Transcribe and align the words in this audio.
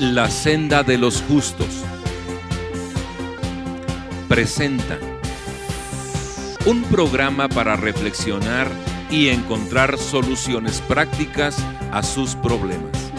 La 0.00 0.30
senda 0.30 0.82
de 0.82 0.96
los 0.96 1.20
justos. 1.20 1.84
Presenta 4.30 4.98
un 6.64 6.84
programa 6.84 7.50
para 7.50 7.76
reflexionar 7.76 8.66
y 9.10 9.28
encontrar 9.28 9.98
soluciones 9.98 10.80
prácticas 10.80 11.62
a 11.92 12.02
sus 12.02 12.34
problemas. 12.34 13.12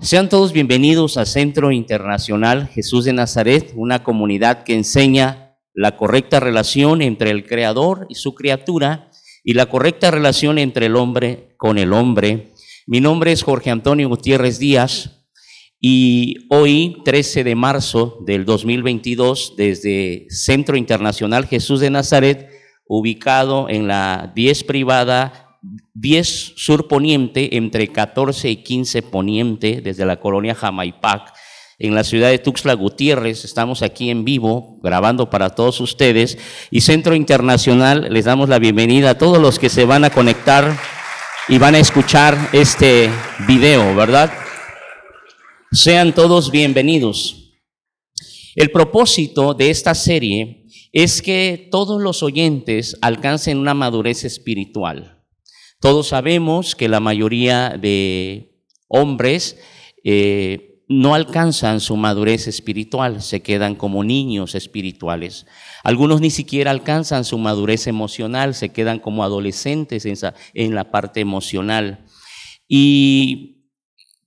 Sean 0.00 0.28
todos 0.28 0.52
bienvenidos 0.52 1.16
a 1.16 1.24
Centro 1.24 1.72
Internacional 1.72 2.68
Jesús 2.68 3.06
de 3.06 3.14
Nazaret, 3.14 3.72
una 3.74 4.02
comunidad 4.02 4.64
que 4.64 4.74
enseña 4.74 5.56
la 5.72 5.96
correcta 5.96 6.40
relación 6.40 7.00
entre 7.00 7.30
el 7.30 7.46
Creador 7.46 8.06
y 8.10 8.16
su 8.16 8.34
criatura 8.34 9.08
y 9.46 9.54
la 9.54 9.66
correcta 9.66 10.10
relación 10.10 10.58
entre 10.58 10.86
el 10.86 10.96
hombre 10.96 11.54
con 11.56 11.78
el 11.78 11.92
hombre. 11.92 12.52
Mi 12.88 13.00
nombre 13.00 13.30
es 13.30 13.44
Jorge 13.44 13.70
Antonio 13.70 14.08
Gutiérrez 14.08 14.58
Díaz 14.58 15.24
y 15.80 16.48
hoy, 16.50 16.96
13 17.04 17.44
de 17.44 17.54
marzo 17.54 18.18
del 18.26 18.44
2022, 18.44 19.54
desde 19.56 20.26
Centro 20.30 20.76
Internacional 20.76 21.46
Jesús 21.46 21.78
de 21.78 21.90
Nazaret, 21.90 22.50
ubicado 22.88 23.68
en 23.68 23.86
la 23.86 24.32
10 24.34 24.64
privada 24.64 25.60
10 25.94 26.54
sur 26.56 26.88
poniente, 26.88 27.56
entre 27.56 27.86
14 27.88 28.50
y 28.50 28.56
15 28.64 29.02
poniente, 29.02 29.80
desde 29.80 30.06
la 30.06 30.18
colonia 30.18 30.56
Jamaipac, 30.56 31.32
en 31.78 31.94
la 31.94 32.04
ciudad 32.04 32.30
de 32.30 32.38
Tuxtla 32.38 32.74
Gutiérrez. 32.74 33.44
Estamos 33.44 33.82
aquí 33.82 34.10
en 34.10 34.24
vivo 34.24 34.78
grabando 34.82 35.28
para 35.30 35.50
todos 35.50 35.80
ustedes 35.80 36.38
y 36.70 36.80
Centro 36.80 37.14
Internacional 37.14 38.08
les 38.10 38.24
damos 38.24 38.48
la 38.48 38.58
bienvenida 38.58 39.10
a 39.10 39.18
todos 39.18 39.38
los 39.38 39.58
que 39.58 39.68
se 39.68 39.84
van 39.84 40.04
a 40.04 40.10
conectar 40.10 40.76
y 41.48 41.58
van 41.58 41.74
a 41.74 41.78
escuchar 41.78 42.36
este 42.52 43.10
video, 43.46 43.94
¿verdad? 43.94 44.32
Sean 45.70 46.14
todos 46.14 46.50
bienvenidos. 46.50 47.52
El 48.54 48.70
propósito 48.70 49.52
de 49.52 49.70
esta 49.70 49.94
serie 49.94 50.64
es 50.92 51.20
que 51.20 51.68
todos 51.70 52.00
los 52.00 52.22
oyentes 52.22 52.96
alcancen 53.02 53.58
una 53.58 53.74
madurez 53.74 54.24
espiritual. 54.24 55.22
Todos 55.78 56.08
sabemos 56.08 56.74
que 56.74 56.88
la 56.88 57.00
mayoría 57.00 57.76
de 57.78 58.62
hombres 58.88 59.58
eh, 60.04 60.75
no 60.88 61.14
alcanzan 61.14 61.80
su 61.80 61.96
madurez 61.96 62.46
espiritual, 62.46 63.20
se 63.20 63.42
quedan 63.42 63.74
como 63.74 64.04
niños 64.04 64.54
espirituales. 64.54 65.46
Algunos 65.82 66.20
ni 66.20 66.30
siquiera 66.30 66.70
alcanzan 66.70 67.24
su 67.24 67.38
madurez 67.38 67.88
emocional, 67.88 68.54
se 68.54 68.68
quedan 68.68 69.00
como 69.00 69.24
adolescentes 69.24 70.06
en, 70.54 70.74
la 70.74 70.90
parte 70.92 71.20
emocional. 71.20 72.04
Y 72.68 73.64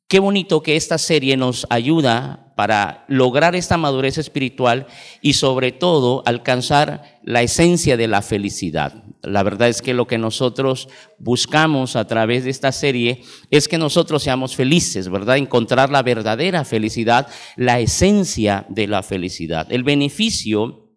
qué 0.09 0.19
bonito 0.19 0.61
que 0.61 0.75
esta 0.75 0.97
serie 0.97 1.37
nos 1.37 1.65
ayuda 1.69 2.53
para 2.57 3.05
lograr 3.07 3.55
esta 3.55 3.77
madurez 3.77 4.17
espiritual 4.17 4.85
y 5.21 5.33
sobre 5.33 5.71
todo 5.71 6.23
alcanzar 6.25 7.19
la 7.30 7.44
esencia 7.44 7.95
de 7.95 8.08
la 8.08 8.23
felicidad. 8.23 9.03
La 9.22 9.44
verdad 9.44 9.69
es 9.69 9.83
que 9.83 9.94
lo 9.94 10.08
que 10.08 10.17
nosotros 10.17 10.89
buscamos 11.19 11.95
a 11.95 12.08
través 12.08 12.44
de 12.44 12.49
esta 12.49 12.71
serie 12.71 13.21
es 13.52 13.67
que 13.67 13.77
nosotros 13.77 14.23
seamos 14.23 14.55
felices, 14.55 15.09
¿verdad? 15.09 15.38
Encontrar 15.38 15.91
la 15.91 16.02
verdadera 16.02 16.66
felicidad, 16.66 17.27
la 17.55 17.80
esencia 17.81 18.66
de 18.69 18.88
la 18.88 19.03
felicidad. 19.03 19.71
El 19.71 19.83
beneficio 19.83 20.89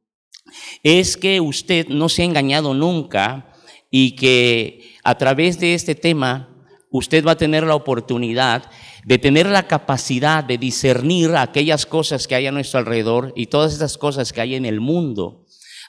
es 0.83 1.19
que 1.19 1.39
usted 1.43 1.89
no 1.89 2.09
se 2.09 2.23
ha 2.23 2.25
engañado 2.25 2.73
nunca 2.73 3.53
y 3.91 4.13
que 4.13 4.95
a 5.05 5.19
través 5.19 5.61
de 5.61 5.75
este 5.75 5.95
tema 5.95 6.49
usted 6.91 7.27
va 7.27 7.33
a 7.33 7.37
tener 7.37 7.65
la 7.65 7.75
oportunidad 7.75 8.71
de 9.05 9.19
tener 9.19 9.47
la 9.47 9.67
capacidad 9.67 10.43
de 10.43 10.57
discernir 10.57 11.37
aquellas 11.37 11.85
cosas 11.85 12.27
que 12.27 12.37
hay 12.37 12.47
a 12.47 12.53
nuestro 12.53 12.79
alrededor 12.79 13.35
y 13.37 13.49
todas 13.49 13.75
esas 13.75 13.99
cosas 13.99 14.33
que 14.33 14.41
hay 14.41 14.55
en 14.55 14.65
el 14.65 14.81
mundo. 14.81 15.42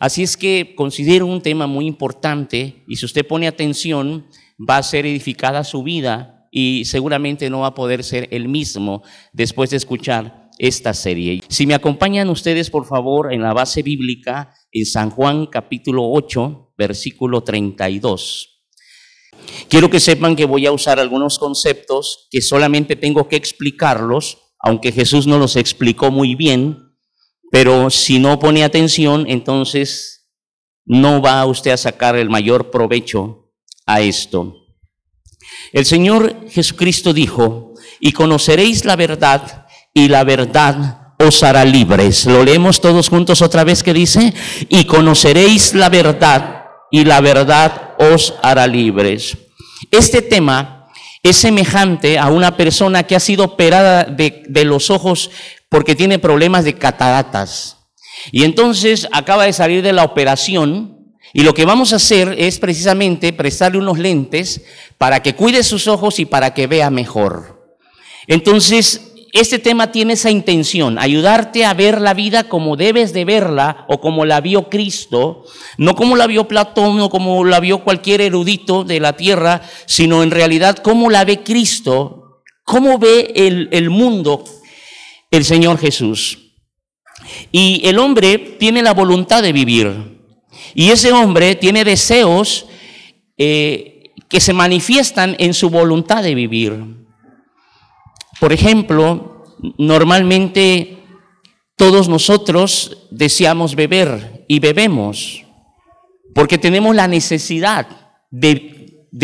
Así 0.03 0.21
es 0.21 0.35
que 0.35 0.73
considero 0.75 1.25
un 1.25 1.41
tema 1.41 1.65
muy 1.65 1.87
importante 1.87 2.83
y 2.89 2.97
si 2.97 3.05
usted 3.05 3.25
pone 3.25 3.47
atención 3.47 4.27
va 4.59 4.75
a 4.75 4.83
ser 4.83 5.05
edificada 5.05 5.63
su 5.63 5.81
vida 5.81 6.49
y 6.51 6.83
seguramente 6.83 7.49
no 7.49 7.61
va 7.61 7.67
a 7.67 7.73
poder 7.73 8.03
ser 8.03 8.27
el 8.31 8.49
mismo 8.49 9.01
después 9.31 9.69
de 9.69 9.77
escuchar 9.77 10.49
esta 10.57 10.93
serie. 10.93 11.39
Si 11.47 11.65
me 11.65 11.73
acompañan 11.73 12.29
ustedes, 12.29 12.69
por 12.69 12.85
favor, 12.85 13.31
en 13.31 13.43
la 13.43 13.53
base 13.53 13.81
bíblica, 13.81 14.53
en 14.73 14.85
San 14.85 15.09
Juan 15.09 15.45
capítulo 15.45 16.11
8, 16.11 16.73
versículo 16.77 17.41
32. 17.41 18.65
Quiero 19.69 19.89
que 19.89 20.01
sepan 20.01 20.35
que 20.35 20.43
voy 20.43 20.65
a 20.65 20.73
usar 20.73 20.99
algunos 20.99 21.39
conceptos 21.39 22.27
que 22.29 22.41
solamente 22.41 22.97
tengo 22.97 23.29
que 23.29 23.37
explicarlos, 23.37 24.37
aunque 24.59 24.91
Jesús 24.91 25.27
no 25.27 25.37
los 25.37 25.55
explicó 25.55 26.11
muy 26.11 26.35
bien, 26.35 26.82
pero 27.53 27.91
si 27.91 28.17
no 28.17 28.39
pone 28.39 28.63
atención, 28.63 29.25
entonces 29.27 30.27
no 30.85 31.21
va 31.21 31.45
usted 31.45 31.69
a 31.69 31.77
sacar 31.77 32.15
el 32.15 32.27
mayor 32.27 32.71
provecho 32.71 33.51
a 33.85 34.01
esto. 34.01 34.65
El 35.71 35.85
Señor 35.85 36.49
Jesucristo 36.49 37.13
dijo, 37.13 37.75
y 37.99 38.11
conoceréis 38.11 38.85
la 38.85 38.95
verdad, 38.95 39.67
y 39.93 40.07
la 40.07 40.23
verdad 40.23 41.13
os 41.19 41.43
hará 41.43 41.63
libres. 41.63 42.25
Lo 42.25 42.43
leemos 42.43 42.81
todos 42.81 43.09
juntos 43.09 43.43
otra 43.43 43.63
vez 43.63 43.83
que 43.83 43.93
dice, 43.93 44.33
y 44.69 44.85
conoceréis 44.85 45.75
la 45.75 45.89
verdad, 45.89 46.65
y 46.89 47.05
la 47.05 47.21
verdad 47.21 47.93
os 47.99 48.33
hará 48.41 48.65
libres. 48.65 49.37
Este 49.91 50.23
tema 50.23 50.83
es 51.23 51.37
semejante 51.37 52.19
a 52.19 52.27
una 52.27 52.57
persona 52.57 53.03
que 53.03 53.15
ha 53.15 53.19
sido 53.19 53.45
operada 53.45 54.03
de, 54.03 54.43
los 54.65 54.89
ojos 54.89 55.31
porque 55.73 55.95
tiene 55.95 56.19
problemas 56.19 56.65
de 56.65 56.75
cataratas. 56.75 57.77
Y 58.31 58.43
entonces 58.43 59.07
acaba 59.11 59.45
de 59.45 59.53
salir 59.53 59.81
de 59.81 59.91
la 59.91 60.03
operación 60.03 61.15
y 61.33 61.41
lo 61.41 61.55
que 61.55 61.65
vamos 61.65 61.93
a 61.93 61.95
hacer 61.95 62.35
es 62.37 62.59
precisamente 62.59 63.33
prestarle 63.33 63.79
unos 63.79 63.97
lentes 63.97 64.61
para 64.99 65.23
que 65.23 65.33
cuide 65.33 65.63
sus 65.63 65.87
ojos 65.87 66.19
y 66.19 66.25
para 66.25 66.53
que 66.53 66.67
vea 66.67 66.91
mejor. 66.91 67.75
Entonces, 68.27 69.13
este 69.31 69.57
tema 69.57 69.91
tiene 69.91 70.13
esa 70.13 70.29
intención, 70.29 70.99
ayudarte 70.99 71.65
a 71.65 71.73
ver 71.73 71.99
la 72.01 72.13
vida 72.13 72.43
como 72.43 72.75
debes 72.75 73.11
de 73.11 73.25
verla 73.25 73.87
o 73.89 73.99
como 73.99 74.25
la 74.25 74.41
vio 74.41 74.69
Cristo, 74.69 75.43
no 75.79 75.95
como 75.95 76.15
la 76.15 76.27
vio 76.27 76.47
Platón 76.47 76.99
o 76.99 77.09
como 77.09 77.43
la 77.45 77.59
vio 77.59 77.83
cualquier 77.83 78.21
erudito 78.21 78.83
de 78.83 78.99
la 78.99 79.13
tierra, 79.13 79.63
sino 79.87 80.21
en 80.21 80.29
realidad 80.29 80.77
como 80.77 81.09
la 81.09 81.25
ve 81.25 81.41
Cristo, 81.41 82.43
cómo 82.63 82.99
ve 82.99 83.33
el 83.35 83.89
mundo 83.89 84.43
el 85.37 85.45
Señor 85.45 85.79
Jesús. 85.79 86.39
Y 87.51 87.81
el 87.85 87.99
hombre 87.99 88.37
tiene 88.37 88.81
la 88.81 88.93
voluntad 88.93 89.41
de 89.41 89.53
vivir. 89.53 90.21
Y 90.75 90.89
ese 90.89 91.11
hombre 91.11 91.55
tiene 91.55 91.83
deseos 91.83 92.67
eh, 93.37 94.11
que 94.29 94.39
se 94.39 94.53
manifiestan 94.53 95.35
en 95.39 95.53
su 95.53 95.69
voluntad 95.69 96.23
de 96.23 96.35
vivir. 96.35 96.73
Por 98.39 98.53
ejemplo, 98.53 99.45
normalmente 99.77 100.99
todos 101.75 102.09
nosotros 102.09 103.07
deseamos 103.09 103.75
beber 103.75 104.45
y 104.47 104.59
bebemos 104.59 105.43
porque 106.33 106.57
tenemos 106.57 106.95
la 106.95 107.07
necesidad 107.07 107.87
de, 108.31 108.72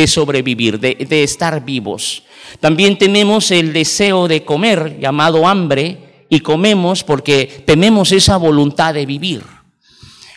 sobrevivir, 0.07 0.79
de, 0.79 0.95
de 0.95 1.23
estar 1.23 1.65
vivos. 1.65 2.23
También 2.59 2.97
tenemos 2.97 3.51
el 3.51 3.73
deseo 3.73 4.27
de 4.27 4.45
comer, 4.45 4.99
llamado 4.99 5.47
hambre, 5.47 6.25
y 6.29 6.41
comemos 6.41 7.03
porque 7.03 7.63
tenemos 7.65 8.11
esa 8.11 8.37
voluntad 8.37 8.93
de 8.93 9.05
vivir. 9.05 9.43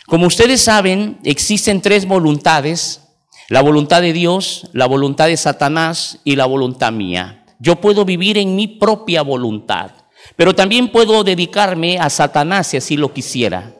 Como 0.07 0.27
ustedes 0.27 0.61
saben, 0.61 1.19
existen 1.23 1.81
tres 1.81 2.05
voluntades, 2.05 3.01
la 3.49 3.61
voluntad 3.61 4.01
de 4.01 4.13
Dios, 4.13 4.69
la 4.73 4.85
voluntad 4.85 5.27
de 5.27 5.37
Satanás 5.37 6.19
y 6.23 6.35
la 6.35 6.45
voluntad 6.45 6.91
mía. 6.91 7.45
Yo 7.59 7.79
puedo 7.79 8.03
vivir 8.03 8.37
en 8.37 8.55
mi 8.55 8.67
propia 8.67 9.21
voluntad, 9.21 9.91
pero 10.35 10.53
también 10.53 10.91
puedo 10.91 11.23
dedicarme 11.23 11.99
a 11.99 12.09
Satanás 12.09 12.67
si 12.67 12.77
así 12.77 12.97
lo 12.97 13.13
quisiera. 13.13 13.73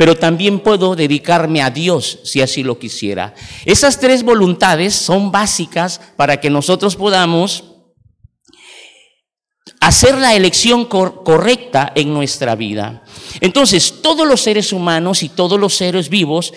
Pero 0.00 0.16
también 0.16 0.60
puedo 0.60 0.96
dedicarme 0.96 1.60
a 1.60 1.68
Dios 1.68 2.20
si 2.24 2.40
así 2.40 2.62
lo 2.62 2.78
quisiera. 2.78 3.34
Esas 3.66 4.00
tres 4.00 4.22
voluntades 4.22 4.94
son 4.94 5.30
básicas 5.30 6.00
para 6.16 6.40
que 6.40 6.48
nosotros 6.48 6.96
podamos 6.96 7.64
hacer 9.78 10.16
la 10.16 10.34
elección 10.34 10.86
correcta 10.86 11.92
en 11.94 12.14
nuestra 12.14 12.54
vida. 12.54 13.04
Entonces, 13.42 14.00
todos 14.00 14.26
los 14.26 14.40
seres 14.40 14.72
humanos 14.72 15.22
y 15.22 15.28
todos 15.28 15.60
los 15.60 15.74
seres 15.74 16.08
vivos 16.08 16.54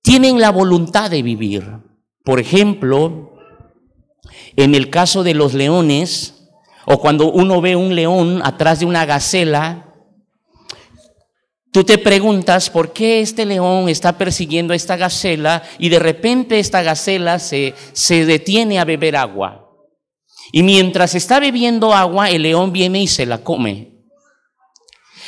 tienen 0.00 0.40
la 0.40 0.52
voluntad 0.52 1.10
de 1.10 1.22
vivir. 1.22 1.68
Por 2.22 2.38
ejemplo, 2.38 3.32
en 4.54 4.76
el 4.76 4.88
caso 4.88 5.24
de 5.24 5.34
los 5.34 5.52
leones, 5.52 6.44
o 6.86 7.00
cuando 7.00 7.32
uno 7.32 7.60
ve 7.60 7.74
un 7.74 7.96
león 7.96 8.40
atrás 8.44 8.78
de 8.78 8.86
una 8.86 9.04
gacela, 9.04 9.87
Tú 11.70 11.84
te 11.84 11.98
preguntas 11.98 12.70
por 12.70 12.92
qué 12.92 13.20
este 13.20 13.44
león 13.44 13.88
está 13.88 14.16
persiguiendo 14.16 14.72
a 14.72 14.76
esta 14.76 14.96
gacela 14.96 15.62
y 15.78 15.90
de 15.90 15.98
repente 15.98 16.58
esta 16.58 16.82
gacela 16.82 17.38
se, 17.38 17.74
se 17.92 18.24
detiene 18.24 18.78
a 18.78 18.84
beber 18.84 19.16
agua. 19.16 19.68
Y 20.50 20.62
mientras 20.62 21.14
está 21.14 21.40
bebiendo 21.40 21.92
agua, 21.92 22.30
el 22.30 22.42
león 22.42 22.72
viene 22.72 23.02
y 23.02 23.06
se 23.06 23.26
la 23.26 23.38
come. 23.44 23.98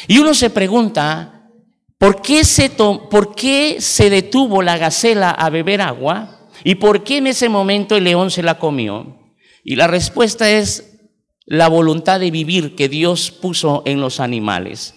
Y 0.09 0.19
uno 0.19 0.33
se 0.33 0.49
pregunta, 0.49 1.51
¿por 1.99 2.23
qué 2.23 2.45
se, 2.45 2.71
¿por 2.71 3.35
qué 3.35 3.77
se 3.81 4.09
detuvo 4.09 4.63
la 4.63 4.79
gacela 4.79 5.31
a 5.31 5.51
beber 5.51 5.83
agua? 5.83 6.49
¿Y 6.65 6.77
por 6.77 7.05
qué 7.05 7.19
en 7.19 7.27
ese 7.27 7.51
momento 7.51 7.97
el 7.97 8.05
león 8.05 8.31
se 8.31 8.43
la 8.43 8.59
comió? 8.59 9.19
Y 9.63 9.77
la 9.77 9.87
respuesta 9.87 10.51
es 10.51 10.99
la 11.45 11.69
voluntad 11.69 12.21
de 12.21 12.31
vivir 12.31 12.77
que 12.77 12.89
Dios 12.89 13.31
puso 13.31 13.83
en 13.85 14.01
los 14.01 14.21
animales. 14.21 14.95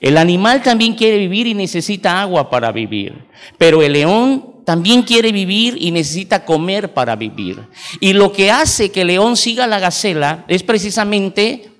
El 0.00 0.16
animal 0.16 0.62
también 0.62 0.94
quiere 0.94 1.18
vivir 1.18 1.46
y 1.46 1.54
necesita 1.54 2.20
agua 2.20 2.50
para 2.50 2.72
vivir, 2.72 3.26
pero 3.56 3.82
el 3.82 3.92
león 3.92 4.62
también 4.64 5.02
quiere 5.02 5.32
vivir 5.32 5.76
y 5.80 5.90
necesita 5.90 6.44
comer 6.44 6.92
para 6.92 7.16
vivir. 7.16 7.66
Y 8.00 8.12
lo 8.12 8.32
que 8.32 8.50
hace 8.50 8.90
que 8.90 9.00
el 9.00 9.06
león 9.08 9.36
siga 9.36 9.66
la 9.66 9.78
gacela 9.78 10.44
es 10.46 10.62
precisamente 10.62 11.70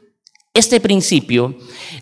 este 0.54 0.80
principio, 0.80 1.56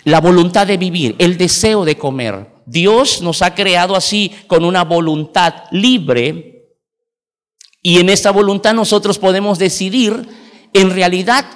la 0.05 0.21
voluntad 0.21 0.67
de 0.67 0.77
vivir, 0.77 1.17
el 1.19 1.37
deseo 1.37 1.85
de 1.85 1.99
comer. 1.99 2.47
Dios 2.67 3.21
nos 3.21 3.43
ha 3.43 3.55
creado 3.55 3.97
así 3.97 4.33
con 4.47 4.65
una 4.65 4.85
voluntad 4.85 5.65
libre 5.71 6.57
y 7.83 7.99
en 7.99 8.09
esta 8.09 8.31
voluntad 8.31 8.75
nosotros 8.75 9.19
podemos 9.19 9.59
decidir 9.59 10.29
en 10.73 10.91
realidad 10.91 11.47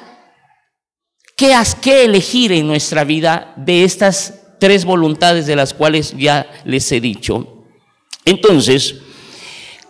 qué, 1.37 1.57
qué 1.81 2.05
elegir 2.05 2.53
en 2.53 2.67
nuestra 2.67 3.05
vida 3.05 3.53
de 3.57 3.85
estas 3.85 4.40
tres 4.61 4.85
voluntades 4.85 5.47
de 5.47 5.57
las 5.57 5.75
cuales 5.75 6.15
ya 6.17 6.49
les 6.65 6.93
he 6.93 7.01
dicho. 7.01 7.65
Entonces, 8.25 8.97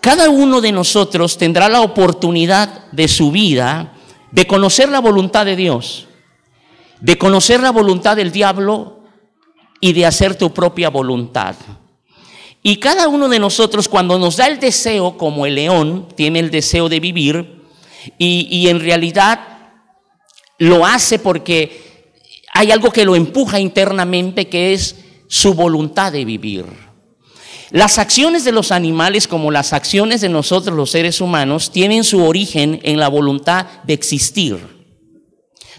cada 0.00 0.30
uno 0.30 0.62
de 0.62 0.72
nosotros 0.72 1.36
tendrá 1.36 1.68
la 1.68 1.82
oportunidad 1.82 2.90
de 2.92 3.06
su 3.06 3.30
vida 3.30 3.92
de 4.30 4.46
conocer 4.46 4.88
la 4.88 5.00
voluntad 5.00 5.44
de 5.44 5.56
Dios, 5.56 6.06
de 7.00 7.18
conocer 7.18 7.60
la 7.60 7.72
voluntad 7.72 8.16
del 8.16 8.32
diablo 8.32 9.00
y 9.80 9.92
de 9.92 10.06
hacer 10.06 10.36
tu 10.36 10.54
propia 10.54 10.88
voluntad. 10.88 11.56
Y 12.62 12.76
cada 12.76 13.08
uno 13.08 13.28
de 13.28 13.38
nosotros 13.38 13.88
cuando 13.88 14.18
nos 14.18 14.36
da 14.36 14.46
el 14.46 14.60
deseo, 14.60 15.16
como 15.16 15.46
el 15.46 15.56
león 15.56 16.08
tiene 16.14 16.38
el 16.38 16.50
deseo 16.50 16.88
de 16.88 17.00
vivir, 17.00 17.60
y, 18.18 18.46
y 18.50 18.68
en 18.68 18.80
realidad 18.80 19.40
lo 20.58 20.86
hace 20.86 21.18
porque 21.18 21.89
hay 22.52 22.70
algo 22.70 22.90
que 22.90 23.04
lo 23.04 23.16
empuja 23.16 23.60
internamente 23.60 24.48
que 24.48 24.72
es 24.72 24.96
su 25.28 25.54
voluntad 25.54 26.12
de 26.12 26.24
vivir. 26.24 26.66
Las 27.70 27.98
acciones 27.98 28.44
de 28.44 28.50
los 28.50 28.72
animales 28.72 29.28
como 29.28 29.52
las 29.52 29.72
acciones 29.72 30.20
de 30.20 30.28
nosotros 30.28 30.76
los 30.76 30.90
seres 30.90 31.20
humanos 31.20 31.70
tienen 31.70 32.02
su 32.02 32.24
origen 32.24 32.80
en 32.82 32.98
la 32.98 33.08
voluntad 33.08 33.66
de 33.84 33.94
existir. 33.94 34.80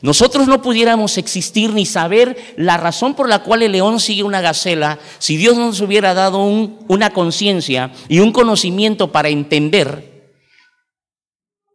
Nosotros 0.02 0.48
no 0.48 0.62
pudiéramos 0.62 1.18
existir 1.18 1.74
ni 1.74 1.86
saber 1.86 2.56
la 2.58 2.78
razón 2.78 3.14
por 3.14 3.30
la 3.30 3.44
cual 3.44 3.62
el 3.62 3.74
león 3.74 4.00
sigue 4.00 4.24
una 4.24 4.42
gacela 4.42 4.98
si 5.20 5.38
Dios 5.38 5.58
nos 5.58 5.80
hubiera 5.82 6.14
dado 6.14 6.40
una 6.40 7.12
conciencia 7.12 7.92
y 8.08 8.20
un 8.20 8.32
conocimiento 8.32 9.12
para 9.12 9.30
entender 9.30 10.32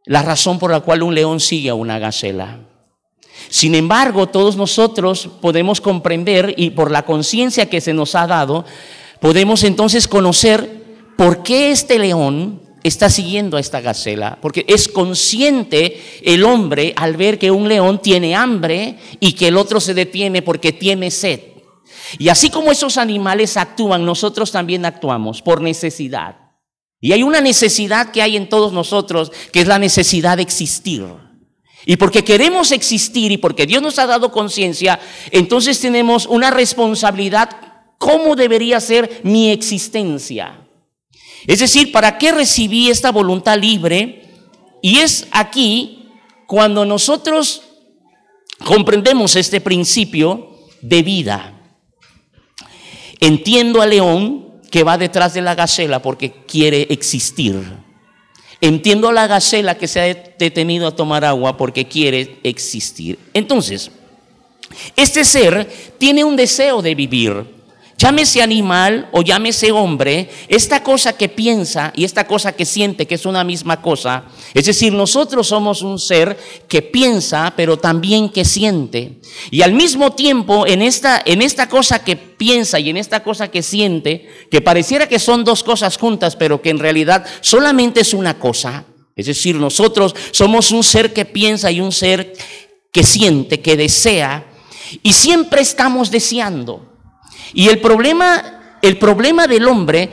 la 0.07 0.23
razón 0.23 0.59
por 0.59 0.71
la 0.71 0.81
cual 0.81 1.03
un 1.03 1.15
león 1.15 1.41
sigue 1.41 1.69
a 1.69 1.75
una 1.75 1.99
gacela. 1.99 2.61
Sin 3.49 3.75
embargo, 3.75 4.27
todos 4.29 4.56
nosotros 4.56 5.29
podemos 5.41 5.81
comprender 5.81 6.55
y 6.56 6.71
por 6.71 6.91
la 6.91 7.05
conciencia 7.05 7.69
que 7.69 7.81
se 7.81 7.93
nos 7.93 8.15
ha 8.15 8.27
dado, 8.27 8.65
podemos 9.21 9.65
entonces 9.65 10.09
conocer 10.09 10.85
por 11.17 11.43
qué 11.43 11.71
este 11.71 11.99
león 11.99 12.61
está 12.83 13.11
siguiendo 13.11 13.56
a 13.56 13.61
esta 13.61 13.81
gacela, 13.81 14.38
porque 14.41 14.65
es 14.69 14.88
consciente 14.88 16.00
el 16.23 16.44
hombre 16.44 16.93
al 16.97 17.17
ver 17.17 17.38
que 17.38 17.50
un 17.50 17.69
león 17.69 18.00
tiene 18.00 18.37
hambre 18.37 18.99
y 19.19 19.33
que 19.33 19.49
el 19.49 19.56
otro 19.56 19.81
se 19.81 19.94
detiene 19.94 20.43
porque 20.43 20.73
tiene 20.73 21.11
sed. 21.11 21.41
Y 22.19 22.29
así 22.29 22.50
como 22.50 22.71
esos 22.71 22.99
animales 22.99 23.56
actúan, 23.56 24.05
nosotros 24.05 24.53
también 24.53 24.85
actuamos 24.85 25.43
por 25.43 25.61
necesidad. 25.61 26.37
Y 27.00 27.12
hay 27.12 27.23
una 27.23 27.41
necesidad 27.41 28.11
que 28.11 28.23
hay 28.23 28.37
en 28.37 28.49
todos 28.49 28.73
nosotros, 28.73 29.33
que 29.53 29.61
es 29.61 29.67
la 29.67 29.79
necesidad 29.79 30.37
de 30.37 30.43
existir. 30.43 31.05
Y 31.88 31.97
porque 31.97 32.25
queremos 32.25 32.73
existir 32.73 33.31
y 33.31 33.38
porque 33.38 33.65
Dios 33.65 33.81
nos 33.81 34.00
ha 34.00 34.06
dado 34.06 34.33
conciencia, 34.33 34.99
entonces 35.31 35.81
tenemos 35.81 36.27
una 36.27 36.50
responsabilidad, 36.50 37.49
¿cómo 37.97 38.35
debería 38.35 38.81
ser 38.81 39.21
mi 39.23 39.50
existencia? 39.50 40.67
Es 41.47 41.61
decir, 41.61 41.93
¿para 41.93 42.19
qué 42.19 42.33
recibí 42.33 42.91
esta 42.91 43.12
voluntad 43.12 43.56
libre? 43.56 44.25
Y 44.83 44.99
es 44.99 45.29
aquí 45.31 46.09
cuando 46.49 46.85
nosotros 46.85 47.62
comprendemos 48.65 49.37
este 49.37 49.61
principio 49.61 50.59
de 50.81 51.03
vida. 51.05 51.53
Entiendo 53.21 53.81
al 53.81 53.91
león 53.91 54.61
que 54.73 54.83
va 54.83 54.99
detrás 54.99 55.35
de 55.35 55.43
la 55.43 55.55
gacela 55.55 56.03
porque 56.03 56.33
quiere 56.47 56.88
existir. 56.91 57.86
Entiendo 58.61 59.12
la 59.12 59.26
gacela 59.26 59.76
que 59.76 59.88
se 59.88 60.00
ha 60.00 60.32
detenido 60.38 60.87
a 60.87 60.97
tomar 60.97 61.25
agua 61.25 61.56
porque 61.56 61.87
quiere 61.87 62.38
existir. 62.43 63.19
Entonces, 63.35 63.91
este 64.97 65.25
ser 65.25 65.69
tiene 65.99 66.25
un 66.25 66.37
deseo 66.37 66.82
de 66.82 66.94
vivir. 66.94 67.56
Llámese 67.99 68.43
animal 68.43 69.09
o 69.13 69.23
llámese 69.23 69.73
hombre, 69.73 70.29
esta 70.49 70.83
cosa 70.83 71.17
que 71.17 71.31
piensa 71.31 71.95
y 71.97 72.05
esta 72.05 72.27
cosa 72.27 72.53
que 72.53 72.67
siente, 72.67 73.07
que 73.07 73.15
es 73.15 73.25
una 73.25 73.43
misma 73.43 73.81
cosa. 73.81 74.25
Es 74.53 74.67
decir, 74.67 74.93
nosotros 74.93 75.47
somos 75.49 75.81
un 75.81 75.99
ser 75.99 76.37
que 76.69 76.83
piensa, 76.83 77.55
pero 77.57 77.79
también 77.79 78.29
que 78.29 78.45
siente. 78.45 79.21
Y 79.51 79.63
al 79.63 79.73
mismo 79.73 80.13
tiempo, 80.13 80.67
en 80.67 80.83
esta, 80.83 81.23
en 81.25 81.41
esta 81.41 81.71
cosa 81.71 82.05
que 82.05 82.17
piensa 82.17 82.79
y 82.79 82.91
en 82.91 82.99
esta 82.99 83.23
cosa 83.23 83.49
que 83.49 83.63
siente, 83.63 84.29
que 84.51 84.61
pareciera 84.61 85.09
que 85.09 85.19
son 85.19 85.43
dos 85.43 85.63
cosas 85.63 85.97
juntas, 85.97 86.37
pero 86.37 86.61
que 86.61 86.69
en 86.69 86.79
realidad 86.79 87.25
solamente 87.41 88.03
es 88.03 88.13
una 88.13 88.39
cosa. 88.39 88.85
Es 89.17 89.25
decir, 89.25 89.57
nosotros 89.57 90.15
somos 90.33 90.71
un 90.71 90.85
ser 90.85 91.15
que 91.15 91.25
piensa 91.25 91.71
y 91.71 91.81
un 91.81 91.93
ser 91.93 92.35
que 92.93 93.03
siente, 93.03 93.63
que 93.63 93.75
desea, 93.75 94.47
y 95.03 95.15
siempre 95.15 95.63
estamos 95.63 96.11
deseando. 96.11 96.96
Y 97.53 97.69
el 97.69 97.81
problema, 97.81 98.79
el 98.83 98.99
problema 98.99 99.47
del 99.47 99.67
hombre, 99.67 100.11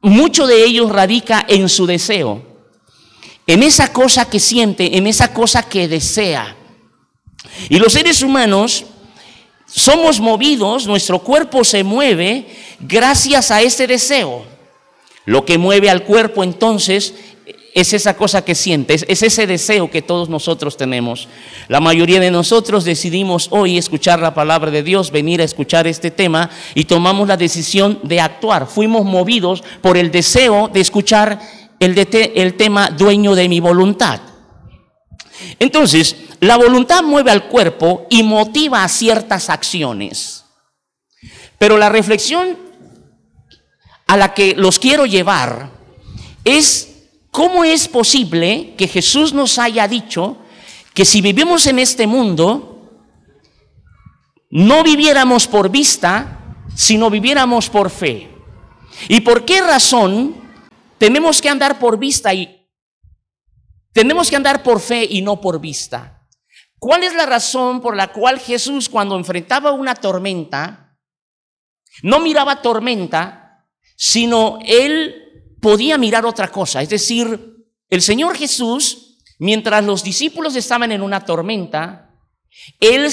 mucho 0.00 0.46
de 0.46 0.64
ellos 0.64 0.90
radica 0.90 1.44
en 1.48 1.68
su 1.68 1.86
deseo, 1.86 2.42
en 3.46 3.62
esa 3.62 3.92
cosa 3.92 4.28
que 4.28 4.40
siente, 4.40 4.96
en 4.96 5.06
esa 5.06 5.32
cosa 5.32 5.62
que 5.62 5.88
desea. 5.88 6.56
Y 7.68 7.78
los 7.78 7.92
seres 7.92 8.22
humanos 8.22 8.84
somos 9.66 10.20
movidos, 10.20 10.86
nuestro 10.86 11.18
cuerpo 11.18 11.64
se 11.64 11.84
mueve 11.84 12.46
gracias 12.80 13.50
a 13.50 13.60
ese 13.60 13.86
deseo. 13.86 14.44
Lo 15.24 15.44
que 15.44 15.58
mueve 15.58 15.90
al 15.90 16.04
cuerpo 16.04 16.42
entonces 16.42 17.14
es 17.80 17.92
esa 17.92 18.16
cosa 18.16 18.44
que 18.44 18.54
sientes, 18.54 19.04
es 19.08 19.22
ese 19.22 19.46
deseo 19.46 19.90
que 19.90 20.02
todos 20.02 20.28
nosotros 20.28 20.76
tenemos. 20.76 21.28
La 21.68 21.80
mayoría 21.80 22.18
de 22.18 22.30
nosotros 22.30 22.84
decidimos 22.84 23.48
hoy 23.50 23.78
escuchar 23.78 24.20
la 24.20 24.34
palabra 24.34 24.70
de 24.70 24.82
Dios, 24.82 25.10
venir 25.10 25.40
a 25.40 25.44
escuchar 25.44 25.86
este 25.86 26.10
tema 26.10 26.50
y 26.74 26.84
tomamos 26.84 27.28
la 27.28 27.36
decisión 27.36 28.00
de 28.02 28.20
actuar. 28.20 28.66
Fuimos 28.66 29.04
movidos 29.04 29.62
por 29.80 29.96
el 29.96 30.10
deseo 30.10 30.68
de 30.68 30.80
escuchar 30.80 31.40
el, 31.78 32.54
tema 32.56 32.90
dueño 32.90 33.34
de 33.34 33.48
mi 33.48 33.60
voluntad. 33.60 34.20
Entonces, 35.58 36.16
la 36.40 36.56
voluntad 36.56 37.02
mueve 37.02 37.30
al 37.30 37.48
cuerpo 37.48 38.06
y 38.10 38.22
motiva 38.22 38.82
a 38.82 38.88
ciertas 38.88 39.50
acciones. 39.50 40.44
Pero 41.58 41.76
la 41.76 41.88
reflexión 41.88 42.56
a 44.06 44.16
la 44.16 44.34
que 44.34 44.54
los 44.56 44.78
quiero 44.78 45.06
llevar 45.06 45.70
es 46.44 46.87
¿Cómo 47.38 47.62
es 47.62 47.86
posible 47.86 48.74
que 48.76 48.88
Jesús 48.88 49.32
nos 49.32 49.60
haya 49.60 49.86
dicho 49.86 50.38
que 50.92 51.04
si 51.04 51.20
vivimos 51.20 51.68
en 51.68 51.78
este 51.78 52.04
mundo, 52.04 52.90
no 54.50 54.82
viviéramos 54.82 55.46
por 55.46 55.70
vista, 55.70 56.56
sino 56.74 57.08
viviéramos 57.08 57.70
por 57.70 57.90
fe? 57.90 58.28
¿Y 59.08 59.20
por 59.20 59.44
qué 59.44 59.60
razón 59.60 60.34
tenemos 60.98 61.40
que 61.40 61.48
andar 61.48 61.78
por 61.78 61.96
vista 61.96 62.34
y 62.34 62.68
tenemos 63.92 64.30
que 64.30 64.34
andar 64.34 64.64
por 64.64 64.80
fe 64.80 65.06
y 65.08 65.22
no 65.22 65.40
por 65.40 65.60
vista? 65.60 66.26
¿Cuál 66.80 67.04
es 67.04 67.14
la 67.14 67.24
razón 67.24 67.80
por 67.80 67.94
la 67.94 68.08
cual 68.08 68.40
Jesús 68.40 68.88
cuando 68.88 69.14
enfrentaba 69.16 69.70
una 69.70 69.94
tormenta, 69.94 70.98
no 72.02 72.18
miraba 72.18 72.62
tormenta, 72.62 73.64
sino 73.94 74.58
él 74.66 75.27
podía 75.60 75.98
mirar 75.98 76.26
otra 76.26 76.48
cosa. 76.48 76.82
Es 76.82 76.88
decir, 76.88 77.56
el 77.90 78.02
Señor 78.02 78.36
Jesús, 78.36 79.18
mientras 79.38 79.84
los 79.84 80.02
discípulos 80.02 80.56
estaban 80.56 80.92
en 80.92 81.02
una 81.02 81.24
tormenta, 81.24 82.14
Él 82.80 83.08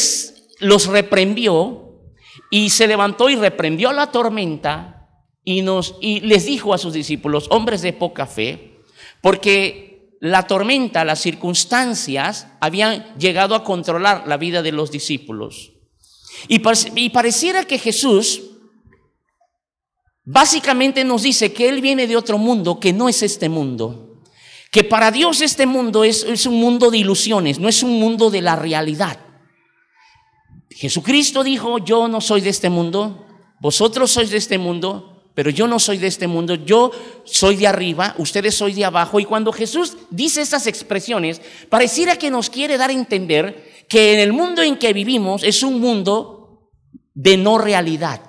los 0.59 0.87
reprendió 0.87 2.01
y 2.49 2.69
se 2.69 2.87
levantó 2.87 3.29
y 3.29 3.35
reprendió 3.35 3.91
la 3.91 4.11
tormenta 4.11 5.09
y, 5.43 5.61
nos, 5.61 5.95
y 6.01 6.21
les 6.21 6.45
dijo 6.45 6.73
a 6.73 6.77
sus 6.77 6.93
discípulos, 6.93 7.47
hombres 7.49 7.81
de 7.81 7.93
poca 7.93 8.25
fe, 8.25 8.79
porque 9.21 10.15
la 10.19 10.47
tormenta, 10.47 11.05
las 11.05 11.19
circunstancias 11.19 12.47
habían 12.59 13.15
llegado 13.17 13.55
a 13.55 13.63
controlar 13.63 14.27
la 14.27 14.37
vida 14.37 14.61
de 14.61 14.71
los 14.71 14.91
discípulos. 14.91 15.73
Y, 16.47 16.61
y 16.95 17.09
pareciera 17.09 17.65
que 17.65 17.77
Jesús 17.77 18.41
básicamente 20.25 21.03
nos 21.03 21.23
dice 21.23 21.53
que 21.53 21.69
Él 21.69 21.81
viene 21.81 22.07
de 22.07 22.17
otro 22.17 22.37
mundo 22.37 22.79
que 22.79 22.91
no 22.91 23.07
es 23.07 23.23
este 23.23 23.47
mundo. 23.47 24.21
Que 24.71 24.83
para 24.83 25.11
Dios 25.11 25.41
este 25.41 25.65
mundo 25.65 26.03
es, 26.03 26.45
un 26.45 26.59
mundo 26.59 26.91
de 26.91 26.97
ilusiones, 26.97 27.59
no 27.59 27.69
es 27.69 27.81
un 27.81 27.99
mundo 27.99 28.29
de 28.29 28.41
la 28.41 28.55
realidad. 28.55 29.19
Jesucristo 30.69 31.43
dijo, 31.43 31.77
yo 31.77 32.09
no 32.09 32.19
soy 32.19 32.41
de 32.41 32.49
este 32.49 32.69
mundo, 32.69 33.25
vosotros 33.61 34.11
sois 34.11 34.29
de 34.31 34.37
este 34.37 34.57
mundo, 34.57 35.29
pero 35.33 35.49
yo 35.49 35.67
no 35.67 35.79
soy 35.79 35.97
de 35.97 36.07
este 36.07 36.27
mundo, 36.27 36.55
yo 36.55 36.91
soy 37.23 37.55
de 37.55 37.67
arriba, 37.67 38.15
ustedes 38.17 38.55
soy 38.55 38.73
de 38.73 38.83
abajo. 38.83 39.19
Y 39.19 39.25
cuando 39.25 39.53
Jesús 39.53 39.95
dice 40.09 40.41
estas 40.41 40.67
expresiones, 40.67 41.41
pareciera 41.69 42.17
que 42.17 42.29
nos 42.29 42.49
quiere 42.49 42.77
dar 42.77 42.89
a 42.89 42.93
entender 42.93 43.85
que 43.87 44.13
en 44.13 44.19
el 44.19 44.33
mundo 44.33 44.61
en 44.61 44.77
que 44.77 44.91
vivimos 44.91 45.43
es 45.43 45.63
un 45.63 45.79
mundo 45.79 46.69
de 47.13 47.37
no 47.37 47.57
realidad, 47.57 48.21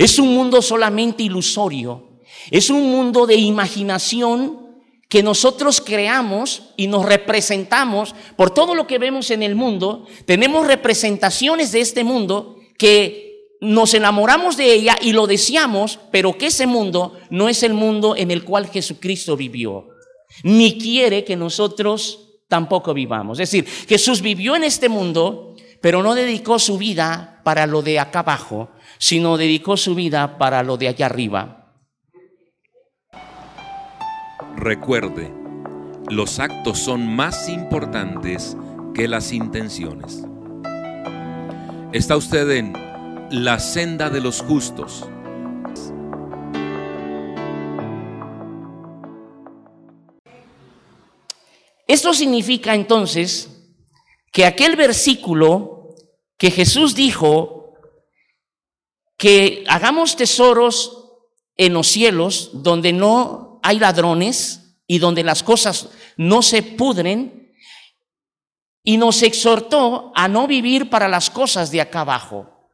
es 0.00 0.18
un 0.18 0.34
mundo 0.34 0.62
solamente 0.62 1.22
ilusorio, 1.22 2.22
es 2.50 2.70
un 2.70 2.90
mundo 2.90 3.26
de 3.26 3.34
imaginación 3.34 4.80
que 5.10 5.22
nosotros 5.22 5.82
creamos 5.82 6.72
y 6.78 6.86
nos 6.86 7.04
representamos 7.04 8.14
por 8.34 8.50
todo 8.50 8.74
lo 8.74 8.86
que 8.86 8.98
vemos 8.98 9.30
en 9.30 9.42
el 9.42 9.54
mundo, 9.54 10.06
tenemos 10.24 10.66
representaciones 10.66 11.70
de 11.72 11.82
este 11.82 12.02
mundo 12.02 12.56
que 12.78 13.56
nos 13.60 13.92
enamoramos 13.92 14.56
de 14.56 14.72
ella 14.72 14.96
y 15.02 15.12
lo 15.12 15.26
deseamos, 15.26 15.98
pero 16.10 16.38
que 16.38 16.46
ese 16.46 16.66
mundo 16.66 17.18
no 17.28 17.50
es 17.50 17.62
el 17.62 17.74
mundo 17.74 18.16
en 18.16 18.30
el 18.30 18.42
cual 18.42 18.70
Jesucristo 18.70 19.36
vivió, 19.36 19.88
ni 20.42 20.78
quiere 20.78 21.24
que 21.24 21.36
nosotros 21.36 22.38
tampoco 22.48 22.94
vivamos. 22.94 23.38
Es 23.38 23.50
decir, 23.50 23.70
Jesús 23.86 24.22
vivió 24.22 24.56
en 24.56 24.64
este 24.64 24.88
mundo, 24.88 25.56
pero 25.82 26.02
no 26.02 26.14
dedicó 26.14 26.58
su 26.58 26.78
vida 26.78 27.42
para 27.44 27.66
lo 27.66 27.82
de 27.82 27.98
acá 27.98 28.20
abajo, 28.20 28.70
sino 29.00 29.38
dedicó 29.38 29.78
su 29.78 29.94
vida 29.94 30.36
para 30.36 30.62
lo 30.62 30.76
de 30.76 30.88
allá 30.88 31.06
arriba. 31.06 31.74
Recuerde, 34.56 35.32
los 36.10 36.38
actos 36.38 36.78
son 36.78 37.06
más 37.16 37.48
importantes 37.48 38.56
que 38.94 39.08
las 39.08 39.32
intenciones. 39.32 40.22
Está 41.92 42.16
usted 42.16 42.50
en 42.50 42.74
la 43.30 43.58
senda 43.58 44.10
de 44.10 44.20
los 44.20 44.42
justos. 44.42 45.08
Esto 51.86 52.12
significa 52.12 52.74
entonces 52.74 53.72
que 54.30 54.44
aquel 54.44 54.76
versículo 54.76 55.94
que 56.36 56.50
Jesús 56.50 56.94
dijo 56.94 57.59
que 59.20 59.64
hagamos 59.68 60.16
tesoros 60.16 61.10
en 61.58 61.74
los 61.74 61.88
cielos 61.88 62.52
donde 62.54 62.94
no 62.94 63.60
hay 63.62 63.78
ladrones 63.78 64.78
y 64.86 64.98
donde 64.98 65.22
las 65.22 65.42
cosas 65.42 65.90
no 66.16 66.40
se 66.40 66.62
pudren, 66.62 67.52
y 68.82 68.96
nos 68.96 69.22
exhortó 69.22 70.10
a 70.14 70.26
no 70.26 70.46
vivir 70.46 70.88
para 70.88 71.06
las 71.06 71.28
cosas 71.28 71.70
de 71.70 71.82
acá 71.82 72.00
abajo. 72.00 72.70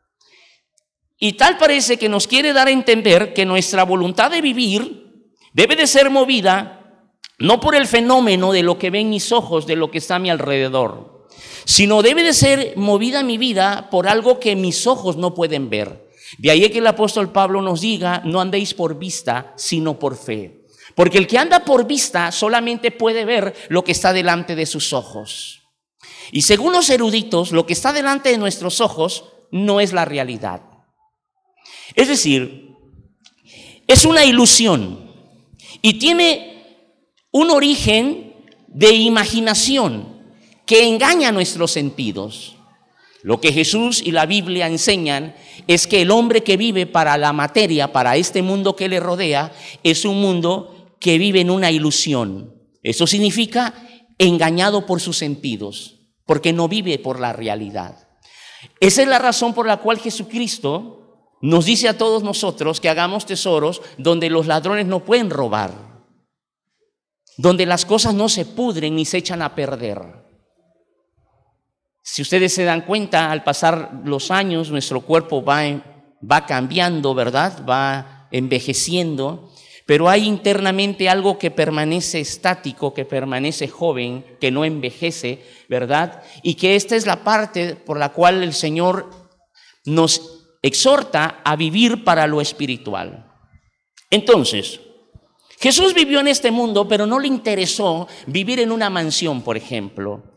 Y 1.18 1.32
tal 1.32 1.58
parece 1.58 1.98
que 1.98 2.08
nos 2.08 2.28
quiere 2.28 2.52
dar 2.52 2.68
a 2.68 2.70
entender 2.70 3.34
que 3.34 3.44
nuestra 3.44 3.82
voluntad 3.82 4.30
de 4.30 4.40
vivir 4.40 5.32
debe 5.52 5.74
de 5.74 5.88
ser 5.88 6.10
movida 6.10 7.10
no 7.40 7.58
por 7.58 7.74
el 7.74 7.88
fenómeno 7.88 8.52
de 8.52 8.62
lo 8.62 8.78
que 8.78 8.90
ven 8.90 9.10
mis 9.10 9.32
ojos, 9.32 9.66
de 9.66 9.74
lo 9.74 9.90
que 9.90 9.98
está 9.98 10.14
a 10.14 10.20
mi 10.20 10.30
alrededor, 10.30 11.26
sino 11.64 12.02
debe 12.02 12.22
de 12.22 12.34
ser 12.34 12.74
movida 12.76 13.24
mi 13.24 13.36
vida 13.36 13.90
por 13.90 14.06
algo 14.06 14.38
que 14.38 14.54
mis 14.54 14.86
ojos 14.86 15.16
no 15.16 15.34
pueden 15.34 15.68
ver. 15.68 16.05
De 16.38 16.50
ahí 16.50 16.68
que 16.70 16.78
el 16.78 16.86
apóstol 16.86 17.32
Pablo 17.32 17.62
nos 17.62 17.80
diga, 17.80 18.22
no 18.24 18.40
andéis 18.40 18.74
por 18.74 18.98
vista, 18.98 19.52
sino 19.56 19.98
por 19.98 20.16
fe. 20.16 20.66
Porque 20.94 21.18
el 21.18 21.26
que 21.26 21.38
anda 21.38 21.64
por 21.64 21.86
vista 21.86 22.32
solamente 22.32 22.90
puede 22.90 23.24
ver 23.24 23.54
lo 23.68 23.84
que 23.84 23.92
está 23.92 24.12
delante 24.12 24.54
de 24.54 24.66
sus 24.66 24.92
ojos. 24.92 25.62
Y 26.32 26.42
según 26.42 26.72
los 26.72 26.90
eruditos, 26.90 27.52
lo 27.52 27.66
que 27.66 27.72
está 27.72 27.92
delante 27.92 28.30
de 28.30 28.38
nuestros 28.38 28.80
ojos 28.80 29.24
no 29.50 29.80
es 29.80 29.92
la 29.92 30.04
realidad. 30.04 30.62
Es 31.94 32.08
decir, 32.08 32.74
es 33.86 34.04
una 34.04 34.24
ilusión 34.24 35.12
y 35.82 35.98
tiene 35.98 36.56
un 37.30 37.50
origen 37.50 38.34
de 38.66 38.92
imaginación 38.92 40.34
que 40.66 40.88
engaña 40.88 41.30
nuestros 41.30 41.70
sentidos. 41.70 42.55
Lo 43.26 43.40
que 43.40 43.52
Jesús 43.52 44.02
y 44.04 44.12
la 44.12 44.24
Biblia 44.24 44.68
enseñan 44.68 45.34
es 45.66 45.88
que 45.88 46.02
el 46.02 46.12
hombre 46.12 46.44
que 46.44 46.56
vive 46.56 46.86
para 46.86 47.18
la 47.18 47.32
materia, 47.32 47.90
para 47.90 48.16
este 48.16 48.40
mundo 48.40 48.76
que 48.76 48.88
le 48.88 49.00
rodea, 49.00 49.52
es 49.82 50.04
un 50.04 50.20
mundo 50.20 50.94
que 51.00 51.18
vive 51.18 51.40
en 51.40 51.50
una 51.50 51.72
ilusión. 51.72 52.54
Eso 52.84 53.04
significa 53.08 53.74
engañado 54.18 54.86
por 54.86 55.00
sus 55.00 55.16
sentidos, 55.16 55.96
porque 56.24 56.52
no 56.52 56.68
vive 56.68 57.00
por 57.00 57.18
la 57.18 57.32
realidad. 57.32 58.06
Esa 58.78 59.02
es 59.02 59.08
la 59.08 59.18
razón 59.18 59.54
por 59.54 59.66
la 59.66 59.78
cual 59.78 59.98
Jesucristo 59.98 61.32
nos 61.42 61.64
dice 61.64 61.88
a 61.88 61.98
todos 61.98 62.22
nosotros 62.22 62.80
que 62.80 62.90
hagamos 62.90 63.26
tesoros 63.26 63.82
donde 63.98 64.30
los 64.30 64.46
ladrones 64.46 64.86
no 64.86 65.04
pueden 65.04 65.30
robar, 65.30 65.72
donde 67.38 67.66
las 67.66 67.86
cosas 67.86 68.14
no 68.14 68.28
se 68.28 68.44
pudren 68.46 68.94
ni 68.94 69.04
se 69.04 69.18
echan 69.18 69.42
a 69.42 69.56
perder. 69.56 70.25
Si 72.08 72.22
ustedes 72.22 72.54
se 72.54 72.62
dan 72.62 72.82
cuenta, 72.82 73.32
al 73.32 73.42
pasar 73.42 74.02
los 74.04 74.30
años, 74.30 74.70
nuestro 74.70 75.00
cuerpo 75.00 75.42
va, 75.42 75.62
va 76.22 76.46
cambiando, 76.46 77.14
¿verdad? 77.14 77.64
Va 77.68 78.28
envejeciendo 78.30 79.50
pero 79.86 80.08
hay 80.08 80.26
internamente 80.26 81.08
algo 81.08 81.38
que 81.38 81.52
permanece 81.52 82.18
estático, 82.18 82.92
que 82.92 83.04
permanece 83.04 83.68
joven, 83.68 84.24
que 84.40 84.50
no 84.50 84.64
envejece, 84.64 85.44
¿verdad? 85.68 86.24
Y 86.42 86.54
que 86.54 86.74
esta 86.74 86.96
es 86.96 87.06
la 87.06 87.22
parte 87.22 87.76
por 87.76 87.96
la 87.96 88.12
cual 88.12 88.42
el 88.42 88.52
Señor 88.52 89.08
nos 89.84 90.58
exhorta 90.60 91.40
a 91.44 91.54
vivir 91.54 92.02
para 92.02 92.26
lo 92.26 92.40
espiritual. 92.40 93.32
Entonces, 94.10 94.80
Jesús 95.60 95.94
vivió 95.94 96.18
en 96.18 96.28
este 96.28 96.50
mundo, 96.50 96.88
pero 96.88 97.06
no 97.06 97.20
le 97.20 97.28
interesó 97.28 98.08
vivir 98.26 98.58
en 98.58 98.72
una 98.72 98.90
mansión, 98.90 99.42
por 99.42 99.56
ejemplo. 99.56 100.35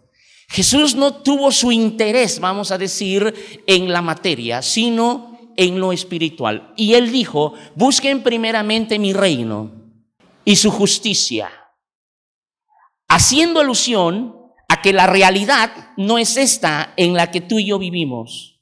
Jesús 0.50 0.96
no 0.96 1.14
tuvo 1.14 1.52
su 1.52 1.72
interés, 1.72 2.40
vamos 2.40 2.72
a 2.72 2.78
decir, 2.78 3.62
en 3.68 3.94
la 3.94 4.02
materia, 4.02 4.64
sino 4.64 5.38
en 5.56 5.80
lo 5.80 5.92
espiritual. 5.92 6.74
Y 6.76 6.96
él 6.96 7.12
dijo, 7.12 7.54
busquen 7.76 8.24
primeramente 8.24 8.98
mi 8.98 9.14
reino 9.14 9.72
y 10.44 10.56
su 10.56 10.72
justicia, 10.72 11.52
haciendo 13.08 13.60
alusión 13.60 14.36
a 14.68 14.82
que 14.82 14.92
la 14.92 15.06
realidad 15.06 15.94
no 15.98 16.18
es 16.18 16.36
esta 16.36 16.94
en 16.98 17.14
la 17.14 17.30
que 17.30 17.42
tú 17.42 17.60
y 17.60 17.68
yo 17.68 17.78
vivimos, 17.78 18.60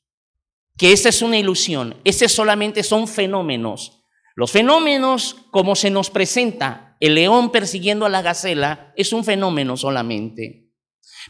que 0.77 0.91
esta 0.91 1.07
es 1.09 1.21
una 1.21 1.37
ilusión, 1.37 1.95
estos 2.03 2.33
solamente 2.33 2.83
son 2.83 3.07
fenómenos. 3.07 4.03
Los 4.35 4.51
fenómenos, 4.51 5.37
como 5.51 5.75
se 5.75 5.89
nos 5.89 6.09
presenta 6.09 6.97
el 6.99 7.15
león 7.15 7.49
persiguiendo 7.51 8.05
a 8.05 8.09
la 8.09 8.21
gacela, 8.21 8.93
es 8.95 9.13
un 9.13 9.23
fenómeno 9.23 9.77
solamente. 9.77 10.66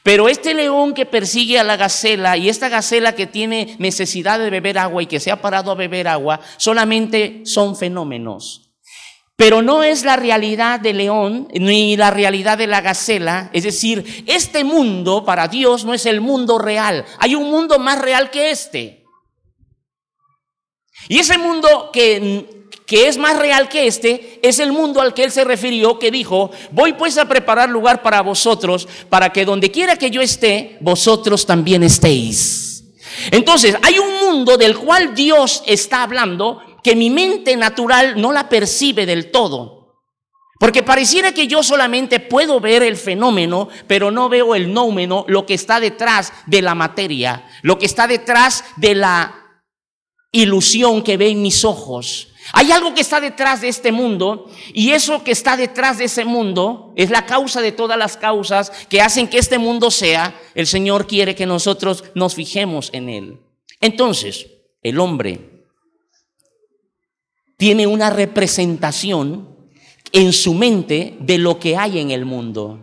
Pero 0.03 0.29
este 0.29 0.53
león 0.53 0.93
que 0.93 1.05
persigue 1.05 1.59
a 1.59 1.63
la 1.63 1.75
gacela 1.75 2.37
y 2.37 2.49
esta 2.49 2.69
gacela 2.69 3.13
que 3.13 3.27
tiene 3.27 3.75
necesidad 3.79 4.39
de 4.39 4.49
beber 4.49 4.77
agua 4.77 5.03
y 5.03 5.07
que 5.07 5.19
se 5.19 5.31
ha 5.31 5.41
parado 5.41 5.71
a 5.71 5.75
beber 5.75 6.07
agua, 6.07 6.39
solamente 6.57 7.41
son 7.43 7.75
fenómenos. 7.75 8.67
Pero 9.37 9.61
no 9.61 9.83
es 9.83 10.03
la 10.03 10.15
realidad 10.15 10.79
del 10.79 10.97
león 10.97 11.47
ni 11.53 11.95
la 11.95 12.09
realidad 12.09 12.57
de 12.57 12.65
la 12.65 12.81
gacela. 12.81 13.51
Es 13.53 13.63
decir, 13.63 14.23
este 14.25 14.63
mundo 14.63 15.25
para 15.25 15.47
Dios 15.47 15.85
no 15.85 15.93
es 15.93 16.07
el 16.07 16.21
mundo 16.21 16.57
real. 16.57 17.05
Hay 17.19 17.35
un 17.35 17.51
mundo 17.51 17.77
más 17.77 17.99
real 18.01 18.31
que 18.31 18.49
este. 18.49 18.96
Y 21.07 21.19
ese 21.19 21.37
mundo 21.37 21.89
que 21.91 22.57
que 22.87 23.09
es 23.09 23.17
más 23.17 23.37
real 23.37 23.67
que 23.67 23.85
este, 23.85 24.39
es 24.41 24.59
el 24.59 24.71
mundo 24.71 25.01
al 25.01 25.13
que 25.13 25.25
él 25.25 25.31
se 25.31 25.43
refirió, 25.43 25.99
que 25.99 26.09
dijo, 26.09 26.51
voy 26.71 26.93
pues 26.93 27.17
a 27.17 27.27
preparar 27.27 27.69
lugar 27.69 28.01
para 28.01 28.21
vosotros, 28.21 28.87
para 29.09 29.31
que 29.33 29.43
donde 29.43 29.69
quiera 29.69 29.97
que 29.97 30.09
yo 30.09 30.21
esté, 30.21 30.77
vosotros 30.79 31.45
también 31.45 31.83
estéis. 31.83 32.85
Entonces, 33.29 33.75
hay 33.81 33.99
un 33.99 34.19
mundo 34.25 34.57
del 34.57 34.77
cual 34.77 35.13
Dios 35.13 35.63
está 35.65 36.03
hablando 36.03 36.61
que 36.81 36.95
mi 36.95 37.09
mente 37.09 37.57
natural 37.57 38.19
no 38.21 38.31
la 38.31 38.47
percibe 38.47 39.05
del 39.05 39.31
todo. 39.31 39.97
Porque 40.57 40.81
pareciera 40.81 41.33
que 41.33 41.45
yo 41.45 41.63
solamente 41.63 42.21
puedo 42.21 42.61
ver 42.61 42.83
el 42.83 42.95
fenómeno, 42.95 43.67
pero 43.85 44.11
no 44.11 44.29
veo 44.29 44.55
el 44.55 44.73
nómeno, 44.73 45.25
lo 45.27 45.45
que 45.45 45.55
está 45.55 45.81
detrás 45.81 46.31
de 46.45 46.61
la 46.61 46.73
materia, 46.73 47.45
lo 47.63 47.77
que 47.77 47.85
está 47.85 48.07
detrás 48.07 48.63
de 48.77 48.95
la 48.95 49.46
ilusión 50.31 51.03
que 51.03 51.17
ve 51.17 51.29
en 51.29 51.41
mis 51.41 51.63
ojos. 51.65 52.29
Hay 52.53 52.71
algo 52.71 52.93
que 52.93 53.01
está 53.01 53.19
detrás 53.19 53.61
de 53.61 53.67
este 53.67 53.91
mundo 53.91 54.49
y 54.73 54.91
eso 54.91 55.23
que 55.23 55.31
está 55.31 55.57
detrás 55.57 55.97
de 55.97 56.05
ese 56.05 56.23
mundo 56.23 56.93
es 56.95 57.09
la 57.09 57.25
causa 57.25 57.61
de 57.61 57.73
todas 57.73 57.97
las 57.97 58.15
causas 58.15 58.71
que 58.89 59.01
hacen 59.01 59.27
que 59.27 59.37
este 59.37 59.57
mundo 59.57 59.91
sea. 59.91 60.39
El 60.55 60.67
Señor 60.67 61.07
quiere 61.07 61.35
que 61.35 61.45
nosotros 61.45 62.05
nos 62.15 62.35
fijemos 62.35 62.89
en 62.93 63.09
él. 63.09 63.41
Entonces, 63.81 64.47
el 64.81 64.99
hombre 64.99 65.65
tiene 67.57 67.87
una 67.87 68.09
representación 68.09 69.57
en 70.13 70.31
su 70.31 70.53
mente 70.53 71.17
de 71.19 71.37
lo 71.37 71.59
que 71.59 71.75
hay 71.75 71.99
en 71.99 72.11
el 72.11 72.23
mundo. 72.23 72.79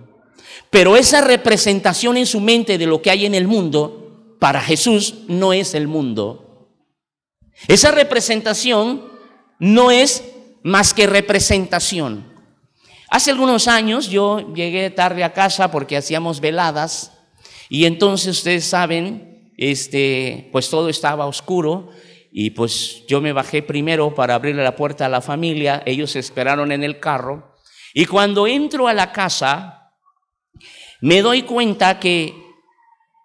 Pero 0.70 0.96
esa 0.96 1.20
representación 1.20 2.16
en 2.16 2.26
su 2.26 2.40
mente 2.40 2.76
de 2.76 2.86
lo 2.86 3.00
que 3.00 3.10
hay 3.10 3.24
en 3.26 3.34
el 3.34 3.46
mundo, 3.46 4.36
para 4.40 4.60
Jesús 4.60 5.22
no 5.28 5.52
es 5.52 5.74
el 5.74 5.86
mundo. 5.88 6.43
Esa 7.68 7.90
representación 7.90 9.10
no 9.58 9.90
es 9.90 10.24
más 10.62 10.94
que 10.94 11.06
representación. 11.06 12.32
Hace 13.10 13.30
algunos 13.30 13.68
años 13.68 14.08
yo 14.08 14.54
llegué 14.54 14.90
tarde 14.90 15.24
a 15.24 15.32
casa 15.32 15.70
porque 15.70 15.96
hacíamos 15.96 16.40
veladas 16.40 17.12
y 17.68 17.84
entonces 17.84 18.38
ustedes 18.38 18.64
saben, 18.64 19.52
este, 19.56 20.48
pues 20.52 20.68
todo 20.68 20.88
estaba 20.88 21.26
oscuro 21.26 21.90
y 22.32 22.50
pues 22.50 23.06
yo 23.06 23.20
me 23.20 23.32
bajé 23.32 23.62
primero 23.62 24.14
para 24.14 24.34
abrirle 24.34 24.64
la 24.64 24.74
puerta 24.74 25.06
a 25.06 25.08
la 25.08 25.20
familia, 25.20 25.82
ellos 25.86 26.16
esperaron 26.16 26.72
en 26.72 26.82
el 26.82 26.98
carro 26.98 27.54
y 27.92 28.06
cuando 28.06 28.46
entro 28.46 28.88
a 28.88 28.94
la 28.94 29.12
casa 29.12 29.92
me 31.00 31.22
doy 31.22 31.42
cuenta 31.42 32.00
que 32.00 32.43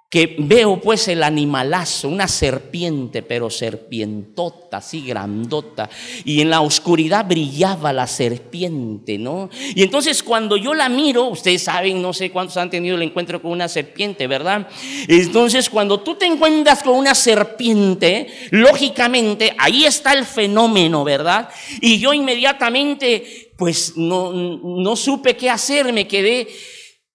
que 0.09 0.37
veo 0.39 0.81
pues 0.81 1.07
el 1.07 1.21
animalazo, 1.21 2.09
una 2.09 2.27
serpiente, 2.27 3.21
pero 3.21 3.51
serpientota, 3.51 4.77
así 4.77 5.01
grandota, 5.01 5.87
y 6.25 6.41
en 6.41 6.49
la 6.49 6.61
oscuridad 6.61 7.27
brillaba 7.27 7.93
la 7.93 8.07
serpiente, 8.07 9.19
¿no? 9.19 9.51
Y 9.75 9.83
entonces 9.83 10.23
cuando 10.23 10.57
yo 10.57 10.73
la 10.73 10.89
miro, 10.89 11.25
ustedes 11.25 11.61
saben, 11.61 12.01
no 12.01 12.11
sé 12.11 12.31
cuántos 12.31 12.57
han 12.57 12.71
tenido 12.71 12.95
el 12.95 13.03
encuentro 13.03 13.39
con 13.39 13.51
una 13.51 13.67
serpiente, 13.67 14.25
¿verdad? 14.25 14.67
Entonces 15.07 15.69
cuando 15.69 15.99
tú 15.99 16.15
te 16.15 16.25
encuentras 16.25 16.81
con 16.81 16.95
una 16.95 17.13
serpiente, 17.13 18.27
lógicamente 18.49 19.53
ahí 19.59 19.85
está 19.85 20.13
el 20.13 20.25
fenómeno, 20.25 21.03
¿verdad? 21.03 21.49
Y 21.81 21.99
yo 21.99 22.13
inmediatamente 22.13 23.51
pues 23.57 23.93
no, 23.95 24.33
no 24.33 24.95
supe 24.95 25.37
qué 25.37 25.51
hacer, 25.51 25.93
me 25.93 26.07
quedé 26.07 26.47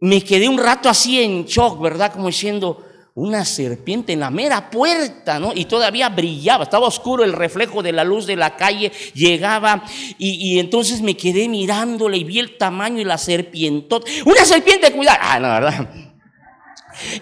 me 0.04 0.22
quedé 0.22 0.50
un 0.50 0.58
rato 0.58 0.90
así 0.90 1.22
en 1.22 1.46
shock, 1.46 1.80
¿verdad? 1.80 2.12
Como 2.12 2.26
diciendo, 2.26 2.84
una 3.14 3.42
serpiente 3.46 4.12
en 4.12 4.20
la 4.20 4.28
mera 4.28 4.68
puerta, 4.68 5.38
¿no? 5.38 5.52
Y 5.54 5.64
todavía 5.64 6.10
brillaba, 6.10 6.64
estaba 6.64 6.86
oscuro 6.86 7.24
el 7.24 7.32
reflejo 7.32 7.82
de 7.82 7.92
la 7.92 8.04
luz 8.04 8.26
de 8.26 8.36
la 8.36 8.54
calle, 8.54 8.92
llegaba 9.14 9.82
y, 10.18 10.58
entonces 10.58 11.00
me 11.00 11.16
quedé 11.16 11.48
mirándole 11.48 12.18
y 12.18 12.24
vi 12.24 12.38
el 12.38 12.58
tamaño 12.58 13.00
y 13.00 13.04
la 13.04 13.16
serpiente. 13.16 13.96
Una 14.26 14.44
serpiente, 14.44 14.92
cuidado. 14.92 15.18
Ah, 15.22 15.40
no, 15.40 15.48
¿verdad? 15.48 15.90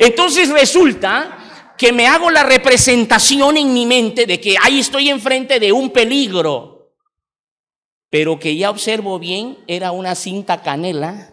Entonces 0.01 0.49
resulta 0.49 1.39
que 1.79 1.93
me 1.93 2.09
hago 2.09 2.33
la 2.33 2.43
representación 2.43 3.59
en 3.59 3.73
mi 3.73 3.87
mente 3.87 4.27
de 4.27 4.41
que 4.41 4.57
ahí 4.61 4.81
estoy 4.81 5.09
enfrente 5.09 5.61
de 5.61 5.71
un 5.71 5.91
peligro, 5.91 6.91
pero 8.11 8.41
que 8.41 8.57
ya 8.57 8.71
observo 8.71 9.21
bien, 9.21 9.59
era 9.69 9.93
una 9.93 10.17
cinta 10.17 10.63
canela 10.63 11.32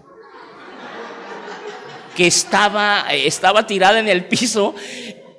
que 2.20 2.28
estaba, 2.28 3.06
estaba 3.14 3.66
tirada 3.66 3.98
en 3.98 4.10
el 4.10 4.26
piso 4.26 4.76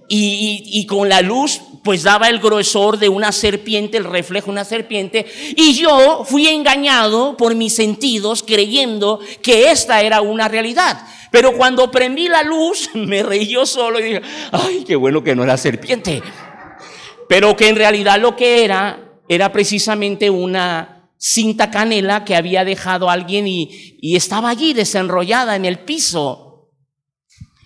y, 0.09 0.87
con 0.87 1.11
la 1.11 1.21
luz 1.21 1.61
pues 1.85 2.05
daba 2.05 2.31
el 2.31 2.39
grosor 2.39 2.99
de 2.99 3.11
una 3.11 3.33
serpiente, 3.33 3.99
el 3.99 4.05
reflejo 4.05 4.47
de 4.47 4.53
una 4.53 4.65
serpiente, 4.65 5.27
y 5.57 5.75
yo 5.75 6.25
fui 6.25 6.47
engañado 6.47 7.37
por 7.37 7.55
mis 7.55 7.75
sentidos 7.75 8.43
creyendo 8.43 9.21
que 9.43 9.71
esta 9.71 10.01
era 10.01 10.23
una 10.23 10.49
realidad. 10.49 11.07
Pero 11.31 11.53
cuando 11.53 11.91
prendí 11.91 12.29
la 12.29 12.45
luz, 12.45 12.89
me 12.95 13.23
reí 13.23 13.47
yo 13.47 13.67
solo 13.67 14.01
y 14.01 14.05
dije, 14.05 14.23
ay, 14.51 14.83
qué 14.87 14.97
bueno 14.97 15.23
que 15.23 15.37
no 15.37 15.45
era 15.45 15.59
serpiente. 15.59 16.23
Pero 17.29 17.55
que 17.59 17.69
en 17.69 17.77
realidad 17.77 18.19
lo 18.19 18.37
que 18.37 18.65
era, 18.65 19.19
era 19.29 19.53
precisamente 19.53 20.31
una 20.31 21.11
cinta 21.19 21.71
canela 21.71 22.25
que 22.25 22.37
había 22.37 22.65
dejado 22.65 23.11
alguien 23.11 23.47
y, 23.47 23.99
y 24.01 24.17
estaba 24.17 24.49
allí 24.49 24.73
desenrollada 24.73 25.57
en 25.57 25.67
el 25.67 25.81
piso. 25.81 26.50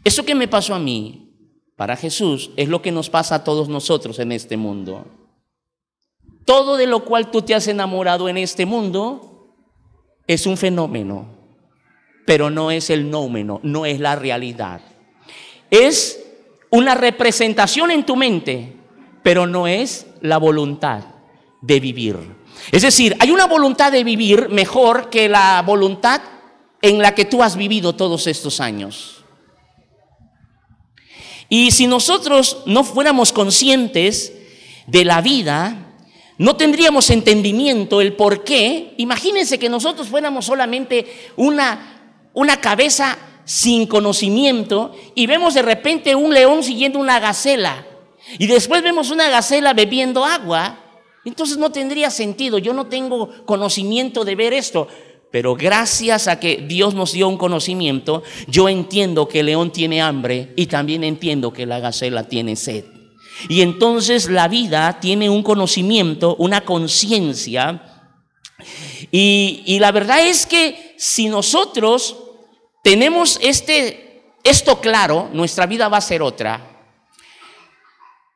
Eso 0.04 0.24
que 0.24 0.34
me 0.34 0.48
pasó 0.48 0.74
a 0.74 0.78
mí, 0.78 1.32
para 1.76 1.96
Jesús, 1.96 2.50
es 2.56 2.68
lo 2.68 2.82
que 2.82 2.92
nos 2.92 3.10
pasa 3.10 3.36
a 3.36 3.44
todos 3.44 3.68
nosotros 3.68 4.18
en 4.18 4.32
este 4.32 4.56
mundo. 4.56 5.06
Todo 6.44 6.76
de 6.76 6.86
lo 6.86 7.04
cual 7.04 7.30
tú 7.30 7.42
te 7.42 7.54
has 7.54 7.66
enamorado 7.68 8.28
en 8.28 8.36
este 8.36 8.66
mundo 8.66 9.48
es 10.26 10.46
un 10.46 10.58
fenómeno, 10.58 11.26
pero 12.26 12.50
no 12.50 12.70
es 12.70 12.90
el 12.90 13.10
nómeno, 13.10 13.60
no 13.62 13.86
es 13.86 13.98
la 13.98 14.14
realidad. 14.14 14.82
Es 15.70 16.22
una 16.70 16.94
representación 16.94 17.90
en 17.90 18.04
tu 18.04 18.14
mente, 18.14 18.76
pero 19.22 19.46
no 19.46 19.66
es 19.66 20.06
la 20.20 20.36
voluntad 20.36 21.04
de 21.62 21.80
vivir. 21.80 22.18
Es 22.70 22.82
decir, 22.82 23.16
hay 23.20 23.30
una 23.30 23.46
voluntad 23.46 23.90
de 23.90 24.04
vivir 24.04 24.50
mejor 24.50 25.08
que 25.08 25.28
la 25.28 25.62
voluntad 25.62 26.20
en 26.82 26.98
la 26.98 27.14
que 27.14 27.24
tú 27.24 27.42
has 27.42 27.56
vivido 27.56 27.94
todos 27.94 28.26
estos 28.26 28.60
años. 28.60 29.23
Y 31.48 31.70
si 31.70 31.86
nosotros 31.86 32.62
no 32.66 32.84
fuéramos 32.84 33.32
conscientes 33.32 34.32
de 34.86 35.04
la 35.04 35.20
vida, 35.20 35.94
no 36.38 36.56
tendríamos 36.56 37.10
entendimiento 37.10 38.00
el 38.00 38.14
por 38.14 38.44
qué. 38.44 38.94
Imagínense 38.96 39.58
que 39.58 39.68
nosotros 39.68 40.08
fuéramos 40.08 40.46
solamente 40.46 41.06
una, 41.36 42.28
una 42.32 42.60
cabeza 42.60 43.18
sin 43.44 43.86
conocimiento 43.86 44.94
y 45.14 45.26
vemos 45.26 45.54
de 45.54 45.62
repente 45.62 46.14
un 46.14 46.32
león 46.32 46.62
siguiendo 46.62 46.98
una 46.98 47.20
gacela 47.20 47.86
y 48.38 48.46
después 48.46 48.82
vemos 48.82 49.10
una 49.10 49.28
gacela 49.28 49.74
bebiendo 49.74 50.24
agua. 50.24 50.78
Entonces 51.24 51.56
no 51.56 51.70
tendría 51.70 52.10
sentido. 52.10 52.58
Yo 52.58 52.74
no 52.74 52.86
tengo 52.86 53.30
conocimiento 53.46 54.24
de 54.24 54.34
ver 54.34 54.52
esto. 54.52 54.88
Pero 55.34 55.56
gracias 55.56 56.28
a 56.28 56.38
que 56.38 56.58
Dios 56.58 56.94
nos 56.94 57.10
dio 57.10 57.26
un 57.26 57.36
conocimiento, 57.36 58.22
yo 58.46 58.68
entiendo 58.68 59.26
que 59.26 59.40
el 59.40 59.46
león 59.46 59.72
tiene 59.72 60.00
hambre 60.00 60.52
y 60.54 60.66
también 60.66 61.02
entiendo 61.02 61.52
que 61.52 61.66
la 61.66 61.80
gacela 61.80 62.28
tiene 62.28 62.54
sed. 62.54 62.84
Y 63.48 63.62
entonces 63.62 64.30
la 64.30 64.46
vida 64.46 65.00
tiene 65.00 65.28
un 65.28 65.42
conocimiento, 65.42 66.36
una 66.36 66.60
conciencia. 66.60 67.82
Y, 69.10 69.76
la 69.80 69.90
verdad 69.90 70.24
es 70.24 70.46
que 70.46 70.94
si 70.98 71.28
nosotros 71.28 72.16
tenemos 72.84 73.36
este, 73.42 74.36
esto 74.44 74.80
claro, 74.80 75.30
nuestra 75.32 75.66
vida 75.66 75.88
va 75.88 75.96
a 75.96 76.00
ser 76.00 76.22
otra. 76.22 76.64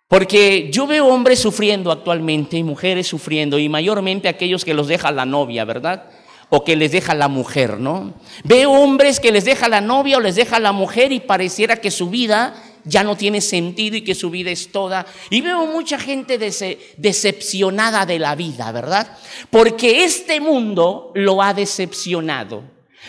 Porque 0.09 0.69
yo 0.73 0.89
veo 0.89 1.07
hombres 1.07 1.39
sufriendo 1.39 1.93
actualmente 1.93 2.57
y 2.57 2.65
mujeres 2.65 3.07
sufriendo, 3.07 3.57
y 3.57 3.69
mayormente 3.69 4.27
aquellos 4.27 4.65
que 4.65 4.75
los 4.75 4.89
deja 4.89 5.13
la 5.13 5.27
novia, 5.27 5.65
¿verdad? 5.65 6.18
O 6.51 6.65
que 6.65 6.77
les 6.77 6.93
deja 6.93 7.15
la 7.15 7.29
mujer, 7.29 7.79
¿no? 7.79 8.15
Veo 8.45 8.73
hombres 8.73 9.21
que 9.21 9.33
les 9.33 9.45
deja 9.45 9.69
la 9.69 9.81
novia 9.81 10.17
o 10.17 10.21
les 10.21 10.37
deja 10.37 10.59
la 10.59 10.73
mujer 10.73 11.13
y 11.13 11.21
pareciera 11.21 11.77
que 11.77 11.91
su 11.91 12.09
vida 12.09 12.55
ya 12.85 13.05
no 13.05 13.17
tiene 13.17 13.41
sentido 13.41 13.97
y 13.97 14.03
que 14.03 14.15
su 14.15 14.31
vida 14.31 14.51
es 14.51 14.73
toda. 14.73 15.07
Y 15.31 15.43
veo 15.43 15.67
mucha 15.67 15.99
gente 15.99 16.39
decepcionada 16.39 18.07
de 18.07 18.19
la 18.19 18.35
vida, 18.35 18.73
¿verdad? 18.73 19.19
Porque 19.51 20.05
este 20.05 20.41
mundo 20.41 21.13
lo 21.15 21.43
ha 21.43 21.53
decepcionado. 21.53 22.63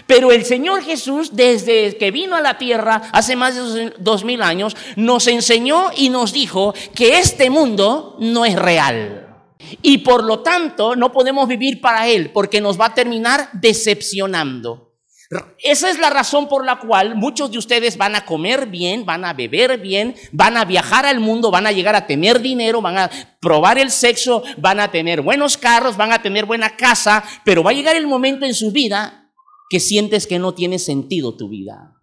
Pero 0.05 0.31
el 0.31 0.45
Señor 0.45 0.83
Jesús, 0.83 1.35
desde 1.35 1.97
que 1.97 2.11
vino 2.11 2.35
a 2.35 2.41
la 2.41 2.57
tierra 2.57 3.09
hace 3.11 3.35
más 3.35 3.73
de 3.73 3.93
dos 3.97 4.23
mil 4.23 4.41
años, 4.41 4.75
nos 4.95 5.27
enseñó 5.27 5.91
y 5.95 6.09
nos 6.09 6.33
dijo 6.33 6.73
que 6.93 7.17
este 7.17 7.49
mundo 7.49 8.17
no 8.19 8.45
es 8.45 8.55
real. 8.55 9.28
Y 9.81 9.99
por 9.99 10.23
lo 10.23 10.39
tanto 10.39 10.95
no 10.95 11.11
podemos 11.11 11.47
vivir 11.47 11.81
para 11.81 12.07
Él 12.07 12.31
porque 12.31 12.61
nos 12.61 12.79
va 12.79 12.87
a 12.87 12.93
terminar 12.93 13.49
decepcionando. 13.53 14.89
Esa 15.59 15.91
es 15.91 15.99
la 15.99 16.09
razón 16.09 16.47
por 16.47 16.65
la 16.65 16.79
cual 16.79 17.15
muchos 17.15 17.51
de 17.51 17.59
ustedes 17.59 17.97
van 17.97 18.15
a 18.15 18.25
comer 18.25 18.65
bien, 18.65 19.05
van 19.05 19.25
a 19.25 19.33
beber 19.33 19.79
bien, 19.79 20.15
van 20.31 20.57
a 20.57 20.65
viajar 20.65 21.05
al 21.05 21.19
mundo, 21.19 21.51
van 21.51 21.67
a 21.67 21.71
llegar 21.71 21.95
a 21.95 22.07
tener 22.07 22.41
dinero, 22.41 22.81
van 22.81 22.97
a 22.97 23.11
probar 23.39 23.77
el 23.77 23.91
sexo, 23.91 24.41
van 24.57 24.79
a 24.79 24.89
tener 24.89 25.21
buenos 25.21 25.55
carros, 25.55 25.97
van 25.97 26.11
a 26.11 26.23
tener 26.23 26.45
buena 26.45 26.75
casa, 26.75 27.23
pero 27.45 27.61
va 27.61 27.69
a 27.69 27.75
llegar 27.75 27.95
el 27.95 28.07
momento 28.07 28.43
en 28.45 28.55
su 28.55 28.71
vida 28.71 29.31
que 29.69 29.79
sientes 29.79 30.25
que 30.25 30.39
no 30.39 30.55
tiene 30.55 30.79
sentido 30.79 31.37
tu 31.37 31.47
vida. 31.47 31.95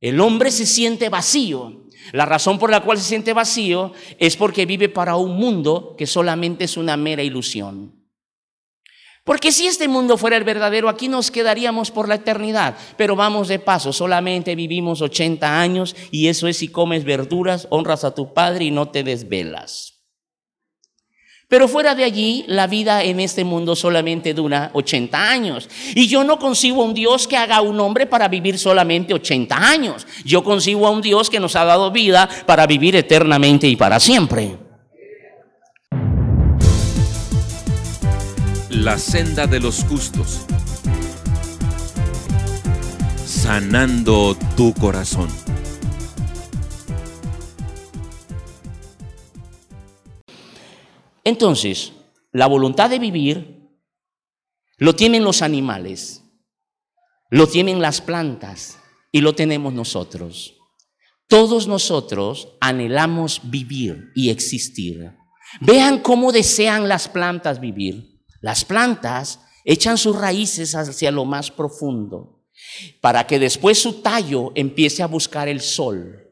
El 0.00 0.20
hombre 0.20 0.50
se 0.50 0.66
siente 0.66 1.08
vacío. 1.08 1.87
La 2.12 2.26
razón 2.26 2.58
por 2.58 2.70
la 2.70 2.80
cual 2.80 2.98
se 2.98 3.04
siente 3.04 3.32
vacío 3.32 3.92
es 4.18 4.36
porque 4.36 4.66
vive 4.66 4.88
para 4.88 5.16
un 5.16 5.36
mundo 5.36 5.94
que 5.96 6.06
solamente 6.06 6.64
es 6.64 6.76
una 6.76 6.96
mera 6.96 7.22
ilusión. 7.22 7.98
Porque 9.24 9.52
si 9.52 9.66
este 9.66 9.88
mundo 9.88 10.16
fuera 10.16 10.38
el 10.38 10.44
verdadero, 10.44 10.88
aquí 10.88 11.06
nos 11.06 11.30
quedaríamos 11.30 11.90
por 11.90 12.08
la 12.08 12.14
eternidad. 12.14 12.78
Pero 12.96 13.14
vamos 13.14 13.48
de 13.48 13.58
paso, 13.58 13.92
solamente 13.92 14.54
vivimos 14.54 15.02
80 15.02 15.60
años 15.60 15.94
y 16.10 16.28
eso 16.28 16.48
es 16.48 16.56
si 16.56 16.68
comes 16.68 17.04
verduras, 17.04 17.66
honras 17.68 18.04
a 18.04 18.14
tu 18.14 18.32
padre 18.32 18.64
y 18.64 18.70
no 18.70 18.88
te 18.88 19.04
desvelas. 19.04 19.97
Pero 21.48 21.66
fuera 21.66 21.94
de 21.94 22.04
allí, 22.04 22.44
la 22.46 22.66
vida 22.66 23.02
en 23.02 23.20
este 23.20 23.42
mundo 23.42 23.74
solamente 23.74 24.34
dura 24.34 24.70
80 24.74 25.30
años. 25.30 25.66
Y 25.94 26.06
yo 26.06 26.22
no 26.22 26.38
concibo 26.38 26.84
un 26.84 26.92
Dios 26.92 27.26
que 27.26 27.38
haga 27.38 27.62
un 27.62 27.80
hombre 27.80 28.06
para 28.06 28.28
vivir 28.28 28.58
solamente 28.58 29.14
80 29.14 29.56
años. 29.56 30.06
Yo 30.26 30.44
concibo 30.44 30.86
a 30.86 30.90
un 30.90 31.00
Dios 31.00 31.30
que 31.30 31.40
nos 31.40 31.56
ha 31.56 31.64
dado 31.64 31.90
vida 31.90 32.28
para 32.44 32.66
vivir 32.66 32.96
eternamente 32.96 33.66
y 33.66 33.76
para 33.76 33.98
siempre. 33.98 34.58
La 38.68 38.98
senda 38.98 39.46
de 39.46 39.60
los 39.60 39.84
justos. 39.84 40.42
Sanando 43.24 44.36
tu 44.54 44.74
corazón. 44.74 45.28
Entonces, 51.28 51.92
la 52.32 52.46
voluntad 52.46 52.88
de 52.88 52.98
vivir 52.98 53.68
lo 54.78 54.94
tienen 54.94 55.24
los 55.24 55.42
animales, 55.42 56.22
lo 57.28 57.46
tienen 57.46 57.82
las 57.82 58.00
plantas 58.00 58.78
y 59.12 59.20
lo 59.20 59.34
tenemos 59.34 59.74
nosotros. 59.74 60.54
Todos 61.26 61.66
nosotros 61.66 62.56
anhelamos 62.62 63.42
vivir 63.44 64.10
y 64.14 64.30
existir. 64.30 65.12
Vean 65.60 65.98
cómo 65.98 66.32
desean 66.32 66.88
las 66.88 67.08
plantas 67.08 67.60
vivir. 67.60 68.22
Las 68.40 68.64
plantas 68.64 69.40
echan 69.66 69.98
sus 69.98 70.16
raíces 70.16 70.74
hacia 70.74 71.10
lo 71.10 71.26
más 71.26 71.50
profundo 71.50 72.46
para 73.02 73.26
que 73.26 73.38
después 73.38 73.78
su 73.78 74.00
tallo 74.00 74.50
empiece 74.54 75.02
a 75.02 75.06
buscar 75.06 75.46
el 75.46 75.60
sol. 75.60 76.27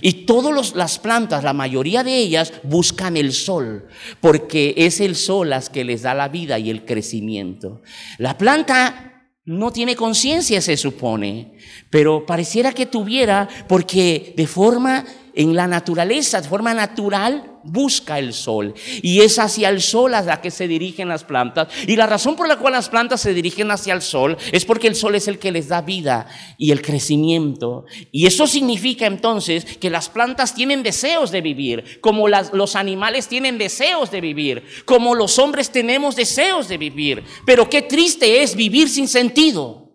Y 0.00 0.24
todas 0.24 0.74
las 0.74 0.98
plantas, 0.98 1.44
la 1.44 1.52
mayoría 1.52 2.04
de 2.04 2.16
ellas, 2.16 2.52
buscan 2.62 3.16
el 3.16 3.32
sol, 3.32 3.88
porque 4.20 4.74
es 4.76 5.00
el 5.00 5.16
sol 5.16 5.50
las 5.50 5.70
que 5.70 5.84
les 5.84 6.02
da 6.02 6.14
la 6.14 6.28
vida 6.28 6.58
y 6.58 6.70
el 6.70 6.84
crecimiento. 6.84 7.82
La 8.18 8.38
planta 8.38 9.10
no 9.44 9.72
tiene 9.72 9.96
conciencia, 9.96 10.60
se 10.60 10.76
supone, 10.76 11.54
pero 11.90 12.24
pareciera 12.24 12.72
que 12.72 12.86
tuviera, 12.86 13.48
porque 13.68 14.34
de 14.36 14.46
forma 14.46 15.04
en 15.40 15.56
la 15.56 15.66
naturaleza, 15.66 16.42
de 16.42 16.48
forma 16.48 16.74
natural, 16.74 17.58
busca 17.64 18.18
el 18.18 18.34
sol. 18.34 18.74
Y 19.00 19.22
es 19.22 19.38
hacia 19.38 19.70
el 19.70 19.80
sol 19.80 20.12
a 20.12 20.20
la 20.20 20.42
que 20.42 20.50
se 20.50 20.68
dirigen 20.68 21.08
las 21.08 21.24
plantas. 21.24 21.68
Y 21.86 21.96
la 21.96 22.06
razón 22.06 22.36
por 22.36 22.46
la 22.46 22.58
cual 22.58 22.74
las 22.74 22.90
plantas 22.90 23.22
se 23.22 23.32
dirigen 23.32 23.70
hacia 23.70 23.94
el 23.94 24.02
sol 24.02 24.36
es 24.52 24.66
porque 24.66 24.86
el 24.86 24.94
sol 24.94 25.14
es 25.14 25.28
el 25.28 25.38
que 25.38 25.50
les 25.50 25.68
da 25.68 25.80
vida 25.80 26.26
y 26.58 26.72
el 26.72 26.82
crecimiento. 26.82 27.86
Y 28.12 28.26
eso 28.26 28.46
significa 28.46 29.06
entonces 29.06 29.64
que 29.64 29.88
las 29.88 30.10
plantas 30.10 30.54
tienen 30.54 30.82
deseos 30.82 31.30
de 31.30 31.40
vivir, 31.40 32.00
como 32.02 32.28
los 32.28 32.76
animales 32.76 33.26
tienen 33.26 33.56
deseos 33.56 34.10
de 34.10 34.20
vivir, 34.20 34.62
como 34.84 35.14
los 35.14 35.38
hombres 35.38 35.70
tenemos 35.70 36.16
deseos 36.16 36.68
de 36.68 36.76
vivir. 36.76 37.24
Pero 37.46 37.70
qué 37.70 37.80
triste 37.80 38.42
es 38.42 38.54
vivir 38.54 38.90
sin 38.90 39.08
sentido. 39.08 39.89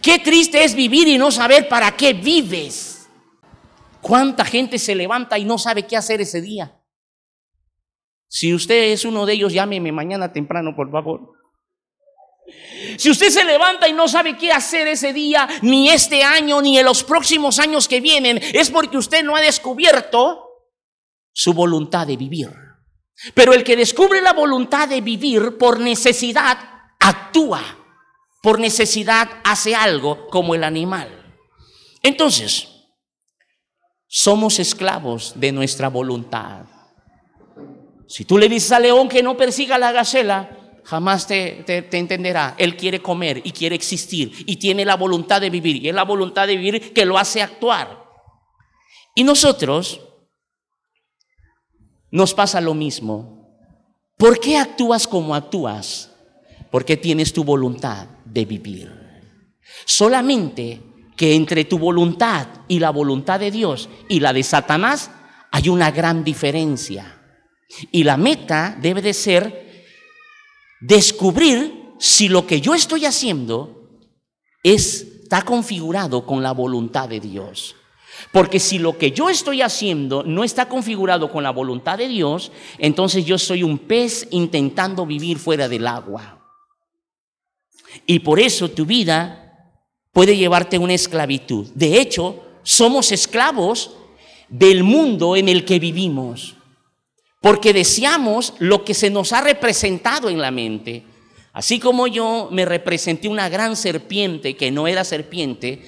Qué 0.00 0.18
triste 0.18 0.64
es 0.64 0.74
vivir 0.74 1.08
y 1.08 1.18
no 1.18 1.30
saber 1.30 1.68
para 1.68 1.96
qué 1.96 2.12
vives. 2.12 3.08
¿Cuánta 4.00 4.44
gente 4.44 4.78
se 4.78 4.94
levanta 4.94 5.38
y 5.38 5.44
no 5.44 5.58
sabe 5.58 5.86
qué 5.86 5.96
hacer 5.96 6.20
ese 6.20 6.40
día? 6.40 6.80
Si 8.28 8.54
usted 8.54 8.92
es 8.92 9.04
uno 9.04 9.26
de 9.26 9.34
ellos, 9.34 9.52
llámeme 9.52 9.92
mañana 9.92 10.32
temprano, 10.32 10.74
por 10.74 10.90
favor. 10.90 11.34
Si 12.96 13.10
usted 13.10 13.28
se 13.28 13.44
levanta 13.44 13.88
y 13.88 13.92
no 13.92 14.08
sabe 14.08 14.36
qué 14.36 14.50
hacer 14.50 14.88
ese 14.88 15.12
día, 15.12 15.48
ni 15.62 15.90
este 15.90 16.22
año, 16.24 16.60
ni 16.60 16.78
en 16.78 16.84
los 16.84 17.04
próximos 17.04 17.58
años 17.58 17.88
que 17.88 18.00
vienen, 18.00 18.40
es 18.52 18.70
porque 18.70 18.96
usted 18.96 19.22
no 19.22 19.36
ha 19.36 19.40
descubierto 19.40 20.48
su 21.32 21.52
voluntad 21.52 22.06
de 22.06 22.16
vivir. 22.16 22.50
Pero 23.34 23.52
el 23.52 23.62
que 23.62 23.76
descubre 23.76 24.20
la 24.20 24.32
voluntad 24.32 24.88
de 24.88 25.00
vivir 25.00 25.56
por 25.58 25.78
necesidad, 25.78 26.58
actúa 26.98 27.81
por 28.42 28.58
necesidad 28.58 29.30
hace 29.44 29.74
algo 29.74 30.26
como 30.26 30.54
el 30.54 30.64
animal. 30.64 31.08
Entonces, 32.02 32.68
somos 34.08 34.58
esclavos 34.58 35.32
de 35.36 35.52
nuestra 35.52 35.88
voluntad. 35.88 36.66
Si 38.08 38.24
tú 38.24 38.36
le 38.36 38.48
dices 38.48 38.72
al 38.72 38.82
león 38.82 39.08
que 39.08 39.22
no 39.22 39.36
persiga 39.36 39.76
a 39.76 39.78
la 39.78 39.92
gacela, 39.92 40.58
jamás 40.84 41.28
te, 41.28 41.62
te, 41.64 41.96
entenderá. 41.96 42.56
Él 42.58 42.76
quiere 42.76 43.00
comer 43.00 43.40
y 43.44 43.52
quiere 43.52 43.76
existir 43.76 44.32
y 44.44 44.56
tiene 44.56 44.84
la 44.84 44.96
voluntad 44.96 45.40
de 45.40 45.48
vivir. 45.48 45.76
Y 45.76 45.88
es 45.88 45.94
la 45.94 46.04
voluntad 46.04 46.48
de 46.48 46.56
vivir 46.56 46.92
que 46.92 47.06
lo 47.06 47.16
hace 47.16 47.40
actuar. 47.40 48.02
Y 49.14 49.22
nosotros 49.22 50.00
nos 52.10 52.34
pasa 52.34 52.60
lo 52.60 52.74
mismo. 52.74 53.56
¿Por 54.18 54.40
qué 54.40 54.58
actúas 54.58 55.06
como 55.06 55.34
actúas? 55.34 56.10
Porque 56.72 56.96
tienes 56.96 57.32
tu 57.32 57.44
voluntad 57.44 58.08
de 58.32 58.44
vivir. 58.44 58.90
Solamente 59.84 60.80
que 61.16 61.34
entre 61.34 61.64
tu 61.64 61.78
voluntad 61.78 62.46
y 62.68 62.78
la 62.78 62.90
voluntad 62.90 63.38
de 63.38 63.50
Dios 63.50 63.88
y 64.08 64.20
la 64.20 64.32
de 64.32 64.42
Satanás 64.42 65.10
hay 65.50 65.68
una 65.68 65.90
gran 65.90 66.24
diferencia. 66.24 67.20
Y 67.90 68.04
la 68.04 68.16
meta 68.16 68.76
debe 68.80 69.02
de 69.02 69.14
ser 69.14 69.84
descubrir 70.80 71.92
si 71.98 72.28
lo 72.28 72.46
que 72.46 72.60
yo 72.60 72.74
estoy 72.74 73.06
haciendo 73.06 74.00
está 74.62 75.42
configurado 75.42 76.26
con 76.26 76.42
la 76.42 76.52
voluntad 76.52 77.08
de 77.08 77.20
Dios. 77.20 77.76
Porque 78.30 78.60
si 78.60 78.78
lo 78.78 78.98
que 78.98 79.10
yo 79.12 79.28
estoy 79.30 79.62
haciendo 79.62 80.22
no 80.22 80.44
está 80.44 80.68
configurado 80.68 81.30
con 81.30 81.42
la 81.42 81.50
voluntad 81.50 81.98
de 81.98 82.08
Dios, 82.08 82.52
entonces 82.78 83.24
yo 83.24 83.38
soy 83.38 83.62
un 83.62 83.78
pez 83.78 84.28
intentando 84.30 85.06
vivir 85.06 85.38
fuera 85.38 85.68
del 85.68 85.86
agua. 85.86 86.41
Y 88.06 88.20
por 88.20 88.40
eso 88.40 88.70
tu 88.70 88.84
vida 88.86 89.42
puede 90.12 90.36
llevarte 90.36 90.76
a 90.76 90.80
una 90.80 90.94
esclavitud. 90.94 91.68
De 91.74 92.00
hecho, 92.00 92.42
somos 92.62 93.12
esclavos 93.12 93.92
del 94.48 94.84
mundo 94.84 95.34
en 95.36 95.48
el 95.48 95.64
que 95.64 95.78
vivimos, 95.78 96.54
porque 97.40 97.72
deseamos 97.72 98.54
lo 98.58 98.84
que 98.84 98.94
se 98.94 99.10
nos 99.10 99.32
ha 99.32 99.40
representado 99.40 100.28
en 100.28 100.40
la 100.40 100.50
mente. 100.50 101.04
Así 101.52 101.80
como 101.80 102.06
yo 102.06 102.48
me 102.50 102.64
representé 102.64 103.28
una 103.28 103.48
gran 103.48 103.76
serpiente 103.76 104.56
que 104.56 104.70
no 104.70 104.86
era 104.86 105.04
serpiente, 105.04 105.82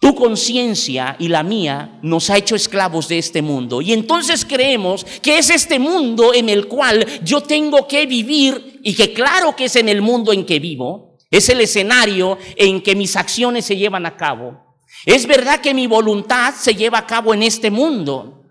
tu 0.00 0.16
conciencia 0.16 1.14
y 1.20 1.28
la 1.28 1.44
mía 1.44 2.00
nos 2.02 2.28
ha 2.28 2.36
hecho 2.36 2.56
esclavos 2.56 3.06
de 3.06 3.18
este 3.18 3.40
mundo. 3.40 3.80
Y 3.80 3.92
entonces 3.92 4.44
creemos 4.44 5.04
que 5.22 5.38
es 5.38 5.48
este 5.48 5.78
mundo 5.78 6.34
en 6.34 6.48
el 6.48 6.66
cual 6.66 7.06
yo 7.22 7.40
tengo 7.40 7.86
que 7.86 8.06
vivir 8.06 8.71
y 8.82 8.94
que 8.94 9.12
claro 9.12 9.54
que 9.56 9.66
es 9.66 9.76
en 9.76 9.88
el 9.88 10.02
mundo 10.02 10.32
en 10.32 10.44
que 10.44 10.58
vivo. 10.58 11.18
Es 11.30 11.48
el 11.48 11.60
escenario 11.60 12.38
en 12.56 12.82
que 12.82 12.94
mis 12.94 13.16
acciones 13.16 13.64
se 13.64 13.76
llevan 13.76 14.04
a 14.04 14.16
cabo. 14.16 14.76
Es 15.06 15.26
verdad 15.26 15.60
que 15.60 15.72
mi 15.72 15.86
voluntad 15.86 16.54
se 16.54 16.74
lleva 16.74 16.98
a 16.98 17.06
cabo 17.06 17.32
en 17.32 17.42
este 17.42 17.70
mundo. 17.70 18.44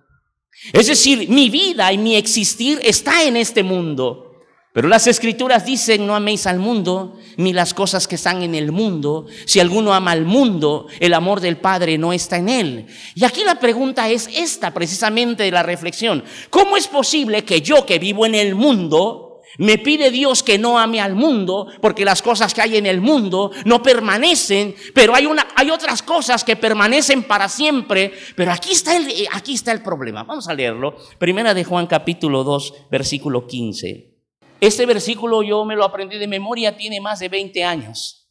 Es 0.73 0.87
decir, 0.87 1.29
mi 1.29 1.49
vida 1.49 1.91
y 1.93 1.97
mi 1.97 2.15
existir 2.15 2.79
está 2.83 3.23
en 3.23 3.37
este 3.37 3.63
mundo. 3.63 4.27
Pero 4.73 4.87
las 4.87 5.05
escrituras 5.05 5.65
dicen, 5.65 6.07
no 6.07 6.15
améis 6.15 6.47
al 6.47 6.57
mundo, 6.57 7.19
ni 7.35 7.51
las 7.51 7.73
cosas 7.73 8.07
que 8.07 8.15
están 8.15 8.41
en 8.41 8.55
el 8.55 8.71
mundo. 8.71 9.27
Si 9.45 9.59
alguno 9.59 9.93
ama 9.93 10.11
al 10.11 10.23
mundo, 10.23 10.87
el 11.01 11.13
amor 11.13 11.41
del 11.41 11.57
Padre 11.57 11.97
no 11.97 12.13
está 12.13 12.37
en 12.37 12.47
él. 12.47 12.87
Y 13.15 13.25
aquí 13.25 13.43
la 13.43 13.59
pregunta 13.59 14.09
es 14.09 14.29
esta, 14.33 14.73
precisamente 14.73 15.43
de 15.43 15.51
la 15.51 15.61
reflexión. 15.61 16.23
¿Cómo 16.49 16.77
es 16.77 16.87
posible 16.87 17.43
que 17.43 17.61
yo 17.61 17.85
que 17.85 17.99
vivo 17.99 18.25
en 18.25 18.35
el 18.35 18.55
mundo, 18.55 19.30
me 19.57 19.77
pide 19.77 20.11
Dios 20.11 20.43
que 20.43 20.57
no 20.57 20.79
ame 20.79 21.01
al 21.01 21.15
mundo, 21.15 21.67
porque 21.81 22.05
las 22.05 22.21
cosas 22.21 22.53
que 22.53 22.61
hay 22.61 22.77
en 22.77 22.85
el 22.85 23.01
mundo 23.01 23.51
no 23.65 23.83
permanecen, 23.83 24.75
pero 24.93 25.15
hay, 25.15 25.25
una, 25.25 25.47
hay 25.55 25.69
otras 25.69 26.01
cosas 26.01 26.43
que 26.43 26.55
permanecen 26.55 27.23
para 27.23 27.49
siempre. 27.49 28.13
Pero 28.35 28.51
aquí 28.51 28.71
está, 28.71 28.95
el, 28.95 29.27
aquí 29.31 29.53
está 29.53 29.71
el 29.71 29.81
problema. 29.81 30.23
Vamos 30.23 30.47
a 30.47 30.53
leerlo. 30.53 30.95
Primera 31.17 31.53
de 31.53 31.63
Juan 31.63 31.87
capítulo 31.87 32.43
2, 32.43 32.87
versículo 32.89 33.47
15. 33.47 34.11
Este 34.59 34.85
versículo 34.85 35.41
yo 35.41 35.65
me 35.65 35.75
lo 35.75 35.83
aprendí 35.83 36.17
de 36.17 36.27
memoria, 36.27 36.77
tiene 36.77 37.01
más 37.01 37.19
de 37.19 37.29
20 37.29 37.63
años. 37.63 38.27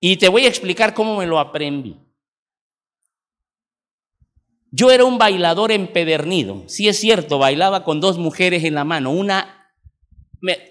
Y 0.00 0.16
te 0.16 0.28
voy 0.28 0.44
a 0.44 0.48
explicar 0.48 0.94
cómo 0.94 1.16
me 1.16 1.26
lo 1.26 1.38
aprendí. 1.38 2.05
Yo 4.76 4.90
era 4.90 5.06
un 5.06 5.16
bailador 5.16 5.72
empedernido. 5.72 6.64
Sí 6.66 6.86
es 6.86 7.00
cierto, 7.00 7.38
bailaba 7.38 7.82
con 7.82 7.98
dos 7.98 8.18
mujeres 8.18 8.62
en 8.62 8.74
la 8.74 8.84
mano. 8.84 9.10
Una 9.10 9.72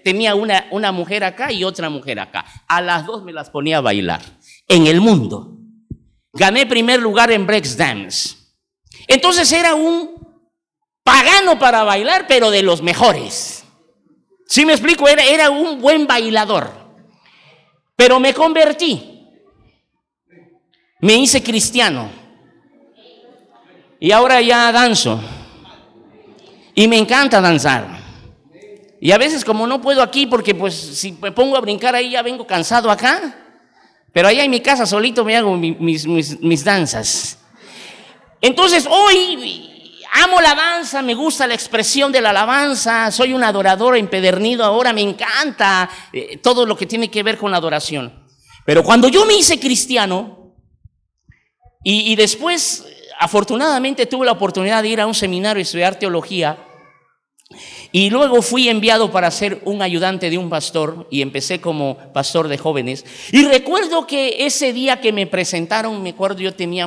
tenía 0.04 0.36
una, 0.36 0.68
una 0.70 0.92
mujer 0.92 1.24
acá 1.24 1.50
y 1.50 1.64
otra 1.64 1.90
mujer 1.90 2.20
acá. 2.20 2.44
A 2.68 2.80
las 2.80 3.04
dos 3.04 3.24
me 3.24 3.32
las 3.32 3.50
ponía 3.50 3.78
a 3.78 3.80
bailar. 3.80 4.22
En 4.68 4.86
el 4.86 5.00
mundo. 5.00 5.56
Gané 6.32 6.66
primer 6.66 7.00
lugar 7.00 7.32
en 7.32 7.48
breaks 7.48 7.76
dance. 7.76 8.36
Entonces 9.08 9.50
era 9.52 9.74
un 9.74 10.14
pagano 11.02 11.58
para 11.58 11.82
bailar, 11.82 12.26
pero 12.28 12.52
de 12.52 12.62
los 12.62 12.82
mejores. 12.82 13.64
¿Sí 14.46 14.64
me 14.64 14.74
explico? 14.74 15.08
Era, 15.08 15.24
era 15.24 15.50
un 15.50 15.80
buen 15.80 16.06
bailador. 16.06 16.70
Pero 17.96 18.20
me 18.20 18.32
convertí. 18.32 19.32
Me 21.00 21.16
hice 21.16 21.42
cristiano. 21.42 22.25
Y 23.98 24.12
ahora 24.12 24.40
ya 24.40 24.70
danzo. 24.72 25.20
Y 26.74 26.88
me 26.88 26.98
encanta 26.98 27.40
danzar. 27.40 27.88
Y 29.00 29.12
a 29.12 29.18
veces 29.18 29.44
como 29.44 29.66
no 29.66 29.80
puedo 29.80 30.02
aquí, 30.02 30.26
porque 30.26 30.54
pues 30.54 30.74
si 30.74 31.12
me 31.12 31.32
pongo 31.32 31.56
a 31.56 31.60
brincar 31.60 31.94
ahí 31.94 32.10
ya 32.10 32.22
vengo 32.22 32.46
cansado 32.46 32.90
acá. 32.90 33.34
Pero 34.12 34.28
allá 34.28 34.44
en 34.44 34.50
mi 34.50 34.60
casa 34.60 34.86
solito 34.86 35.24
me 35.24 35.36
hago 35.36 35.56
mis, 35.56 36.06
mis, 36.06 36.40
mis 36.40 36.64
danzas. 36.64 37.38
Entonces 38.40 38.86
hoy 38.88 39.96
amo 40.12 40.40
la 40.40 40.54
danza, 40.54 41.02
me 41.02 41.14
gusta 41.14 41.46
la 41.46 41.54
expresión 41.54 42.10
de 42.12 42.20
la 42.20 42.30
alabanza, 42.30 43.10
soy 43.10 43.32
un 43.32 43.44
adorador 43.44 43.96
empedernido 43.96 44.64
ahora, 44.64 44.92
me 44.92 45.02
encanta 45.02 45.90
eh, 46.12 46.38
todo 46.38 46.64
lo 46.64 46.76
que 46.76 46.86
tiene 46.86 47.10
que 47.10 47.22
ver 47.22 47.36
con 47.36 47.50
la 47.50 47.58
adoración. 47.58 48.24
Pero 48.64 48.82
cuando 48.82 49.08
yo 49.08 49.24
me 49.26 49.34
hice 49.34 49.60
cristiano 49.60 50.54
y, 51.84 52.12
y 52.12 52.16
después, 52.16 52.84
afortunadamente, 53.18 54.06
tuve 54.06 54.26
la 54.26 54.32
oportunidad 54.32 54.82
de 54.82 54.88
ir 54.88 55.00
a 55.00 55.06
un 55.06 55.14
seminario 55.14 55.60
y 55.60 55.62
estudiar 55.62 55.98
teología, 55.98 56.58
y 57.92 58.10
luego 58.10 58.42
fui 58.42 58.68
enviado 58.68 59.12
para 59.12 59.30
ser 59.30 59.62
un 59.64 59.80
ayudante 59.80 60.30
de 60.30 60.38
un 60.38 60.50
pastor 60.50 61.06
y 61.10 61.22
empecé 61.22 61.60
como 61.60 61.96
pastor 62.12 62.48
de 62.48 62.58
jóvenes. 62.58 63.04
Y 63.30 63.44
recuerdo 63.44 64.06
que 64.06 64.46
ese 64.46 64.72
día 64.72 65.00
que 65.00 65.12
me 65.12 65.26
presentaron, 65.26 66.02
me 66.02 66.10
acuerdo 66.10 66.40
yo 66.40 66.54
tenía, 66.54 66.86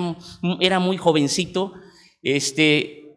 era 0.59 0.79
muy 0.79 0.97
jovencito, 0.97 1.73
este, 2.21 3.15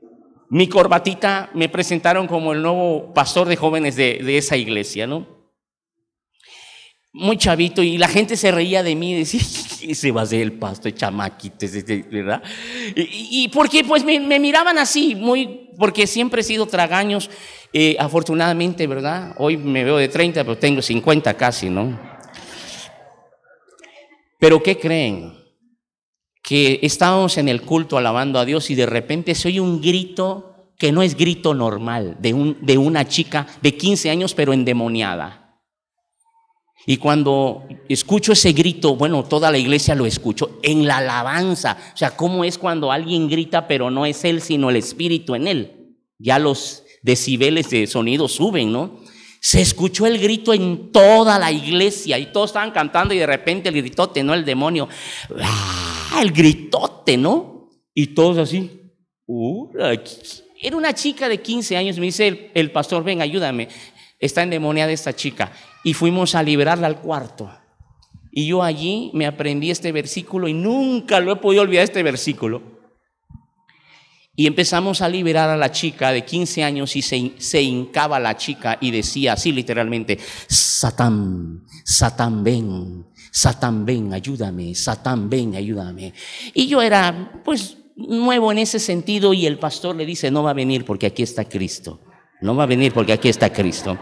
mi 0.48 0.68
corbatita, 0.68 1.50
me 1.54 1.68
presentaron 1.68 2.28
como 2.28 2.52
el 2.52 2.62
nuevo 2.62 3.12
pastor 3.12 3.48
de 3.48 3.56
jóvenes 3.56 3.96
de, 3.96 4.20
de 4.22 4.38
esa 4.38 4.56
iglesia, 4.56 5.06
¿no? 5.06 5.41
Muy 7.14 7.36
chavito 7.36 7.82
y 7.82 7.98
la 7.98 8.08
gente 8.08 8.38
se 8.38 8.50
reía 8.50 8.82
de 8.82 8.96
mí 8.96 9.14
decía, 9.14 9.40
ese 9.82 10.10
va 10.12 10.22
a 10.22 10.26
ser 10.26 10.40
el 10.40 10.52
pastor 10.52 10.94
chamaquito, 10.94 11.66
¿verdad? 12.10 12.42
Y, 12.96 13.44
y 13.44 13.48
porque 13.48 13.84
pues 13.84 14.02
me, 14.02 14.18
me 14.18 14.40
miraban 14.40 14.78
así, 14.78 15.14
muy, 15.14 15.68
porque 15.76 16.06
siempre 16.06 16.40
he 16.40 16.44
sido 16.44 16.66
tragaños 16.66 17.28
eh, 17.74 17.96
afortunadamente, 17.98 18.86
¿verdad? 18.86 19.34
Hoy 19.38 19.56
me 19.56 19.84
veo 19.84 19.98
de 19.98 20.08
30, 20.08 20.42
pero 20.42 20.56
tengo 20.56 20.80
50 20.80 21.34
casi, 21.34 21.68
¿no? 21.68 21.98
Pero 24.38 24.62
¿qué 24.62 24.78
creen? 24.78 25.34
Que 26.42 26.80
estábamos 26.82 27.36
en 27.38 27.48
el 27.48 27.62
culto 27.62 27.98
alabando 27.98 28.38
a 28.38 28.44
Dios 28.44 28.70
y 28.70 28.74
de 28.74 28.86
repente 28.86 29.34
se 29.34 29.48
oye 29.48 29.60
un 29.60 29.80
grito 29.80 30.72
que 30.78 30.92
no 30.92 31.02
es 31.02 31.14
grito 31.14 31.54
normal, 31.54 32.16
de, 32.20 32.34
un, 32.34 32.58
de 32.60 32.76
una 32.76 33.06
chica 33.06 33.46
de 33.60 33.76
15 33.76 34.10
años, 34.10 34.34
pero 34.34 34.52
endemoniada. 34.52 35.41
Y 36.86 36.96
cuando 36.96 37.66
escucho 37.88 38.32
ese 38.32 38.52
grito, 38.52 38.96
bueno, 38.96 39.24
toda 39.24 39.50
la 39.50 39.58
iglesia 39.58 39.94
lo 39.94 40.06
escucho, 40.06 40.58
en 40.62 40.86
la 40.86 40.98
alabanza. 40.98 41.76
O 41.94 41.96
sea, 41.96 42.16
¿cómo 42.16 42.44
es 42.44 42.58
cuando 42.58 42.90
alguien 42.90 43.28
grita, 43.28 43.68
pero 43.68 43.90
no 43.90 44.04
es 44.04 44.24
él, 44.24 44.40
sino 44.40 44.70
el 44.70 44.76
espíritu 44.76 45.34
en 45.34 45.46
él? 45.46 45.96
Ya 46.18 46.38
los 46.38 46.82
decibeles 47.02 47.70
de 47.70 47.86
sonido 47.86 48.28
suben, 48.28 48.72
¿no? 48.72 49.00
Se 49.40 49.60
escuchó 49.60 50.06
el 50.06 50.18
grito 50.18 50.54
en 50.54 50.92
toda 50.92 51.38
la 51.38 51.50
iglesia 51.50 52.18
y 52.18 52.26
todos 52.32 52.50
estaban 52.50 52.70
cantando 52.70 53.12
y 53.12 53.18
de 53.18 53.26
repente 53.26 53.68
el 53.68 53.74
gritote, 53.76 54.22
¿no? 54.22 54.34
El 54.34 54.44
demonio, 54.44 54.88
¡ah! 55.40 56.20
el 56.22 56.30
gritote, 56.30 57.16
¿no? 57.16 57.70
Y 57.94 58.08
todos 58.08 58.38
así. 58.38 58.70
Uh, 59.26 59.68
era 60.62 60.76
una 60.76 60.94
chica 60.94 61.28
de 61.28 61.40
15 61.40 61.76
años, 61.76 61.98
me 61.98 62.06
dice 62.06 62.50
el, 62.54 62.70
pastor, 62.70 63.02
ven, 63.02 63.20
ayúdame, 63.20 63.68
está 64.22 64.42
endemoniada 64.42 64.90
esta 64.92 65.14
chica. 65.14 65.52
Y 65.84 65.92
fuimos 65.92 66.34
a 66.34 66.42
liberarla 66.42 66.86
al 66.86 67.00
cuarto. 67.00 67.50
Y 68.30 68.46
yo 68.46 68.62
allí 68.62 69.10
me 69.12 69.26
aprendí 69.26 69.70
este 69.70 69.92
versículo 69.92 70.48
y 70.48 70.54
nunca 70.54 71.20
lo 71.20 71.32
he 71.32 71.36
podido 71.36 71.62
olvidar 71.62 71.84
este 71.84 72.02
versículo. 72.02 72.62
Y 74.34 74.46
empezamos 74.46 75.02
a 75.02 75.10
liberar 75.10 75.50
a 75.50 75.58
la 75.58 75.70
chica 75.70 76.10
de 76.10 76.24
15 76.24 76.64
años 76.64 76.96
y 76.96 77.02
se, 77.02 77.32
se 77.36 77.60
hincaba 77.60 78.18
la 78.18 78.34
chica 78.38 78.78
y 78.80 78.90
decía 78.90 79.34
así 79.34 79.52
literalmente, 79.52 80.18
Satán, 80.48 81.64
Satán 81.84 82.42
ven, 82.42 83.06
Satán 83.30 83.84
ven, 83.84 84.14
ayúdame, 84.14 84.74
Satán 84.74 85.28
ven, 85.28 85.54
ayúdame. 85.54 86.14
Y 86.54 86.66
yo 86.66 86.80
era 86.80 87.42
pues 87.44 87.76
nuevo 87.96 88.50
en 88.52 88.58
ese 88.58 88.78
sentido 88.78 89.34
y 89.34 89.44
el 89.44 89.58
pastor 89.58 89.96
le 89.96 90.06
dice, 90.06 90.30
no 90.30 90.42
va 90.42 90.50
a 90.50 90.54
venir 90.54 90.86
porque 90.86 91.06
aquí 91.06 91.22
está 91.22 91.44
Cristo, 91.44 92.00
no 92.42 92.54
va 92.54 92.64
a 92.64 92.66
venir 92.66 92.92
porque 92.92 93.12
aquí 93.12 93.28
está 93.28 93.50
Cristo. 93.50 93.96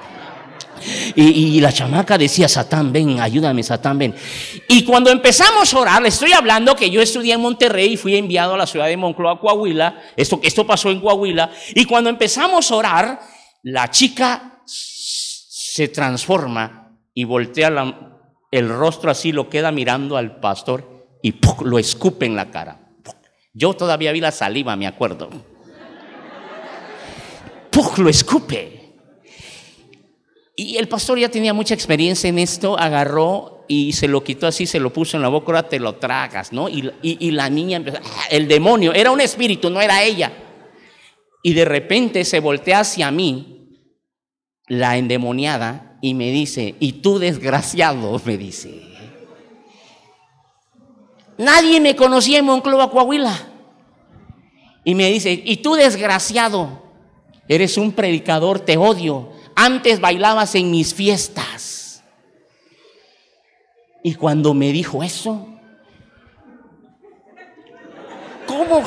Y, 1.14 1.60
la 1.60 1.72
chamaca 1.72 2.16
decía, 2.16 2.48
Satán, 2.48 2.90
ven, 2.90 3.20
ayúdame, 3.20 3.62
Satán, 3.62 3.98
ven. 3.98 4.14
Y 4.68 4.84
cuando 4.84 5.10
empezamos 5.10 5.72
a 5.74 5.78
orar, 5.78 6.02
le 6.02 6.08
estoy 6.08 6.32
hablando 6.32 6.74
que 6.74 6.90
yo 6.90 7.02
estudié 7.02 7.34
en 7.34 7.40
Monterrey 7.40 7.92
y 7.92 7.96
fui 7.96 8.16
enviado 8.16 8.54
a 8.54 8.56
la 8.56 8.66
ciudad 8.66 8.86
de 8.86 8.96
Moncloa, 8.96 9.38
Coahuila. 9.38 10.00
Esto, 10.16 10.40
esto 10.42 10.66
pasó 10.66 10.90
en 10.90 11.00
Coahuila. 11.00 11.50
Y 11.74 11.84
cuando 11.84 12.08
empezamos 12.08 12.70
a 12.70 12.74
orar, 12.74 13.20
la 13.62 13.90
chica 13.90 14.62
se 14.64 15.88
transforma 15.88 16.96
y 17.12 17.24
voltea 17.24 17.70
el 18.50 18.68
rostro 18.70 19.10
así, 19.10 19.32
lo 19.32 19.50
queda 19.50 19.70
mirando 19.72 20.16
al 20.16 20.40
pastor 20.40 21.06
y 21.22 21.34
lo 21.62 21.78
escupe 21.78 22.24
en 22.24 22.36
la 22.36 22.50
cara. 22.50 22.80
Yo 23.52 23.74
todavía 23.74 24.12
vi 24.12 24.20
la 24.20 24.32
saliva, 24.32 24.76
me 24.76 24.86
acuerdo. 24.86 25.28
Lo 27.98 28.08
escupe. 28.08 28.80
Y 30.56 30.76
el 30.76 30.88
pastor 30.88 31.18
ya 31.18 31.30
tenía 31.30 31.54
mucha 31.54 31.74
experiencia 31.74 32.28
en 32.28 32.38
esto, 32.38 32.78
agarró 32.78 33.64
y 33.66 33.92
se 33.92 34.08
lo 34.08 34.22
quitó 34.22 34.46
así, 34.46 34.66
se 34.66 34.80
lo 34.80 34.92
puso 34.92 35.16
en 35.16 35.22
la 35.22 35.28
boca, 35.28 35.46
ahora 35.46 35.68
te 35.68 35.78
lo 35.78 35.94
tragas, 35.94 36.52
¿no? 36.52 36.68
Y, 36.68 37.30
la 37.30 37.48
niña 37.48 37.78
empezó, 37.78 37.98
¡ah! 38.04 38.24
el 38.30 38.48
demonio, 38.48 38.92
era 38.92 39.10
un 39.10 39.20
espíritu, 39.20 39.70
no 39.70 39.80
era 39.80 40.02
ella. 40.02 40.32
Y 41.42 41.54
de 41.54 41.64
repente 41.64 42.24
se 42.24 42.40
voltea 42.40 42.80
hacia 42.80 43.10
mí, 43.10 43.68
la 44.66 44.98
endemoniada, 44.98 45.98
y 46.02 46.14
me 46.14 46.30
dice, 46.30 46.74
y 46.80 46.94
tú 46.94 47.18
desgraciado, 47.18 48.20
me 48.24 48.36
dice. 48.36 48.82
Nadie 51.38 51.80
me 51.80 51.96
conocía 51.96 52.38
en 52.38 52.44
Monclova, 52.44 52.90
Coahuila. 52.90 53.50
Y 54.84 54.94
me 54.94 55.08
dice, 55.10 55.42
y 55.42 55.58
tú 55.58 55.74
desgraciado, 55.74 56.89
eres 57.50 57.76
un 57.76 57.90
predicador, 57.90 58.60
te 58.60 58.76
odio 58.76 59.32
antes 59.56 60.00
bailabas 60.00 60.54
en 60.54 60.70
mis 60.70 60.94
fiestas. 60.94 62.04
Y 64.04 64.14
cuando 64.14 64.54
me 64.54 64.70
dijo 64.70 65.02
eso, 65.02 65.48
¿cómo, 68.46 68.84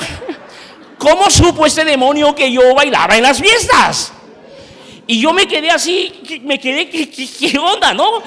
cómo 0.97 1.29
supo 1.29 1.65
ese 1.65 1.83
demonio 1.83 2.33
que 2.33 2.49
yo 2.49 2.73
bailaba 2.73 3.17
en 3.17 3.23
las 3.23 3.41
fiestas? 3.41 4.13
Y 5.07 5.19
yo 5.19 5.33
me 5.33 5.45
quedé 5.45 5.69
así, 5.69 6.41
me 6.43 6.57
quedé, 6.57 6.89
¿qué, 6.89 7.59
onda, 7.59 7.93
no? 7.93 8.23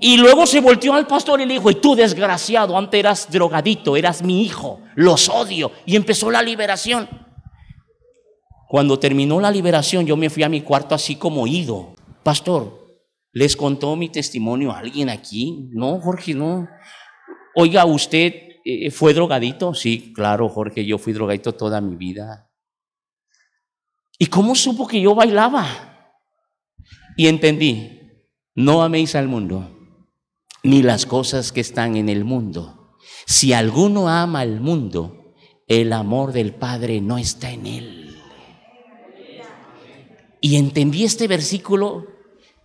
Y 0.00 0.16
luego 0.16 0.46
se 0.46 0.62
volteó 0.62 0.94
al 0.94 1.06
pastor 1.06 1.42
y 1.42 1.44
le 1.44 1.52
dijo, 1.52 1.70
y 1.70 1.74
tú 1.74 1.94
desgraciado, 1.94 2.78
antes 2.78 2.98
eras 2.98 3.30
drogadito, 3.30 3.94
eras 3.94 4.22
mi 4.22 4.42
hijo, 4.42 4.80
los 4.94 5.28
odio. 5.28 5.70
Y 5.84 5.96
empezó 5.96 6.30
la 6.30 6.40
liberación. 6.40 7.33
Cuando 8.74 8.98
terminó 8.98 9.38
la 9.38 9.52
liberación, 9.52 10.04
yo 10.04 10.16
me 10.16 10.28
fui 10.28 10.42
a 10.42 10.48
mi 10.48 10.60
cuarto 10.60 10.96
así 10.96 11.14
como 11.14 11.46
ido. 11.46 11.94
Pastor, 12.24 12.98
¿les 13.30 13.54
contó 13.54 13.94
mi 13.94 14.08
testimonio 14.08 14.72
a 14.72 14.80
alguien 14.80 15.10
aquí? 15.10 15.68
No, 15.70 16.00
Jorge, 16.00 16.34
no. 16.34 16.68
Oiga, 17.54 17.84
¿usted 17.84 18.34
eh, 18.64 18.90
fue 18.90 19.14
drogadito? 19.14 19.74
Sí, 19.74 20.12
claro, 20.12 20.48
Jorge, 20.48 20.84
yo 20.84 20.98
fui 20.98 21.12
drogadito 21.12 21.54
toda 21.54 21.80
mi 21.80 21.94
vida. 21.94 22.50
¿Y 24.18 24.26
cómo 24.26 24.56
supo 24.56 24.88
que 24.88 25.00
yo 25.00 25.14
bailaba? 25.14 26.12
Y 27.16 27.28
entendí, 27.28 28.00
no 28.56 28.82
améis 28.82 29.14
al 29.14 29.28
mundo, 29.28 29.70
ni 30.64 30.82
las 30.82 31.06
cosas 31.06 31.52
que 31.52 31.60
están 31.60 31.94
en 31.94 32.08
el 32.08 32.24
mundo. 32.24 32.96
Si 33.24 33.52
alguno 33.52 34.08
ama 34.08 34.40
al 34.40 34.60
mundo, 34.60 35.32
el 35.68 35.92
amor 35.92 36.32
del 36.32 36.56
Padre 36.56 37.00
no 37.00 37.18
está 37.18 37.52
en 37.52 37.66
él. 37.66 38.03
Y 40.44 40.56
entendí 40.56 41.04
este 41.04 41.26
versículo 41.26 42.06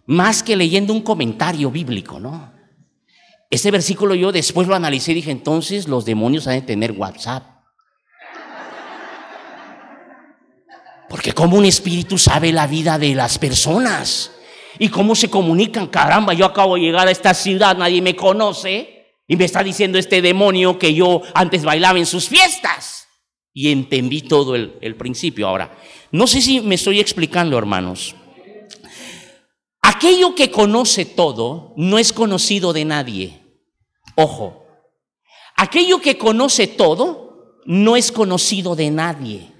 más 0.06 0.44
que 0.44 0.58
leyendo 0.58 0.92
un 0.92 1.00
comentario 1.00 1.72
bíblico, 1.72 2.20
¿no? 2.20 2.52
Este 3.50 3.72
versículo 3.72 4.15
yo 4.15 4.34
después 4.34 4.68
lo 4.68 4.76
analicé 4.76 5.13
y 5.13 5.15
dije, 5.15 5.32
entonces 5.32 5.88
los 5.88 6.04
demonios 6.04 6.46
han 6.48 6.56
de 6.56 6.62
tener 6.63 6.92
WhatsApp. 6.92 7.42
Porque 11.08 11.32
como 11.32 11.56
un 11.56 11.63
espíritu 11.63 12.18
sabe 12.18 12.52
la 12.52 12.68
vida 12.68 13.00
de 13.00 13.15
las 13.15 13.39
personas 13.39 14.34
y 14.78 14.89
cómo 14.89 15.15
se 15.15 15.30
comunican, 15.30 15.88
caramba, 15.88 16.34
yo 16.34 16.44
acabo 16.44 16.76
de 16.76 16.82
llegar 16.82 17.08
a 17.08 17.12
esta 17.12 17.34
ciudad, 17.34 17.78
nadie 17.78 18.02
me 18.02 18.13
conoce 18.13 19.06
y 19.26 19.38
me 19.38 19.46
está 19.46 19.63
diciendo 19.63 19.98
este 19.98 20.22
demonio 20.22 20.78
que 20.78 20.94
yo 20.94 21.22
antes 21.34 21.63
bailaba 21.63 21.98
en 21.98 22.06
sus 22.06 22.28
fiestas. 22.28 22.98
Y 23.53 23.71
entendí 23.71 24.21
todo 24.21 24.55
el, 24.55 24.95
principio. 24.95 25.47
Ahora, 25.47 25.77
no 26.12 26.27
sé 26.27 26.41
si 26.41 26.62
me 26.62 26.75
estoy 26.75 26.99
explicando, 26.99 27.57
hermanos. 27.57 28.15
Aquello 29.81 30.35
que 30.35 30.51
conoce 30.51 31.05
todo 31.05 31.73
no 31.77 31.97
es 31.97 32.13
conocido 32.13 32.73
de 32.73 32.85
nadie. 32.85 33.41
Ojo, 34.15 34.65
aquello 35.55 35.99
que 35.99 36.17
conoce 36.17 36.67
todo 36.67 37.59
no 37.65 37.95
es 37.95 38.12
conocido 38.12 38.75
de 38.75 38.91
nadie. 38.91 39.51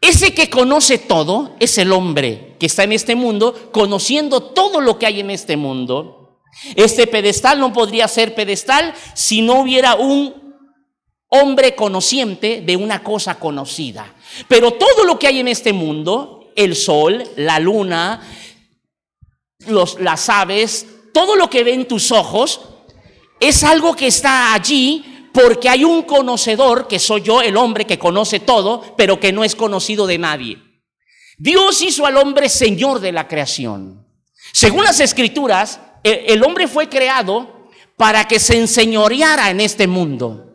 Ese 0.00 0.34
que 0.34 0.50
conoce 0.50 0.98
todo 0.98 1.56
es 1.58 1.78
el 1.78 1.92
hombre 1.92 2.56
que 2.60 2.66
está 2.66 2.84
en 2.84 2.92
este 2.92 3.16
mundo, 3.16 3.70
conociendo 3.72 4.40
todo 4.40 4.80
lo 4.80 4.98
que 4.98 5.06
hay 5.06 5.20
en 5.20 5.30
este 5.30 5.56
mundo. 5.56 6.40
Este 6.74 7.06
pedestal 7.06 7.58
no 7.58 7.72
podría 7.72 8.08
ser 8.08 8.34
pedestal 8.34 8.94
si 9.14 9.42
no 9.42 9.60
hubiera 9.60 9.94
un 9.94 10.45
hombre 11.40 11.74
conociente 11.74 12.62
de 12.62 12.76
una 12.76 13.02
cosa 13.02 13.38
conocida. 13.38 14.14
Pero 14.48 14.72
todo 14.72 15.04
lo 15.04 15.18
que 15.18 15.26
hay 15.26 15.40
en 15.40 15.48
este 15.48 15.72
mundo, 15.72 16.52
el 16.56 16.74
sol, 16.76 17.22
la 17.36 17.58
luna, 17.58 18.20
los, 19.66 20.00
las 20.00 20.28
aves, 20.28 20.86
todo 21.12 21.36
lo 21.36 21.48
que 21.48 21.64
ven 21.64 21.88
tus 21.88 22.12
ojos, 22.12 22.60
es 23.40 23.64
algo 23.64 23.94
que 23.94 24.06
está 24.06 24.54
allí 24.54 25.28
porque 25.32 25.68
hay 25.68 25.84
un 25.84 26.02
conocedor, 26.02 26.88
que 26.88 26.98
soy 26.98 27.22
yo, 27.22 27.42
el 27.42 27.56
hombre 27.56 27.84
que 27.84 27.98
conoce 27.98 28.40
todo, 28.40 28.94
pero 28.96 29.20
que 29.20 29.32
no 29.32 29.44
es 29.44 29.54
conocido 29.54 30.06
de 30.06 30.16
nadie. 30.16 30.58
Dios 31.36 31.82
hizo 31.82 32.06
al 32.06 32.16
hombre 32.16 32.48
señor 32.48 33.00
de 33.00 33.12
la 33.12 33.28
creación. 33.28 34.06
Según 34.52 34.84
las 34.84 35.00
escrituras, 35.00 35.80
el 36.02 36.42
hombre 36.42 36.68
fue 36.68 36.88
creado 36.88 37.68
para 37.96 38.26
que 38.26 38.38
se 38.38 38.56
enseñoreara 38.56 39.50
en 39.50 39.60
este 39.60 39.86
mundo. 39.86 40.45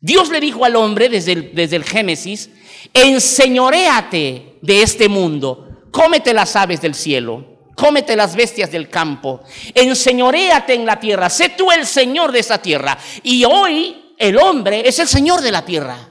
Dios 0.00 0.28
le 0.30 0.40
dijo 0.40 0.64
al 0.64 0.76
hombre 0.76 1.08
desde 1.08 1.32
el, 1.32 1.54
desde 1.54 1.76
el 1.76 1.84
Génesis, 1.84 2.50
enseñoreate 2.92 4.58
de 4.62 4.82
este 4.82 5.08
mundo, 5.08 5.68
cómete 5.90 6.32
las 6.32 6.54
aves 6.56 6.80
del 6.80 6.94
cielo, 6.94 7.58
cómete 7.74 8.16
las 8.16 8.36
bestias 8.36 8.70
del 8.70 8.88
campo, 8.88 9.40
enseñoreate 9.74 10.74
en 10.74 10.86
la 10.86 11.00
tierra, 11.00 11.30
sé 11.30 11.50
tú 11.50 11.70
el 11.70 11.86
Señor 11.86 12.32
de 12.32 12.40
esa 12.40 12.58
tierra. 12.58 12.98
Y 13.22 13.44
hoy 13.44 14.14
el 14.18 14.36
hombre 14.38 14.82
es 14.86 14.98
el 14.98 15.08
Señor 15.08 15.40
de 15.40 15.52
la 15.52 15.64
tierra. 15.64 16.10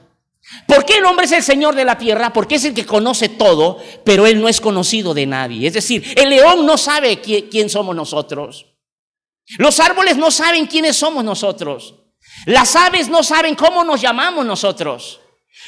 ¿Por 0.66 0.84
qué 0.84 0.96
el 0.96 1.04
hombre 1.04 1.26
es 1.26 1.32
el 1.32 1.42
Señor 1.42 1.74
de 1.74 1.84
la 1.84 1.98
tierra? 1.98 2.32
Porque 2.32 2.54
es 2.54 2.64
el 2.64 2.74
que 2.74 2.86
conoce 2.86 3.28
todo, 3.28 3.78
pero 4.04 4.26
él 4.26 4.40
no 4.40 4.48
es 4.48 4.60
conocido 4.60 5.12
de 5.12 5.26
nadie. 5.26 5.66
Es 5.66 5.74
decir, 5.74 6.14
el 6.16 6.30
león 6.30 6.64
no 6.64 6.78
sabe 6.78 7.20
quién, 7.20 7.68
somos 7.68 7.94
nosotros. 7.94 8.66
Los 9.58 9.78
árboles 9.80 10.16
no 10.16 10.30
saben 10.30 10.66
quiénes 10.66 10.96
somos 10.96 11.22
nosotros. 11.24 11.96
Las 12.46 12.76
aves 12.76 13.08
no 13.08 13.22
saben 13.22 13.54
cómo 13.54 13.84
nos 13.84 14.00
llamamos 14.00 14.46
nosotros. 14.46 15.20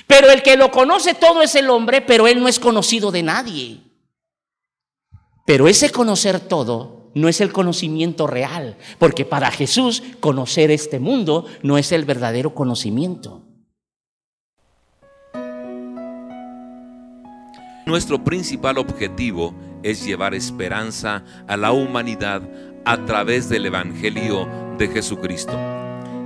Pero 0.06 0.30
el 0.30 0.42
que 0.42 0.56
lo 0.56 0.70
conoce 0.70 1.14
todo 1.14 1.42
es 1.42 1.54
el 1.54 1.68
hombre, 1.70 2.00
pero 2.00 2.26
él 2.26 2.40
no 2.40 2.48
es 2.48 2.58
conocido 2.58 3.10
de 3.10 3.22
nadie. 3.22 3.80
Pero 5.46 5.68
ese 5.68 5.90
conocer 5.90 6.40
todo 6.40 7.10
no 7.14 7.28
es 7.28 7.40
el 7.40 7.52
conocimiento 7.52 8.26
real, 8.26 8.76
porque 8.98 9.24
para 9.24 9.50
Jesús 9.50 10.02
conocer 10.20 10.70
este 10.70 11.00
mundo 11.00 11.46
no 11.62 11.76
es 11.76 11.92
el 11.92 12.04
verdadero 12.04 12.54
conocimiento. 12.54 13.42
Nuestro 17.86 18.22
principal 18.22 18.78
objetivo 18.78 19.52
es 19.82 20.04
llevar 20.04 20.34
esperanza 20.34 21.24
a 21.48 21.56
la 21.56 21.72
humanidad 21.72 22.42
a 22.84 23.04
través 23.04 23.48
del 23.48 23.66
Evangelio 23.66 24.48
de 24.78 24.86
Jesucristo. 24.86 25.58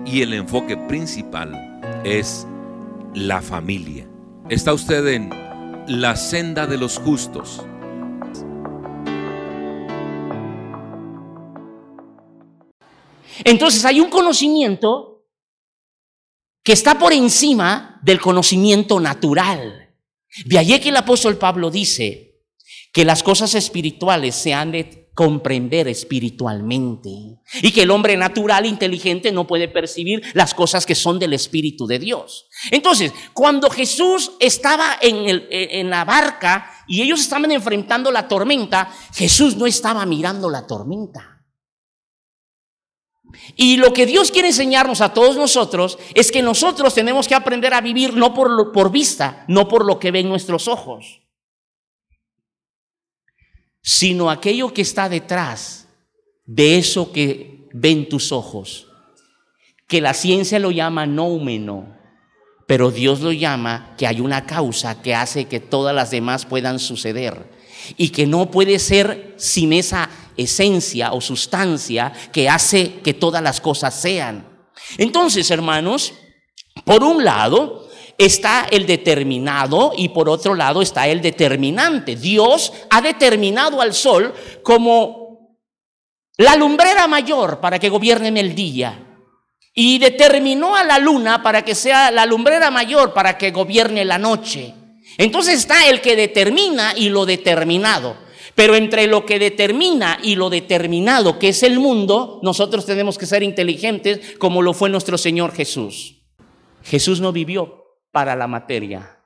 Y 0.06 0.22
el 0.22 0.34
enfoque 0.34 0.76
principal 0.76 1.80
es 2.04 2.46
la 3.14 3.40
familia. 3.40 4.06
Está 4.48 4.72
usted 4.72 5.06
en 5.08 5.30
la 5.88 6.16
senda 6.16 6.66
de 6.66 6.78
los 6.78 6.98
justos 6.98 7.64
Entonces 13.44 13.84
hay 13.84 14.00
un 14.00 14.10
conocimiento 14.10 15.26
que 16.62 16.72
está 16.72 16.98
por 16.98 17.12
encima 17.12 18.00
del 18.02 18.20
conocimiento 18.20 18.98
natural. 19.00 19.94
De 20.46 20.58
allí 20.58 20.78
que 20.80 20.88
el 20.88 20.96
apóstol 20.96 21.36
Pablo 21.36 21.70
dice 21.70 22.42
que 22.92 23.04
las 23.04 23.22
cosas 23.22 23.54
espirituales 23.54 24.34
se 24.34 24.54
han 24.54 24.72
de 24.72 25.03
comprender 25.14 25.86
espiritualmente 25.88 27.10
y 27.62 27.72
que 27.72 27.82
el 27.82 27.90
hombre 27.90 28.16
natural, 28.16 28.66
inteligente, 28.66 29.30
no 29.32 29.46
puede 29.46 29.68
percibir 29.68 30.22
las 30.34 30.54
cosas 30.54 30.84
que 30.86 30.94
son 30.94 31.18
del 31.18 31.32
Espíritu 31.32 31.86
de 31.86 31.98
Dios. 31.98 32.46
Entonces, 32.70 33.12
cuando 33.32 33.70
Jesús 33.70 34.32
estaba 34.40 34.98
en, 35.00 35.46
en 35.50 35.90
la 35.90 36.04
barca 36.04 36.70
y 36.88 37.00
ellos 37.02 37.20
estaban 37.20 37.52
enfrentando 37.52 38.10
la 38.10 38.26
tormenta, 38.26 38.92
Jesús 39.14 39.56
no 39.56 39.66
estaba 39.66 40.04
mirando 40.04 40.50
la 40.50 40.66
tormenta. 40.66 41.34
Y 43.56 43.76
lo 43.76 43.92
que 43.92 44.06
Dios 44.06 44.30
quiere 44.30 44.48
enseñarnos 44.48 45.00
a 45.00 45.12
todos 45.12 45.36
nosotros 45.36 45.98
es 46.14 46.30
que 46.30 46.42
nosotros 46.42 46.94
tenemos 46.94 47.26
que 47.26 47.34
aprender 47.34 47.74
a 47.74 47.80
vivir 47.80 48.14
no 48.14 48.34
por, 48.34 48.72
por 48.72 48.90
vista, 48.90 49.44
no 49.48 49.68
por 49.68 49.84
lo 49.84 49.98
que 49.98 50.10
ven 50.10 50.28
nuestros 50.28 50.68
ojos, 50.68 51.23
sino 53.86 54.30
aquello 54.30 54.72
que 54.72 54.80
está 54.80 55.10
detrás 55.10 55.86
de 56.46 56.78
eso 56.78 57.12
que 57.12 57.68
ven 57.74 58.08
tus 58.08 58.32
ojos, 58.32 58.86
que 59.86 60.00
la 60.00 60.14
ciencia 60.14 60.58
lo 60.58 60.70
llama 60.70 61.04
noumeno, 61.04 61.94
pero 62.66 62.90
Dios 62.90 63.20
lo 63.20 63.30
llama 63.30 63.94
que 63.98 64.06
hay 64.06 64.20
una 64.20 64.46
causa 64.46 65.02
que 65.02 65.14
hace 65.14 65.44
que 65.44 65.60
todas 65.60 65.94
las 65.94 66.10
demás 66.10 66.46
puedan 66.46 66.78
suceder 66.78 67.50
y 67.98 68.08
que 68.08 68.26
no 68.26 68.50
puede 68.50 68.78
ser 68.78 69.34
sin 69.36 69.74
esa 69.74 70.08
esencia 70.38 71.12
o 71.12 71.20
sustancia 71.20 72.10
que 72.32 72.48
hace 72.48 73.00
que 73.02 73.12
todas 73.12 73.42
las 73.42 73.60
cosas 73.60 73.94
sean. 73.94 74.48
Entonces, 74.96 75.50
hermanos, 75.50 76.14
por 76.86 77.04
un 77.04 77.22
lado 77.22 77.83
está 78.18 78.66
el 78.70 78.86
determinado 78.86 79.92
y 79.96 80.08
por 80.10 80.28
otro 80.28 80.54
lado 80.54 80.82
está 80.82 81.08
el 81.08 81.20
determinante. 81.20 82.16
Dios 82.16 82.72
ha 82.90 83.00
determinado 83.00 83.80
al 83.80 83.94
sol 83.94 84.34
como 84.62 85.58
la 86.36 86.56
lumbrera 86.56 87.06
mayor 87.06 87.60
para 87.60 87.78
que 87.78 87.88
gobierne 87.88 88.40
el 88.40 88.54
día. 88.54 89.00
Y 89.76 89.98
determinó 89.98 90.76
a 90.76 90.84
la 90.84 90.98
luna 90.98 91.42
para 91.42 91.62
que 91.62 91.74
sea 91.74 92.10
la 92.10 92.26
lumbrera 92.26 92.70
mayor 92.70 93.12
para 93.12 93.36
que 93.36 93.50
gobierne 93.50 94.04
la 94.04 94.18
noche. 94.18 94.72
Entonces 95.18 95.54
está 95.54 95.88
el 95.88 96.00
que 96.00 96.14
determina 96.14 96.92
y 96.96 97.08
lo 97.08 97.26
determinado. 97.26 98.16
Pero 98.54 98.76
entre 98.76 99.08
lo 99.08 99.26
que 99.26 99.40
determina 99.40 100.18
y 100.22 100.36
lo 100.36 100.48
determinado 100.48 101.40
que 101.40 101.48
es 101.48 101.64
el 101.64 101.80
mundo, 101.80 102.38
nosotros 102.44 102.86
tenemos 102.86 103.18
que 103.18 103.26
ser 103.26 103.42
inteligentes 103.42 104.36
como 104.38 104.62
lo 104.62 104.74
fue 104.74 104.90
nuestro 104.90 105.18
Señor 105.18 105.52
Jesús. 105.52 106.22
Jesús 106.84 107.20
no 107.20 107.32
vivió 107.32 107.83
para 108.14 108.36
la 108.36 108.46
materia, 108.46 109.20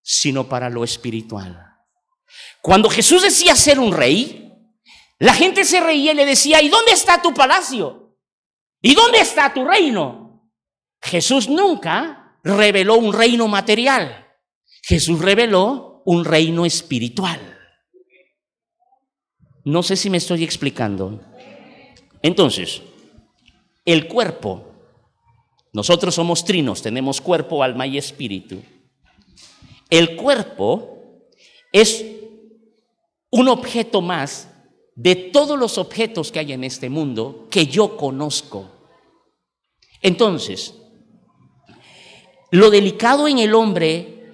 sino 0.00 0.48
para 0.48 0.70
lo 0.70 0.84
espiritual. 0.84 1.76
Cuando 2.62 2.88
Jesús 2.88 3.22
decía 3.22 3.56
ser 3.56 3.80
un 3.80 3.92
rey, 3.92 4.54
la 5.18 5.34
gente 5.34 5.64
se 5.64 5.80
reía 5.80 6.12
y 6.12 6.14
le 6.14 6.24
decía, 6.24 6.62
¿y 6.62 6.68
dónde 6.68 6.92
está 6.92 7.20
tu 7.20 7.34
palacio? 7.34 8.16
¿Y 8.80 8.94
dónde 8.94 9.18
está 9.18 9.52
tu 9.52 9.64
reino? 9.64 10.52
Jesús 11.02 11.48
nunca 11.48 12.38
reveló 12.44 12.94
un 12.94 13.12
reino 13.12 13.48
material. 13.48 14.24
Jesús 14.82 15.18
reveló 15.20 16.02
un 16.04 16.24
reino 16.24 16.64
espiritual. 16.64 17.58
No 19.64 19.82
sé 19.82 19.96
si 19.96 20.10
me 20.10 20.18
estoy 20.18 20.44
explicando. 20.44 21.20
Entonces, 22.22 22.82
el 23.84 24.06
cuerpo, 24.06 24.65
nosotros 25.76 26.14
somos 26.14 26.42
trinos, 26.42 26.80
tenemos 26.80 27.20
cuerpo, 27.20 27.62
alma 27.62 27.86
y 27.86 27.98
espíritu. 27.98 28.62
El 29.90 30.16
cuerpo 30.16 31.28
es 31.70 32.02
un 33.28 33.46
objeto 33.48 34.00
más 34.00 34.48
de 34.94 35.14
todos 35.14 35.58
los 35.58 35.76
objetos 35.76 36.32
que 36.32 36.38
hay 36.38 36.54
en 36.54 36.64
este 36.64 36.88
mundo 36.88 37.46
que 37.50 37.66
yo 37.66 37.98
conozco. 37.98 38.70
Entonces, 40.00 40.72
lo 42.50 42.70
delicado 42.70 43.28
en 43.28 43.38
el 43.38 43.54
hombre 43.54 44.32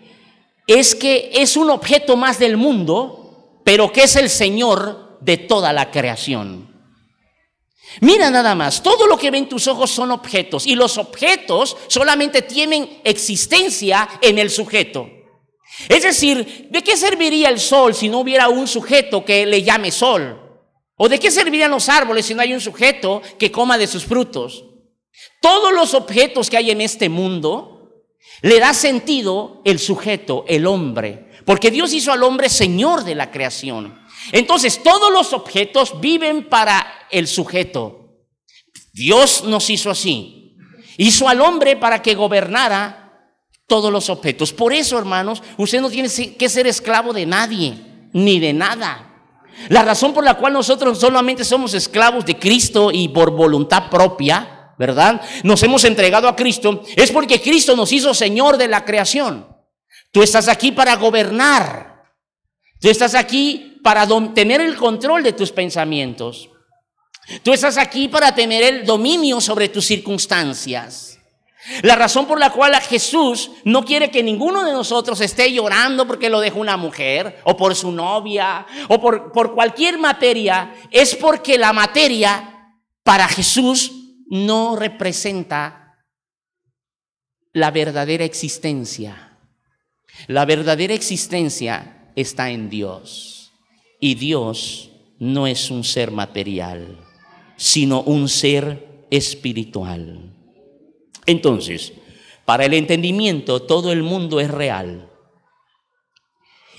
es 0.69 0.95
que 0.95 1.33
es 1.35 1.57
un 1.57 1.71
objeto 1.71 2.17
más 2.17 2.39
del 2.39 2.57
mundo, 2.57 3.59
pero 3.65 3.93
que 3.93 4.05
es 4.05 4.15
el 4.15 4.31
Señor 4.31 5.19
de 5.21 5.39
toda 5.39 5.73
la 5.73 5.91
creación. 5.91 6.72
Mira 8.01 8.31
nada 8.31 8.55
más, 8.55 8.83
todo 8.83 9.07
lo 9.07 9.17
que 9.17 9.31
ven 9.31 9.49
tus 9.49 9.67
ojos 9.69 9.91
son 9.91 10.11
objetos 10.11 10.67
y 10.67 10.75
los 10.75 10.99
objetos 10.99 11.77
solamente 11.89 12.43
tienen 12.43 13.01
existencia 13.05 14.09
en 14.21 14.39
el 14.39 14.51
sujeto. 14.51 15.09
Es 15.89 16.03
decir, 16.03 16.69
¿de 16.71 16.83
qué 16.83 16.97
serviría 16.97 17.49
el 17.49 17.59
sol 17.59 17.95
si 17.95 18.09
no 18.09 18.21
hubiera 18.21 18.49
un 18.49 18.67
sujeto 18.67 19.25
que 19.25 19.47
le 19.47 19.63
llame 19.63 19.91
sol? 19.91 20.39
¿O 20.97 21.09
de 21.09 21.19
qué 21.19 21.31
servirían 21.31 21.71
los 21.71 21.89
árboles 21.89 22.27
si 22.27 22.35
no 22.35 22.43
hay 22.43 22.53
un 22.53 22.61
sujeto 22.61 23.23
que 23.39 23.51
coma 23.51 23.79
de 23.79 23.87
sus 23.87 24.05
frutos? 24.05 24.65
Todos 25.41 25.73
los 25.73 25.95
objetos 25.95 26.49
que 26.49 26.57
hay 26.57 26.71
en 26.71 26.81
este 26.81 27.09
mundo 27.09 28.07
le 28.43 28.59
da 28.59 28.75
sentido 28.75 29.63
el 29.65 29.79
sujeto, 29.79 30.45
el 30.49 30.67
hombre, 30.67 31.31
porque 31.45 31.71
Dios 31.71 31.93
hizo 31.93 32.13
al 32.13 32.23
hombre 32.23 32.49
señor 32.49 33.05
de 33.05 33.15
la 33.15 33.31
creación. 33.31 34.02
Entonces, 34.31 34.83
todos 34.83 35.13
los 35.13 35.33
objetos 35.33 36.01
viven 36.01 36.49
para 36.49 36.87
el 37.11 37.27
sujeto. 37.27 38.03
Dios 38.93 39.45
nos 39.45 39.69
hizo 39.71 39.91
así. 39.91 40.57
Hizo 40.99 41.29
al 41.29 41.41
hombre 41.41 41.77
para 41.77 42.03
que 42.03 42.15
gobernara 42.15 43.03
todos 43.67 43.91
los 43.91 44.11
objetos. 44.11 44.53
Por 44.53 44.73
eso, 44.73 44.99
hermanos, 44.99 45.43
usted 45.57 45.81
no 45.81 45.91
tiene 45.91 46.09
que 46.09 46.49
ser 46.49 46.67
esclavo 46.67 47.13
de 47.13 47.27
nadie, 47.27 48.09
ni 48.13 48.39
de 48.39 48.53
nada. 48.53 49.09
La 49.69 49.83
razón 49.83 50.13
por 50.13 50.25
la 50.25 50.35
cual 50.35 50.53
nosotros 50.53 50.99
solamente 50.99 51.45
somos 51.45 51.75
esclavos 51.75 52.25
de 52.27 52.39
Cristo 52.39 52.91
y 52.93 53.09
por 53.09 53.31
voluntad 53.31 53.89
propia, 53.91 54.75
¿verdad? 54.79 55.23
Nos 55.43 55.63
hemos 55.63 55.85
entregado 55.85 56.29
a 56.29 56.37
Cristo, 56.37 56.83
es 56.97 57.11
porque 57.11 57.41
Cristo 57.41 57.77
nos 57.77 57.93
hizo 57.93 58.15
Señor 58.15 58.57
de 58.57 58.69
la 58.69 58.85
creación. 58.85 59.47
Tú 60.11 60.23
estás 60.23 60.49
aquí 60.49 60.73
para 60.73 60.97
gobernar. 60.97 62.05
Tú 62.81 62.91
estás 62.91 63.15
aquí 63.15 63.72
para 63.83 64.07
tener 64.33 64.61
el 64.61 64.77
control 64.77 65.23
de 65.23 65.33
tus 65.33 65.51
pensamientos. 65.53 66.49
Tú 67.43 67.53
estás 67.53 67.79
aquí 67.79 68.09
para 68.09 68.35
tener 68.35 68.63
el 68.63 68.87
dominio 68.87 69.41
sobre 69.41 69.69
tus 69.69 69.87
circunstancias. 69.87 71.19
La 71.83 71.95
razón 71.95 72.27
por 72.27 72.41
la 72.41 72.51
cual 72.51 72.75
Jesús 72.81 73.53
no 73.65 73.85
quiere 73.85 74.11
que 74.11 74.23
ninguno 74.23 74.65
de 74.65 74.73
nosotros 74.73 75.21
esté 75.21 75.53
llorando 75.53 76.09
porque 76.09 76.29
lo 76.29 76.41
dejó 76.41 76.59
una 76.59 76.77
mujer 76.77 77.41
o 77.45 77.57
por 77.57 77.77
su 77.77 77.93
novia 77.93 78.67
o 78.89 79.01
por, 79.01 79.31
por 79.31 79.55
cualquier 79.55 79.97
materia 79.97 80.75
es 80.91 81.15
porque 81.15 81.59
la 81.59 81.73
materia 81.73 82.75
para 83.05 83.29
Jesús 83.29 83.93
no 84.29 84.75
representa 84.75 85.95
la 87.53 87.71
verdadera 87.71 88.25
existencia. 88.25 89.39
La 90.27 90.45
verdadera 90.45 90.95
existencia 90.95 92.11
está 92.17 92.51
en 92.51 92.71
Dios 92.71 93.42
y 94.03 94.17
Dios 94.17 94.91
no 95.21 95.47
es 95.47 95.71
un 95.71 95.85
ser 95.85 96.11
material, 96.11 96.99
sino 97.57 98.03
un 98.03 98.29
ser 98.29 99.07
espiritual. 99.13 100.35
Entonces, 101.25 101.93
para 102.45 102.65
el 102.65 102.75
entendimiento 102.75 103.63
todo 103.63 103.93
el 103.93 104.03
mundo 104.03 104.41
es 104.41 104.51
real 104.51 105.09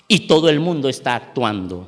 y 0.09 0.27
todo 0.27 0.49
el 0.49 0.59
mundo 0.59 0.89
está 0.89 1.15
actuando, 1.15 1.87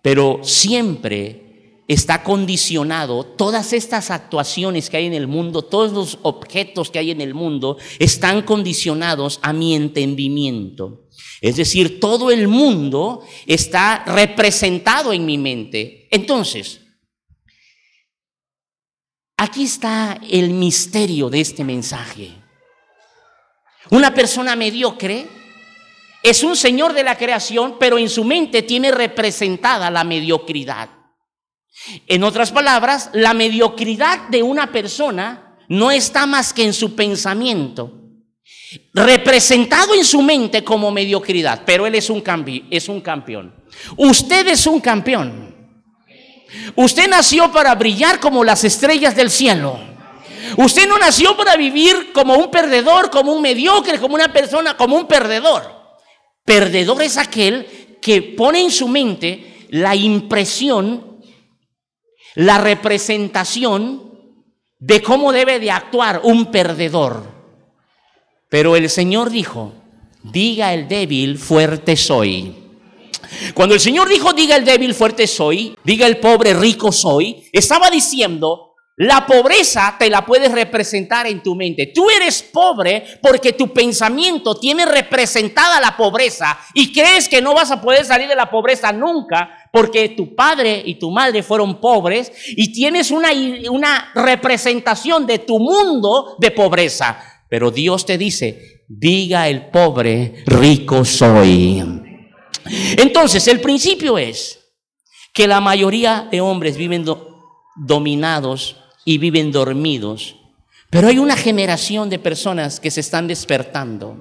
pero 0.00 0.44
siempre 0.44 1.82
está 1.88 2.22
condicionado, 2.22 3.24
todas 3.24 3.72
estas 3.72 4.12
actuaciones 4.12 4.90
que 4.90 4.98
hay 4.98 5.06
en 5.06 5.14
el 5.14 5.26
mundo, 5.26 5.62
todos 5.62 5.92
los 5.92 6.18
objetos 6.22 6.92
que 6.92 7.00
hay 7.00 7.10
en 7.10 7.20
el 7.20 7.34
mundo, 7.34 7.78
están 7.98 8.42
condicionados 8.42 9.40
a 9.42 9.52
mi 9.52 9.74
entendimiento. 9.74 11.07
Es 11.40 11.56
decir, 11.56 12.00
todo 12.00 12.30
el 12.30 12.48
mundo 12.48 13.24
está 13.46 14.04
representado 14.06 15.12
en 15.12 15.24
mi 15.24 15.38
mente. 15.38 16.08
Entonces, 16.10 16.80
Aquí 19.40 19.62
está 19.62 20.18
el 20.28 20.50
misterio 20.50 21.30
de 21.30 21.40
este 21.40 21.62
mensaje. 21.62 22.32
Una 23.90 24.12
persona 24.12 24.56
mediocre 24.56 25.28
es 26.24 26.42
un 26.42 26.56
señor 26.56 26.92
de 26.92 27.04
la 27.04 27.16
creación, 27.16 27.76
pero 27.78 27.98
en 27.98 28.08
su 28.08 28.24
mente 28.24 28.62
tiene 28.62 28.90
representada 28.90 29.92
la 29.92 30.02
mediocridad. 30.02 30.90
En 32.08 32.24
otras 32.24 32.50
palabras, 32.50 33.10
la 33.12 33.32
mediocridad 33.32 34.28
de 34.28 34.42
una 34.42 34.72
persona 34.72 35.56
no 35.68 35.92
está 35.92 36.26
más 36.26 36.52
que 36.52 36.64
en 36.64 36.72
su 36.72 36.96
pensamiento, 36.96 37.97
representado 38.92 39.94
en 39.94 40.04
su 40.04 40.22
mente 40.22 40.62
como 40.62 40.90
mediocridad, 40.90 41.62
pero 41.64 41.86
él 41.86 41.94
es 41.94 42.10
un, 42.10 42.22
es 42.70 42.88
un 42.88 43.00
campeón. 43.00 43.54
Usted 43.96 44.46
es 44.48 44.66
un 44.66 44.80
campeón. 44.80 45.54
Usted 46.74 47.08
nació 47.08 47.50
para 47.52 47.74
brillar 47.74 48.20
como 48.20 48.44
las 48.44 48.64
estrellas 48.64 49.14
del 49.14 49.30
cielo. 49.30 49.78
Usted 50.56 50.88
no 50.88 50.98
nació 50.98 51.36
para 51.36 51.56
vivir 51.56 52.12
como 52.12 52.34
un 52.34 52.50
perdedor, 52.50 53.10
como 53.10 53.32
un 53.32 53.42
mediocre, 53.42 53.98
como 53.98 54.14
una 54.14 54.32
persona, 54.32 54.76
como 54.76 54.96
un 54.96 55.06
perdedor. 55.06 55.78
Perdedor 56.44 57.02
es 57.02 57.18
aquel 57.18 57.98
que 58.00 58.22
pone 58.22 58.60
en 58.60 58.70
su 58.70 58.88
mente 58.88 59.66
la 59.70 59.94
impresión, 59.94 61.20
la 62.34 62.58
representación 62.58 64.08
de 64.78 65.02
cómo 65.02 65.32
debe 65.32 65.58
de 65.58 65.70
actuar 65.70 66.20
un 66.24 66.50
perdedor. 66.50 67.37
Pero 68.48 68.76
el 68.76 68.88
Señor 68.88 69.30
dijo, 69.30 69.72
diga 70.22 70.72
el 70.72 70.88
débil, 70.88 71.38
fuerte 71.38 71.96
soy. 71.96 72.54
Cuando 73.54 73.74
el 73.74 73.80
Señor 73.80 74.08
dijo, 74.08 74.32
diga 74.32 74.56
el 74.56 74.64
débil, 74.64 74.94
fuerte 74.94 75.26
soy, 75.26 75.76
diga 75.84 76.06
el 76.06 76.18
pobre, 76.18 76.54
rico 76.54 76.92
soy, 76.92 77.48
estaba 77.52 77.90
diciendo, 77.90 78.68
la 79.00 79.26
pobreza 79.26 79.94
te 79.96 80.10
la 80.10 80.26
puedes 80.26 80.50
representar 80.50 81.28
en 81.28 81.40
tu 81.40 81.54
mente. 81.54 81.92
Tú 81.94 82.10
eres 82.10 82.42
pobre 82.42 83.04
porque 83.22 83.52
tu 83.52 83.72
pensamiento 83.72 84.58
tiene 84.58 84.86
representada 84.86 85.80
la 85.80 85.96
pobreza 85.96 86.58
y 86.74 86.92
crees 86.92 87.28
que 87.28 87.40
no 87.40 87.54
vas 87.54 87.70
a 87.70 87.80
poder 87.80 88.04
salir 88.04 88.26
de 88.26 88.34
la 88.34 88.50
pobreza 88.50 88.90
nunca 88.90 89.50
porque 89.72 90.08
tu 90.08 90.34
padre 90.34 90.82
y 90.84 90.98
tu 90.98 91.12
madre 91.12 91.44
fueron 91.44 91.80
pobres 91.80 92.32
y 92.48 92.72
tienes 92.72 93.12
una, 93.12 93.28
una 93.70 94.10
representación 94.16 95.26
de 95.26 95.38
tu 95.38 95.60
mundo 95.60 96.34
de 96.40 96.50
pobreza. 96.50 97.37
Pero 97.48 97.70
Dios 97.70 98.04
te 98.04 98.18
dice, 98.18 98.84
diga 98.88 99.48
el 99.48 99.70
pobre, 99.70 100.42
rico 100.46 101.04
soy. 101.04 101.82
Entonces, 102.98 103.48
el 103.48 103.60
principio 103.60 104.18
es 104.18 104.58
que 105.32 105.46
la 105.46 105.60
mayoría 105.60 106.28
de 106.30 106.40
hombres 106.40 106.76
viven 106.76 107.04
dominados 107.76 108.76
y 109.04 109.18
viven 109.18 109.52
dormidos, 109.52 110.36
pero 110.90 111.08
hay 111.08 111.18
una 111.18 111.36
generación 111.36 112.10
de 112.10 112.18
personas 112.18 112.80
que 112.80 112.90
se 112.90 113.00
están 113.00 113.26
despertando. 113.26 114.16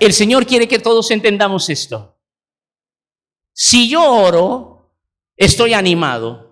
El 0.00 0.12
Señor 0.12 0.46
quiere 0.46 0.66
que 0.66 0.78
todos 0.78 1.10
entendamos 1.10 1.68
esto. 1.68 2.18
Si 3.52 3.88
yo 3.88 4.02
oro, 4.04 4.94
estoy 5.36 5.74
animado. 5.74 6.50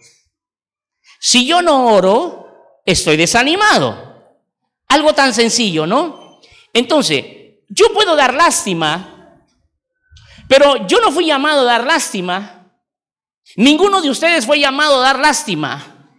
Si 1.20 1.46
yo 1.46 1.62
no 1.62 1.86
oro, 1.94 2.80
estoy 2.84 3.16
desanimado. 3.16 4.03
Algo 4.94 5.12
tan 5.12 5.34
sencillo, 5.34 5.86
¿no? 5.86 6.40
Entonces, 6.72 7.24
yo 7.68 7.92
puedo 7.92 8.16
dar 8.16 8.34
lástima 8.34 9.14
pero 10.48 10.86
yo 10.86 11.00
no 11.00 11.10
fui 11.10 11.26
llamado 11.26 11.62
a 11.62 11.64
dar 11.64 11.84
lástima. 11.84 12.70
Ninguno 13.56 14.00
de 14.02 14.10
ustedes 14.10 14.46
fue 14.46 14.58
llamado 14.58 15.00
a 15.00 15.02
dar 15.02 15.18
lástima. 15.18 16.10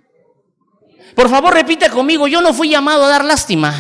Por 1.16 1.30
favor, 1.30 1.54
repite 1.54 1.90
conmigo, 1.90 2.28
yo 2.28 2.42
no 2.42 2.54
fui 2.54 2.70
llamado 2.70 3.06
a 3.06 3.10
dar 3.10 3.24
lástima. 3.24 3.74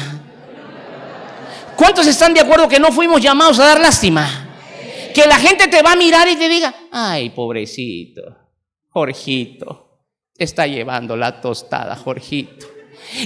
¿Cuántos 1.76 2.08
están 2.08 2.34
de 2.34 2.40
acuerdo 2.40 2.70
que 2.70 2.80
no 2.80 2.92
fuimos 2.92 3.22
llamados 3.22 3.60
a 3.60 3.66
dar 3.66 3.82
lástima? 3.82 4.28
Que 5.14 5.26
la 5.28 5.38
gente 5.38 5.68
te 5.68 5.82
va 5.82 5.94
a 5.94 5.96
mirar 5.96 6.28
y 6.30 6.36
te 6.36 6.48
diga, 6.48 6.74
ay, 6.92 7.32
pobrecito, 7.32 8.22
Jorgito, 8.90 10.00
está 10.38 10.68
llevando 10.68 11.18
la 11.18 11.42
tostada, 11.42 11.96
Jorgito. 11.96 12.68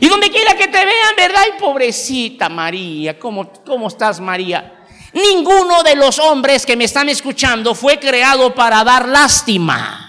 Y 0.01 0.07
donde 0.07 0.29
quiera 0.29 0.55
que 0.55 0.67
te 0.67 0.85
vean, 0.85 1.15
¿verdad? 1.17 1.41
Ay, 1.43 1.51
pobrecita 1.59 2.49
María, 2.49 3.17
¿cómo, 3.17 3.51
cómo 3.65 3.87
estás 3.87 4.19
María? 4.19 4.85
Ninguno 5.13 5.81
de 5.83 5.95
los 5.95 6.19
hombres 6.19 6.65
que 6.65 6.75
me 6.75 6.83
están 6.83 7.09
escuchando 7.09 7.73
fue 7.73 7.99
creado 7.99 8.53
para 8.53 8.83
dar 8.83 9.07
lástima. 9.07 10.05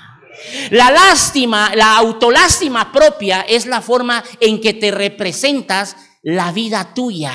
La 0.71 0.91
lástima, 0.91 1.73
la 1.75 1.97
autolástima 1.97 2.93
propia 2.93 3.43
es 3.43 3.67
la 3.67 3.81
forma 3.81 4.23
en 4.41 4.61
que 4.61 4.75
te 4.75 4.91
representas 4.91 5.97
la 6.23 6.53
vida 6.53 6.93
tuya. 6.95 7.33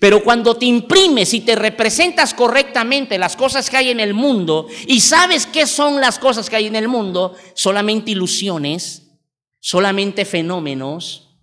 Pero 0.00 0.24
cuando 0.24 0.56
te 0.56 0.66
imprimes 0.66 1.34
y 1.34 1.40
te 1.40 1.54
representas 1.54 2.34
correctamente 2.34 3.16
las 3.16 3.36
cosas 3.36 3.70
que 3.70 3.76
hay 3.76 3.90
en 3.90 4.00
el 4.00 4.12
mundo 4.12 4.66
y 4.86 5.00
sabes 5.00 5.46
qué 5.46 5.66
son 5.66 6.00
las 6.00 6.18
cosas 6.18 6.50
que 6.50 6.56
hay 6.56 6.66
en 6.66 6.76
el 6.76 6.88
mundo, 6.88 7.36
solamente 7.54 8.10
ilusiones, 8.10 9.03
solamente 9.64 10.26
fenómenos 10.26 11.38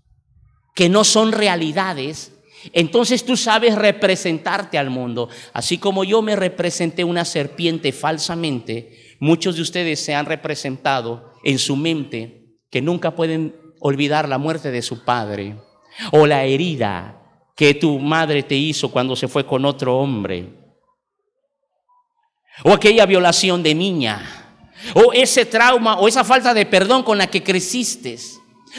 que 0.76 0.90
no 0.90 1.04
son 1.04 1.32
realidades, 1.32 2.32
entonces 2.72 3.26
tú 3.26 3.36
sabes 3.36 3.74
representarte 3.74 4.78
al 4.78 4.92
mundo. 4.92 5.28
Así 5.54 5.80
como 5.80 6.04
yo 6.04 6.22
me 6.22 6.36
representé 6.36 7.04
una 7.04 7.26
serpiente 7.26 7.92
falsamente, 7.92 9.16
muchos 9.20 9.56
de 9.56 9.64
ustedes 9.64 10.06
se 10.06 10.14
han 10.14 10.28
representado 10.28 11.34
en 11.44 11.58
su 11.58 11.76
mente 11.76 12.60
que 12.70 12.84
nunca 12.84 13.16
pueden 13.16 13.56
olvidar 13.80 14.30
la 14.30 14.38
muerte 14.38 14.70
de 14.70 14.84
su 14.84 15.04
padre 15.04 15.56
o 16.12 16.28
la 16.28 16.44
herida 16.46 17.24
que 17.56 17.74
tu 17.74 17.98
madre 17.98 18.44
te 18.44 18.56
hizo 18.56 18.92
cuando 18.92 19.16
se 19.16 19.28
fue 19.28 19.48
con 19.48 19.66
otro 19.66 19.98
hombre 19.98 20.48
o 22.64 22.72
aquella 22.72 23.08
violación 23.08 23.64
de 23.64 23.74
niña 23.74 24.41
o 24.94 25.14
ese 25.14 25.46
trauma 25.46 26.00
o 26.00 26.08
esa 26.08 26.24
falta 26.24 26.54
de 26.54 26.66
perdón 26.66 27.04
con 27.04 27.18
la 27.18 27.28
que 27.28 27.44
creciste 27.44 28.18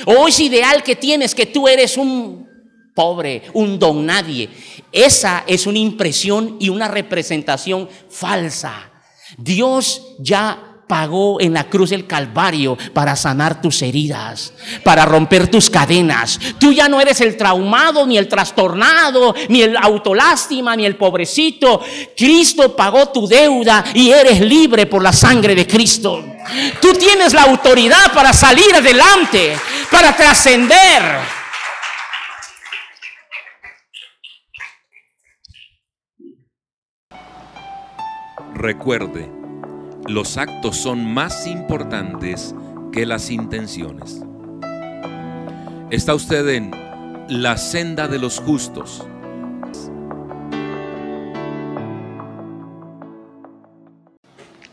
o 0.06 0.26
ese 0.26 0.44
ideal 0.44 0.82
que 0.82 0.96
tienes 0.96 1.34
que 1.34 1.46
tú 1.46 1.68
eres 1.68 1.96
un 1.96 2.48
pobre, 2.94 3.42
un 3.54 3.78
don 3.78 4.04
nadie. 4.04 4.48
Esa 4.90 5.44
es 5.46 5.66
una 5.66 5.78
impresión 5.78 6.56
y 6.60 6.68
una 6.68 6.88
representación 6.88 7.88
falsa. 8.08 8.90
Dios 9.38 10.16
ya 10.18 10.71
pagó 10.92 11.40
en 11.40 11.54
la 11.54 11.64
cruz 11.64 11.88
del 11.88 12.06
Calvario 12.06 12.76
para 12.92 13.16
sanar 13.16 13.62
tus 13.62 13.80
heridas, 13.80 14.52
para 14.84 15.06
romper 15.06 15.48
tus 15.48 15.70
cadenas. 15.70 16.38
Tú 16.58 16.70
ya 16.70 16.86
no 16.86 17.00
eres 17.00 17.22
el 17.22 17.34
traumado, 17.38 18.06
ni 18.06 18.18
el 18.18 18.28
trastornado, 18.28 19.34
ni 19.48 19.62
el 19.62 19.74
autolástima, 19.74 20.76
ni 20.76 20.84
el 20.84 20.96
pobrecito. 20.96 21.80
Cristo 22.14 22.76
pagó 22.76 23.08
tu 23.08 23.26
deuda 23.26 23.82
y 23.94 24.10
eres 24.10 24.42
libre 24.42 24.84
por 24.84 25.02
la 25.02 25.14
sangre 25.14 25.54
de 25.54 25.66
Cristo. 25.66 26.22
Tú 26.82 26.92
tienes 26.92 27.32
la 27.32 27.44
autoridad 27.44 28.12
para 28.12 28.34
salir 28.34 28.76
adelante, 28.76 29.56
para 29.90 30.14
trascender. 30.14 31.20
Recuerde, 38.54 39.41
los 40.08 40.36
actos 40.36 40.76
son 40.76 41.04
más 41.04 41.46
importantes 41.46 42.54
que 42.92 43.06
las 43.06 43.30
intenciones. 43.30 44.22
Está 45.90 46.14
usted 46.14 46.48
en 46.48 46.70
la 47.28 47.56
senda 47.56 48.08
de 48.08 48.18
los 48.18 48.40
justos. 48.40 49.06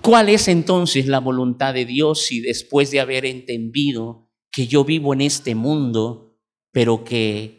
¿Cuál 0.02 0.30
es 0.30 0.48
entonces 0.48 1.08
la 1.08 1.20
voluntad 1.20 1.74
de 1.74 1.86
Dios 1.86 2.26
si 2.26 2.40
después 2.42 2.90
de 2.90 3.00
haber 3.00 3.26
entendido 3.26 4.30
que 4.52 4.66
yo 4.66 4.84
vivo 4.84 5.14
en 5.14 5.22
este 5.22 5.54
mundo, 5.54 6.36
pero 6.72 7.04
que 7.04 7.59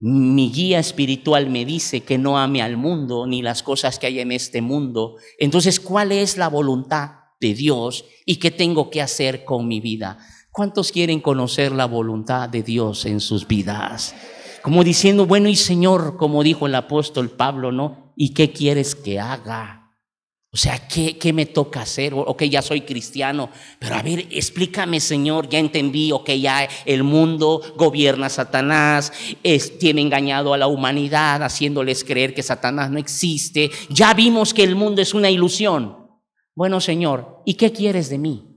mi 0.00 0.52
guía 0.52 0.78
espiritual 0.78 1.50
me 1.50 1.64
dice 1.64 2.02
que 2.02 2.18
no 2.18 2.38
ame 2.38 2.62
al 2.62 2.76
mundo 2.76 3.26
ni 3.26 3.42
las 3.42 3.62
cosas 3.62 3.98
que 3.98 4.06
hay 4.06 4.20
en 4.20 4.30
este 4.30 4.62
mundo. 4.62 5.16
Entonces, 5.38 5.80
¿cuál 5.80 6.12
es 6.12 6.36
la 6.36 6.48
voluntad 6.48 7.10
de 7.40 7.54
Dios 7.54 8.04
y 8.24 8.36
qué 8.36 8.50
tengo 8.50 8.90
que 8.90 9.02
hacer 9.02 9.44
con 9.44 9.66
mi 9.66 9.80
vida? 9.80 10.18
¿Cuántos 10.52 10.92
quieren 10.92 11.20
conocer 11.20 11.72
la 11.72 11.86
voluntad 11.86 12.48
de 12.48 12.62
Dios 12.62 13.06
en 13.06 13.20
sus 13.20 13.46
vidas? 13.46 14.14
Como 14.62 14.84
diciendo, 14.84 15.26
bueno, 15.26 15.48
y 15.48 15.56
Señor, 15.56 16.16
como 16.16 16.42
dijo 16.42 16.66
el 16.66 16.74
apóstol 16.74 17.30
Pablo, 17.30 17.72
¿no? 17.72 18.12
¿Y 18.16 18.34
qué 18.34 18.52
quieres 18.52 18.94
que 18.94 19.20
haga? 19.20 19.77
O 20.50 20.56
sea, 20.56 20.88
¿qué, 20.88 21.18
¿qué, 21.18 21.34
me 21.34 21.44
toca 21.44 21.82
hacer? 21.82 22.14
Ok, 22.14 22.44
ya 22.44 22.62
soy 22.62 22.80
cristiano, 22.80 23.50
pero 23.78 23.96
a 23.96 24.02
ver, 24.02 24.28
explícame, 24.30 24.98
Señor, 24.98 25.46
ya 25.50 25.58
entendí, 25.58 26.10
ok, 26.10 26.30
ya 26.30 26.66
el 26.86 27.02
mundo 27.02 27.60
gobierna 27.76 28.30
Satanás, 28.30 29.12
es, 29.42 29.78
tiene 29.78 30.00
engañado 30.00 30.54
a 30.54 30.58
la 30.58 30.66
humanidad, 30.66 31.42
haciéndoles 31.42 32.02
creer 32.02 32.32
que 32.32 32.42
Satanás 32.42 32.90
no 32.90 32.98
existe, 32.98 33.70
ya 33.90 34.14
vimos 34.14 34.54
que 34.54 34.64
el 34.64 34.74
mundo 34.74 35.02
es 35.02 35.12
una 35.12 35.28
ilusión. 35.28 36.08
Bueno, 36.54 36.80
Señor, 36.80 37.42
¿y 37.44 37.54
qué 37.54 37.70
quieres 37.70 38.08
de 38.08 38.16
mí? 38.16 38.48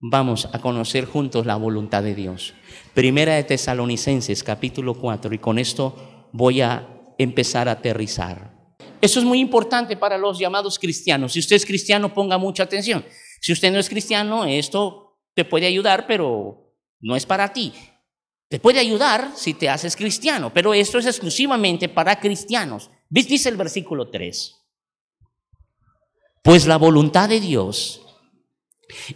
Vamos 0.00 0.48
a 0.50 0.60
conocer 0.60 1.04
juntos 1.04 1.44
la 1.44 1.56
voluntad 1.56 2.02
de 2.02 2.14
Dios. 2.14 2.54
Primera 2.94 3.34
de 3.34 3.44
Tesalonicenses, 3.44 4.42
capítulo 4.42 4.94
4, 4.94 5.34
y 5.34 5.38
con 5.38 5.58
esto 5.58 6.30
voy 6.32 6.62
a 6.62 6.88
empezar 7.18 7.68
a 7.68 7.72
aterrizar. 7.72 8.53
Eso 9.04 9.18
es 9.18 9.26
muy 9.26 9.38
importante 9.38 9.98
para 9.98 10.16
los 10.16 10.38
llamados 10.38 10.78
cristianos. 10.78 11.34
Si 11.34 11.38
usted 11.38 11.56
es 11.56 11.66
cristiano, 11.66 12.14
ponga 12.14 12.38
mucha 12.38 12.62
atención. 12.62 13.04
Si 13.38 13.52
usted 13.52 13.70
no 13.70 13.78
es 13.78 13.90
cristiano, 13.90 14.46
esto 14.46 15.18
te 15.34 15.44
puede 15.44 15.66
ayudar, 15.66 16.06
pero 16.06 16.72
no 17.00 17.14
es 17.14 17.26
para 17.26 17.52
ti. 17.52 17.74
Te 18.48 18.58
puede 18.58 18.78
ayudar 18.80 19.30
si 19.36 19.52
te 19.52 19.68
haces 19.68 19.94
cristiano, 19.94 20.54
pero 20.54 20.72
esto 20.72 20.96
es 20.96 21.04
exclusivamente 21.04 21.90
para 21.90 22.18
cristianos. 22.18 22.90
Dice 23.10 23.50
el 23.50 23.58
versículo 23.58 24.08
3. 24.08 24.54
Pues 26.42 26.66
la 26.66 26.78
voluntad 26.78 27.28
de 27.28 27.40
Dios 27.40 28.00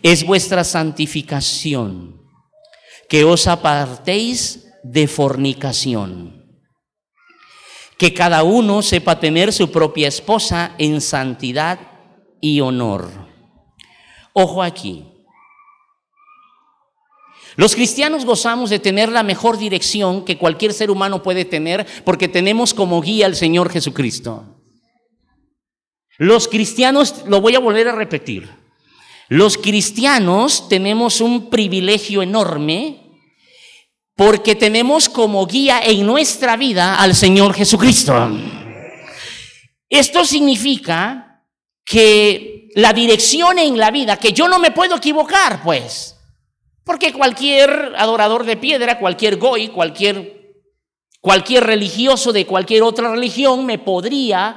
es 0.02 0.22
vuestra 0.22 0.64
santificación, 0.64 2.20
que 3.08 3.24
os 3.24 3.46
apartéis 3.46 4.68
de 4.82 5.08
fornicación 5.08 6.37
que 7.98 8.14
cada 8.14 8.44
uno 8.44 8.80
sepa 8.80 9.18
tener 9.18 9.52
su 9.52 9.70
propia 9.70 10.08
esposa 10.08 10.74
en 10.78 11.00
santidad 11.00 11.80
y 12.40 12.60
honor. 12.60 13.10
Ojo 14.32 14.62
aquí. 14.62 15.04
Los 17.56 17.74
cristianos 17.74 18.24
gozamos 18.24 18.70
de 18.70 18.78
tener 18.78 19.10
la 19.10 19.24
mejor 19.24 19.58
dirección 19.58 20.24
que 20.24 20.38
cualquier 20.38 20.72
ser 20.72 20.92
humano 20.92 21.24
puede 21.24 21.44
tener 21.44 21.86
porque 22.04 22.28
tenemos 22.28 22.72
como 22.72 23.02
guía 23.02 23.26
al 23.26 23.34
Señor 23.34 23.68
Jesucristo. 23.68 24.44
Los 26.18 26.46
cristianos, 26.46 27.24
lo 27.26 27.40
voy 27.40 27.56
a 27.56 27.60
volver 27.60 27.88
a 27.88 27.96
repetir, 27.96 28.48
los 29.28 29.58
cristianos 29.58 30.68
tenemos 30.68 31.20
un 31.20 31.50
privilegio 31.50 32.22
enorme 32.22 33.07
porque 34.18 34.56
tenemos 34.56 35.08
como 35.08 35.46
guía 35.46 35.80
en 35.80 36.04
nuestra 36.04 36.56
vida 36.56 36.96
al 36.96 37.14
Señor 37.14 37.54
Jesucristo. 37.54 38.28
Esto 39.88 40.24
significa 40.24 41.44
que 41.84 42.66
la 42.74 42.92
dirección 42.92 43.60
en 43.60 43.78
la 43.78 43.92
vida, 43.92 44.16
que 44.16 44.32
yo 44.32 44.48
no 44.48 44.58
me 44.58 44.72
puedo 44.72 44.96
equivocar, 44.96 45.62
pues, 45.62 46.16
porque 46.82 47.12
cualquier 47.12 47.94
adorador 47.96 48.44
de 48.44 48.56
piedra, 48.56 48.98
cualquier 48.98 49.36
goy, 49.36 49.68
cualquier, 49.68 50.56
cualquier 51.20 51.62
religioso 51.62 52.32
de 52.32 52.44
cualquier 52.44 52.82
otra 52.82 53.12
religión 53.12 53.64
me 53.64 53.78
podría 53.78 54.56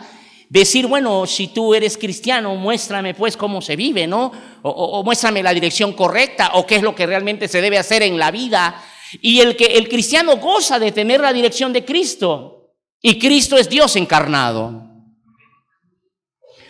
decir, 0.49 0.87
bueno, 0.87 1.27
si 1.27 1.49
tú 1.49 1.75
eres 1.75 1.99
cristiano, 1.99 2.55
muéstrame 2.55 3.13
pues 3.13 3.37
cómo 3.37 3.61
se 3.61 3.75
vive, 3.75 4.07
¿no? 4.07 4.31
O, 4.63 4.71
o, 4.71 5.03
muéstrame 5.03 5.43
la 5.43 5.53
dirección 5.53 5.93
correcta 5.93 6.49
o 6.55 6.65
qué 6.65 6.77
es 6.77 6.81
lo 6.81 6.95
que 6.95 7.05
realmente 7.05 7.47
se 7.47 7.61
debe 7.61 7.77
hacer 7.77 8.01
en 8.01 8.17
la 8.17 8.31
vida 8.31 8.83
y 9.19 9.39
el 9.39 9.55
que 9.55 9.77
el 9.77 9.89
cristiano 9.89 10.37
goza 10.37 10.79
de 10.79 10.91
tener 10.91 11.21
la 11.21 11.33
dirección 11.33 11.73
de 11.73 11.83
Cristo. 11.83 12.73
Y 13.01 13.19
Cristo 13.19 13.57
es 13.57 13.67
Dios 13.67 13.95
encarnado. 13.95 14.87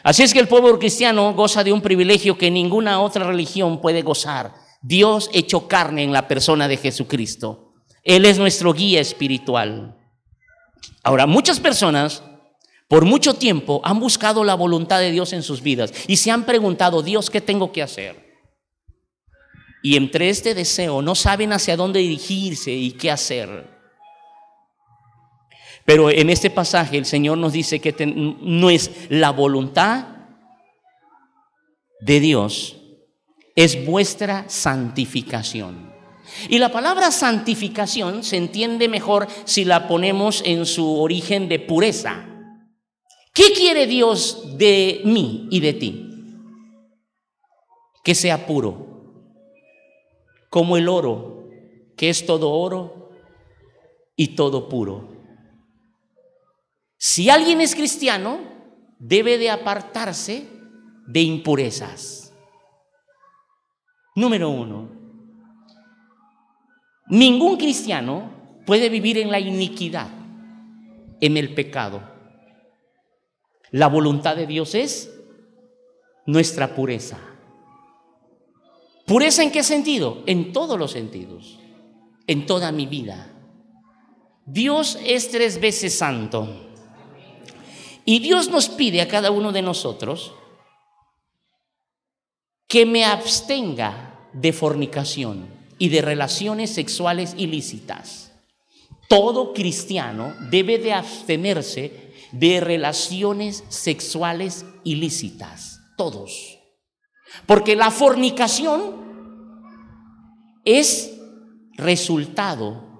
Así 0.04 0.24
es 0.24 0.34
que 0.34 0.40
el 0.40 0.48
pueblo 0.48 0.80
cristiano 0.80 1.34
goza 1.34 1.64
de 1.64 1.74
un 1.74 1.82
privilegio 1.82 2.38
que 2.38 2.50
ninguna 2.50 3.02
otra 3.02 3.26
religión 3.26 3.82
puede 3.82 4.02
gozar. 4.02 4.54
Dios 4.82 5.30
hecho 5.34 5.68
carne 5.68 6.04
en 6.04 6.12
la 6.12 6.28
persona 6.28 6.68
de 6.68 6.78
Jesucristo. 6.78 7.74
Él 8.04 8.26
es 8.26 8.40
nuestro 8.40 8.74
guía 8.74 9.00
espiritual. 9.00 9.96
Ahora, 11.04 11.28
muchas 11.28 11.60
personas 11.60 12.24
por 12.88 13.06
mucho 13.06 13.36
tiempo 13.36 13.80
han 13.84 14.00
buscado 14.00 14.44
la 14.44 14.56
voluntad 14.56 15.00
de 15.00 15.12
Dios 15.12 15.34
en 15.34 15.44
sus 15.44 15.62
vidas 15.62 15.94
y 16.08 16.18
se 16.18 16.32
han 16.32 16.46
preguntado, 16.46 17.02
Dios, 17.04 17.30
¿qué 17.30 17.40
tengo 17.40 17.72
que 17.72 17.84
hacer? 17.84 18.21
Y 19.82 19.96
entre 19.96 20.30
este 20.30 20.54
deseo 20.54 21.02
no 21.02 21.16
saben 21.16 21.54
hacia 21.54 21.76
dónde 21.76 22.00
dirigirse 22.00 22.72
y 22.72 22.92
qué 22.92 23.12
hacer. 23.12 23.70
Pero 25.86 26.10
en 26.10 26.30
este 26.30 26.50
pasaje 26.50 26.98
el 26.98 27.06
Señor 27.06 27.38
nos 27.38 27.54
dice 27.54 27.80
que 27.80 28.06
no 28.06 28.70
es 28.70 28.92
la 29.10 29.32
voluntad 29.32 30.06
de 32.00 32.20
Dios, 32.20 32.78
es 33.56 33.86
vuestra 33.86 34.46
santificación. 34.48 35.92
Y 36.48 36.60
la 36.60 36.72
palabra 36.72 37.12
santificación 37.12 38.24
se 38.24 38.38
entiende 38.38 38.88
mejor 38.88 39.28
si 39.46 39.66
la 39.66 39.88
ponemos 39.88 40.44
en 40.46 40.66
su 40.66 41.00
origen 41.00 41.50
de 41.50 41.60
pureza. 41.60 42.28
¿Qué 43.34 43.52
quiere 43.54 43.88
Dios 43.88 44.58
de 44.58 45.02
mí 45.04 45.48
y 45.52 45.60
de 45.60 45.74
ti? 45.74 46.08
Que 48.04 48.16
sea 48.16 48.46
puro 48.46 48.91
como 50.52 50.76
el 50.76 50.90
oro, 50.90 51.48
que 51.96 52.10
es 52.10 52.26
todo 52.26 52.52
oro 52.52 53.10
y 54.18 54.36
todo 54.36 54.68
puro. 54.68 55.08
Si 56.98 57.30
alguien 57.30 57.62
es 57.62 57.74
cristiano, 57.74 58.42
debe 59.00 59.38
de 59.38 59.50
apartarse 59.50 60.46
de 61.08 61.22
impurezas. 61.22 62.34
Número 64.14 64.50
uno, 64.50 64.90
ningún 67.08 67.56
cristiano 67.56 68.62
puede 68.66 68.90
vivir 68.90 69.20
en 69.20 69.32
la 69.32 69.40
iniquidad, 69.40 70.10
en 71.22 71.38
el 71.38 71.54
pecado. 71.54 72.04
La 73.72 73.88
voluntad 73.88 74.36
de 74.36 74.48
Dios 74.48 74.76
es 74.76 75.18
nuestra 76.26 76.76
pureza. 76.76 77.31
¿Pureza 79.12 79.44
en 79.44 79.52
qué 79.52 79.62
sentido? 79.62 80.24
En 80.26 80.54
todos 80.54 80.80
los 80.80 80.92
sentidos, 80.92 81.60
en 82.28 82.46
toda 82.46 82.72
mi 82.72 82.86
vida. 82.86 83.30
Dios 84.46 84.98
es 85.06 85.30
tres 85.30 85.60
veces 85.60 85.98
santo. 85.98 86.48
Y 88.06 88.20
Dios 88.20 88.48
nos 88.50 88.70
pide 88.70 89.02
a 89.02 89.10
cada 89.10 89.30
uno 89.30 89.52
de 89.52 89.64
nosotros 89.64 90.32
que 92.70 92.86
me 92.86 93.04
abstenga 93.04 94.30
de 94.32 94.54
fornicación 94.54 95.46
y 95.78 95.90
de 95.90 96.02
relaciones 96.02 96.70
sexuales 96.70 97.34
ilícitas. 97.36 98.32
Todo 99.10 99.54
cristiano 99.54 100.34
debe 100.50 100.78
de 100.78 100.94
abstenerse 100.94 102.14
de 102.32 102.62
relaciones 102.62 103.66
sexuales 103.68 104.66
ilícitas. 104.86 105.82
Todos. 105.98 106.60
Porque 107.46 107.76
la 107.76 107.92
fornicación 107.92 109.01
es 110.66 111.20
resultado 111.74 112.92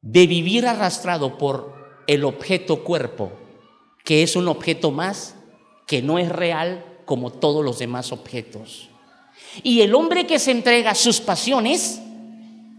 de 0.00 0.26
vivir 0.26 0.66
arrastrado 0.66 1.38
por 1.38 1.74
el 2.06 2.24
objeto 2.24 2.84
cuerpo, 2.84 3.32
que 4.04 4.22
es 4.22 4.36
un 4.36 4.48
objeto 4.48 4.90
más 4.90 5.36
que 5.86 6.02
no 6.02 6.18
es 6.18 6.28
real 6.28 6.84
como 7.04 7.30
todos 7.30 7.64
los 7.64 7.78
demás 7.78 8.12
objetos. 8.12 8.88
Y 9.62 9.80
el 9.80 9.94
hombre 9.94 10.26
que 10.26 10.38
se 10.38 10.50
entrega 10.50 10.90
a 10.90 10.94
sus 10.94 11.20
pasiones 11.20 12.00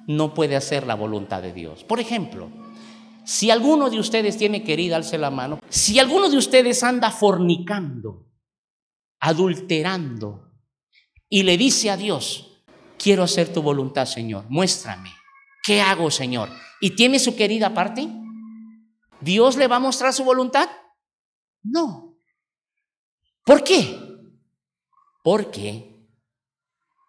no 0.07 0.33
puede 0.33 0.55
hacer 0.55 0.85
la 0.85 0.95
voluntad 0.95 1.41
de 1.41 1.53
Dios. 1.53 1.83
Por 1.83 1.99
ejemplo, 1.99 2.49
si 3.25 3.51
alguno 3.51 3.89
de 3.89 3.99
ustedes 3.99 4.37
tiene 4.37 4.63
querida, 4.63 4.97
alce 4.97 5.17
la 5.17 5.31
mano. 5.31 5.59
Si 5.69 5.99
alguno 5.99 6.29
de 6.29 6.37
ustedes 6.37 6.83
anda 6.83 7.09
fornicando, 7.09 8.27
adulterando, 9.19 10.51
y 11.29 11.43
le 11.43 11.57
dice 11.57 11.89
a 11.89 11.97
Dios, 11.97 12.52
quiero 13.03 13.23
hacer 13.23 13.51
tu 13.51 13.61
voluntad, 13.61 14.05
Señor, 14.05 14.45
muéstrame. 14.47 15.13
¿Qué 15.61 15.81
hago, 15.81 16.09
Señor? 16.09 16.49
¿Y 16.79 16.95
tiene 16.95 17.19
su 17.19 17.35
querida 17.35 17.73
parte? 17.73 18.07
¿Dios 19.19 19.57
le 19.57 19.67
va 19.67 19.75
a 19.75 19.79
mostrar 19.81 20.13
su 20.13 20.23
voluntad? 20.23 20.69
No. 21.61 22.17
¿Por 23.45 23.63
qué? 23.63 23.99
Porque 25.21 26.07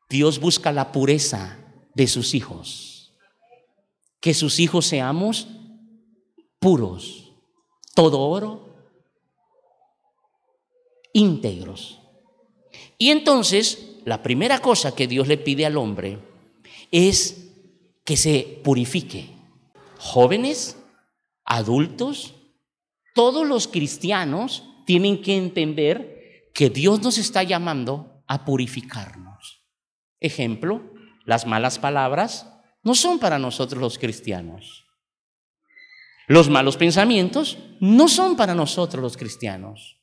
Dios 0.08 0.40
busca 0.40 0.72
la 0.72 0.90
pureza 0.90 1.58
de 1.94 2.08
sus 2.08 2.34
hijos. 2.34 3.14
Que 4.18 4.34
sus 4.34 4.58
hijos 4.58 4.86
seamos 4.86 5.46
puros, 6.58 7.34
todo 7.94 8.20
oro, 8.20 8.74
íntegros. 11.12 12.00
Y 12.98 13.10
entonces, 13.10 13.93
la 14.04 14.22
primera 14.22 14.58
cosa 14.58 14.94
que 14.94 15.06
Dios 15.06 15.28
le 15.28 15.38
pide 15.38 15.66
al 15.66 15.76
hombre 15.76 16.18
es 16.90 17.52
que 18.04 18.16
se 18.16 18.60
purifique. 18.62 19.30
Jóvenes, 19.98 20.76
adultos, 21.44 22.34
todos 23.14 23.46
los 23.46 23.68
cristianos 23.68 24.64
tienen 24.84 25.22
que 25.22 25.36
entender 25.36 26.50
que 26.52 26.70
Dios 26.70 27.02
nos 27.02 27.18
está 27.18 27.42
llamando 27.42 28.22
a 28.26 28.44
purificarnos. 28.44 29.62
Ejemplo, 30.20 30.82
las 31.24 31.46
malas 31.46 31.78
palabras 31.78 32.50
no 32.82 32.94
son 32.94 33.18
para 33.18 33.38
nosotros 33.38 33.80
los 33.80 33.98
cristianos. 33.98 34.84
Los 36.26 36.48
malos 36.48 36.76
pensamientos 36.76 37.58
no 37.80 38.08
son 38.08 38.36
para 38.36 38.54
nosotros 38.54 39.02
los 39.02 39.16
cristianos. 39.16 39.98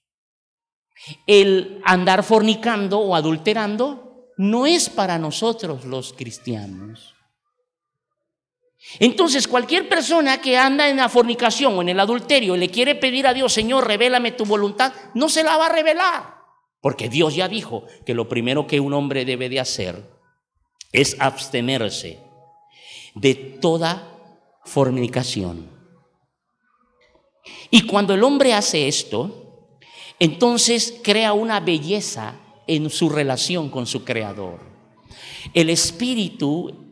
El 1.26 1.82
andar 1.84 2.24
fornicando 2.24 3.00
o 3.00 3.16
adulterando 3.16 4.28
no 4.38 4.66
es 4.66 4.90
para 4.90 5.18
nosotros 5.18 5.86
los 5.86 6.14
cristianos. 6.14 7.16
Entonces, 9.00 9.48
cualquier 9.48 9.88
persona 9.88 10.42
que 10.42 10.58
anda 10.58 10.90
en 10.90 10.98
la 10.98 11.10
fornicación 11.10 11.78
o 11.78 11.82
en 11.82 11.90
el 11.90 12.00
adulterio 12.00 12.56
y 12.56 12.60
le 12.60 12.70
quiere 12.70 12.96
pedir 12.96 13.28
a 13.28 13.34
Dios, 13.34 13.54
Señor, 13.54 13.88
revélame 13.88 14.32
tu 14.32 14.46
voluntad, 14.46 14.94
no 15.14 15.30
se 15.30 15.44
la 15.44 15.58
va 15.58 15.68
a 15.68 15.74
revelar. 15.74 16.36
Porque 16.82 17.08
Dios 17.08 17.36
ya 17.36 17.48
dijo 17.48 17.86
que 18.06 18.16
lo 18.16 18.28
primero 18.28 18.66
que 18.66 18.80
un 18.80 18.94
hombre 18.94 19.24
debe 19.24 19.50
de 19.50 19.60
hacer 19.60 20.04
es 20.92 21.16
abstenerse 21.20 22.20
de 23.14 23.36
toda 23.36 24.18
fornicación. 24.66 25.70
Y 27.70 27.86
cuando 27.86 28.16
el 28.16 28.24
hombre 28.24 28.54
hace 28.54 28.88
esto, 28.88 29.41
entonces 30.22 31.00
crea 31.02 31.34
una 31.34 31.60
belleza 31.62 32.36
en 32.68 32.92
su 32.92 33.10
relación 33.10 33.72
con 33.72 33.88
su 33.88 34.06
creador. 34.06 34.60
El 35.56 35.72
espíritu, 35.72 36.92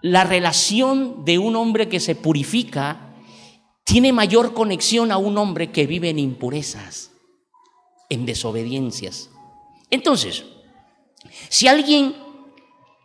la 0.00 0.24
relación 0.24 1.26
de 1.26 1.38
un 1.38 1.56
hombre 1.56 1.90
que 1.90 2.00
se 2.00 2.14
purifica, 2.14 3.14
tiene 3.84 4.14
mayor 4.14 4.54
conexión 4.54 5.12
a 5.12 5.18
un 5.18 5.36
hombre 5.36 5.72
que 5.72 5.86
vive 5.86 6.08
en 6.08 6.18
impurezas, 6.18 7.10
en 8.08 8.24
desobediencias. 8.24 9.28
Entonces, 9.90 10.46
si 11.50 11.68
alguien 11.68 12.16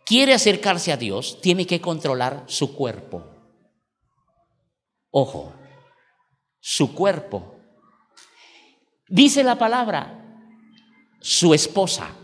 quiere 0.05 0.33
acercarse 0.33 0.93
a 0.93 0.97
Dios, 0.97 1.41
tiene 1.41 1.67
que 1.67 1.81
controlar 1.81 2.45
su 2.47 2.73
cuerpo. 2.77 3.25
Ojo, 5.11 5.51
su 6.61 6.93
cuerpo. 6.93 7.52
Dice 9.13 9.43
la 9.43 9.59
palabra, 9.59 10.39
su 11.19 11.53
esposa, 11.53 12.15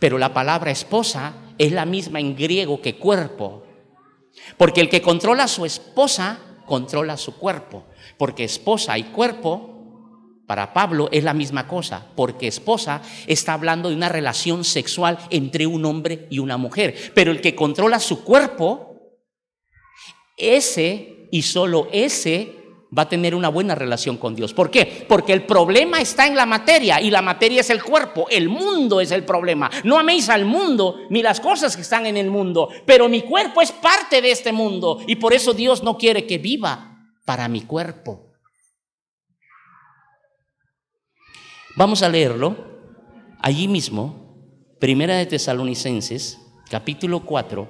pero 0.00 0.18
la 0.18 0.34
palabra 0.34 0.72
esposa 0.72 1.34
es 1.56 1.70
la 1.70 1.86
misma 1.86 2.18
en 2.18 2.34
griego 2.34 2.80
que 2.80 2.96
cuerpo. 2.96 3.62
Porque 4.56 4.80
el 4.80 4.88
que 4.88 5.00
controla 5.00 5.44
a 5.44 5.48
su 5.48 5.64
esposa, 5.64 6.40
controla 6.66 7.16
su 7.16 7.36
cuerpo. 7.36 7.84
Porque 8.18 8.42
esposa 8.42 8.98
y 8.98 9.04
cuerpo, 9.04 10.42
para 10.48 10.72
Pablo, 10.72 11.08
es 11.12 11.22
la 11.22 11.32
misma 11.32 11.68
cosa. 11.68 12.08
Porque 12.16 12.48
esposa 12.48 13.02
está 13.28 13.52
hablando 13.52 13.88
de 13.88 13.94
una 13.94 14.08
relación 14.08 14.64
sexual 14.64 15.18
entre 15.30 15.68
un 15.68 15.84
hombre 15.84 16.26
y 16.28 16.40
una 16.40 16.56
mujer. 16.56 17.12
Pero 17.14 17.30
el 17.30 17.40
que 17.40 17.54
controla 17.54 18.00
su 18.00 18.24
cuerpo, 18.24 18.96
ese 20.36 21.28
y 21.30 21.42
solo 21.42 21.86
ese 21.92 22.61
va 22.96 23.02
a 23.02 23.08
tener 23.08 23.34
una 23.34 23.48
buena 23.48 23.74
relación 23.74 24.18
con 24.18 24.34
Dios. 24.34 24.52
¿Por 24.52 24.70
qué? 24.70 25.06
Porque 25.08 25.32
el 25.32 25.46
problema 25.46 26.00
está 26.00 26.26
en 26.26 26.36
la 26.36 26.46
materia 26.46 27.00
y 27.00 27.10
la 27.10 27.22
materia 27.22 27.60
es 27.60 27.70
el 27.70 27.82
cuerpo, 27.82 28.26
el 28.30 28.48
mundo 28.48 29.00
es 29.00 29.10
el 29.10 29.24
problema. 29.24 29.70
No 29.84 29.98
améis 29.98 30.28
al 30.28 30.44
mundo 30.44 31.00
ni 31.08 31.22
las 31.22 31.40
cosas 31.40 31.74
que 31.74 31.82
están 31.82 32.06
en 32.06 32.16
el 32.16 32.30
mundo, 32.30 32.68
pero 32.84 33.08
mi 33.08 33.22
cuerpo 33.22 33.62
es 33.62 33.72
parte 33.72 34.20
de 34.20 34.30
este 34.30 34.52
mundo 34.52 35.00
y 35.06 35.16
por 35.16 35.32
eso 35.32 35.54
Dios 35.54 35.82
no 35.82 35.96
quiere 35.96 36.26
que 36.26 36.38
viva 36.38 36.98
para 37.24 37.48
mi 37.48 37.62
cuerpo. 37.62 38.32
Vamos 41.76 42.02
a 42.02 42.08
leerlo 42.08 42.56
allí 43.40 43.68
mismo, 43.68 44.20
Primera 44.78 45.16
de 45.16 45.26
Tesalonicenses, 45.26 46.38
capítulo 46.68 47.20
4, 47.20 47.68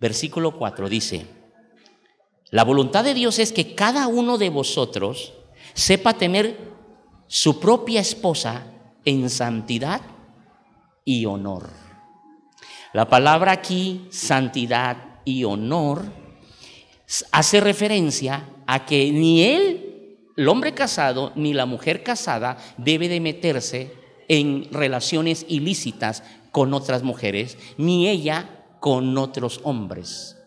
versículo 0.00 0.56
4 0.56 0.88
dice, 0.88 1.26
la 2.50 2.64
voluntad 2.64 3.04
de 3.04 3.14
Dios 3.14 3.38
es 3.38 3.52
que 3.52 3.74
cada 3.74 4.08
uno 4.08 4.36
de 4.36 4.50
vosotros 4.50 5.32
sepa 5.74 6.14
tener 6.14 6.58
su 7.28 7.60
propia 7.60 8.00
esposa 8.00 8.66
en 9.04 9.30
santidad 9.30 10.00
y 11.04 11.26
honor. 11.26 11.70
La 12.92 13.08
palabra 13.08 13.52
aquí, 13.52 14.08
santidad 14.10 15.20
y 15.24 15.44
honor, 15.44 16.02
hace 17.30 17.60
referencia 17.60 18.48
a 18.66 18.84
que 18.84 19.12
ni 19.12 19.44
él, 19.44 20.18
el 20.36 20.48
hombre 20.48 20.74
casado, 20.74 21.32
ni 21.36 21.54
la 21.54 21.66
mujer 21.66 22.02
casada 22.02 22.58
debe 22.78 23.08
de 23.08 23.20
meterse 23.20 23.94
en 24.26 24.68
relaciones 24.72 25.46
ilícitas 25.48 26.24
con 26.50 26.74
otras 26.74 27.04
mujeres, 27.04 27.58
ni 27.78 28.08
ella 28.08 28.64
con 28.80 29.16
otros 29.18 29.60
hombres 29.62 30.39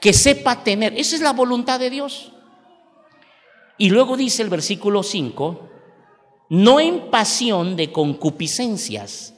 que 0.00 0.12
sepa 0.12 0.64
tener. 0.64 0.94
Esa 0.96 1.16
es 1.16 1.22
la 1.22 1.32
voluntad 1.32 1.78
de 1.78 1.90
Dios. 1.90 2.32
Y 3.78 3.90
luego 3.90 4.16
dice 4.16 4.42
el 4.42 4.48
versículo 4.48 5.02
5, 5.02 5.68
no 6.50 6.80
en 6.80 7.10
pasión 7.10 7.76
de 7.76 7.90
concupiscencias. 7.90 9.34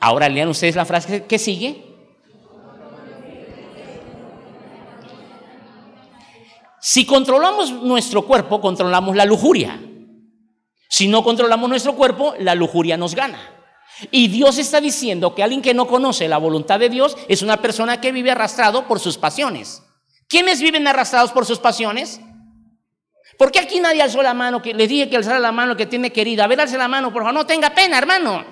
Ahora 0.00 0.28
lean 0.28 0.48
ustedes 0.48 0.76
la 0.76 0.84
frase 0.84 1.24
que 1.24 1.38
sigue. 1.38 1.94
Si 6.80 7.06
controlamos 7.06 7.72
nuestro 7.72 8.26
cuerpo, 8.26 8.60
controlamos 8.60 9.16
la 9.16 9.24
lujuria. 9.24 9.80
Si 10.88 11.08
no 11.08 11.24
controlamos 11.24 11.68
nuestro 11.70 11.94
cuerpo, 11.94 12.34
la 12.38 12.54
lujuria 12.54 12.96
nos 12.96 13.14
gana. 13.14 13.53
Y 14.10 14.28
Dios 14.28 14.58
está 14.58 14.80
diciendo 14.80 15.34
que 15.34 15.42
alguien 15.42 15.62
que 15.62 15.74
no 15.74 15.86
conoce 15.86 16.28
la 16.28 16.38
voluntad 16.38 16.78
de 16.78 16.88
Dios 16.88 17.16
es 17.28 17.42
una 17.42 17.58
persona 17.58 18.00
que 18.00 18.12
vive 18.12 18.30
arrastrado 18.30 18.86
por 18.86 19.00
sus 19.00 19.18
pasiones. 19.18 19.82
¿Quiénes 20.28 20.60
viven 20.60 20.86
arrastrados 20.86 21.30
por 21.30 21.46
sus 21.46 21.58
pasiones? 21.58 22.20
¿Por 23.38 23.50
qué 23.50 23.60
aquí 23.60 23.80
nadie 23.80 24.02
alzó 24.02 24.22
la 24.22 24.34
mano? 24.34 24.62
Que 24.62 24.74
le 24.74 24.86
dije 24.86 25.08
que 25.08 25.16
alzara 25.16 25.38
la 25.38 25.52
mano 25.52 25.76
que 25.76 25.86
tiene 25.86 26.12
querida. 26.12 26.44
A 26.44 26.46
ver, 26.46 26.60
alce 26.60 26.78
la 26.78 26.88
mano, 26.88 27.12
por 27.12 27.22
favor. 27.22 27.34
No 27.34 27.46
tenga 27.46 27.70
pena, 27.70 27.98
hermano. 27.98 28.44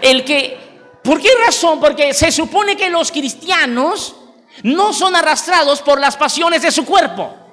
El 0.00 0.24
que, 0.24 0.58
¿por 1.02 1.20
qué 1.20 1.30
razón? 1.44 1.80
Porque 1.80 2.12
se 2.14 2.30
supone 2.30 2.76
que 2.76 2.90
los 2.90 3.10
cristianos 3.10 4.16
no 4.62 4.92
son 4.92 5.16
arrastrados 5.16 5.82
por 5.82 6.00
las 6.00 6.16
pasiones 6.16 6.62
de 6.62 6.70
su 6.70 6.84
cuerpo. 6.84 7.45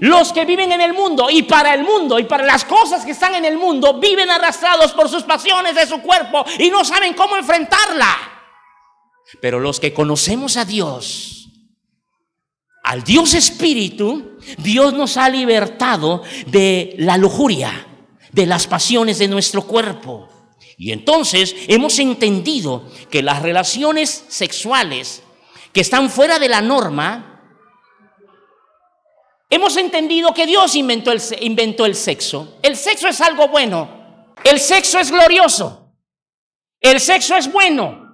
Los 0.00 0.32
que 0.32 0.44
viven 0.44 0.72
en 0.72 0.80
el 0.80 0.94
mundo 0.94 1.28
y 1.30 1.42
para 1.42 1.74
el 1.74 1.84
mundo 1.84 2.18
y 2.18 2.24
para 2.24 2.44
las 2.44 2.64
cosas 2.64 3.04
que 3.04 3.12
están 3.12 3.34
en 3.34 3.44
el 3.44 3.56
mundo 3.58 4.00
viven 4.00 4.30
arrastrados 4.30 4.92
por 4.92 5.08
sus 5.08 5.22
pasiones 5.24 5.74
de 5.74 5.86
su 5.86 6.00
cuerpo 6.00 6.44
y 6.58 6.70
no 6.70 6.84
saben 6.84 7.14
cómo 7.14 7.36
enfrentarla. 7.36 8.16
Pero 9.40 9.60
los 9.60 9.78
que 9.78 9.92
conocemos 9.92 10.56
a 10.56 10.64
Dios, 10.64 11.48
al 12.82 13.04
Dios 13.04 13.34
Espíritu, 13.34 14.38
Dios 14.58 14.94
nos 14.94 15.16
ha 15.16 15.28
libertado 15.28 16.22
de 16.46 16.94
la 16.98 17.16
lujuria. 17.16 17.86
de 18.32 18.46
las 18.46 18.66
pasiones 18.66 19.18
de 19.18 19.26
nuestro 19.26 19.62
cuerpo. 19.62 20.28
Y 20.78 20.92
entonces 20.92 21.54
hemos 21.68 21.98
entendido 21.98 22.88
que 23.10 23.22
las 23.22 23.42
relaciones 23.42 24.24
sexuales 24.28 25.22
que 25.72 25.80
están 25.80 26.10
fuera 26.10 26.38
de 26.38 26.48
la 26.48 26.60
norma, 26.60 27.29
hemos 29.50 29.76
entendido 29.76 30.32
que 30.32 30.46
Dios 30.46 30.74
inventó 30.76 31.12
el, 31.12 31.20
inventó 31.40 31.84
el 31.84 31.94
sexo. 31.94 32.58
El 32.62 32.76
sexo 32.76 33.08
es 33.08 33.20
algo 33.20 33.48
bueno. 33.48 34.34
El 34.44 34.58
sexo 34.58 34.98
es 34.98 35.10
glorioso. 35.10 35.92
El 36.80 37.00
sexo 37.00 37.36
es 37.36 37.52
bueno. 37.52 38.10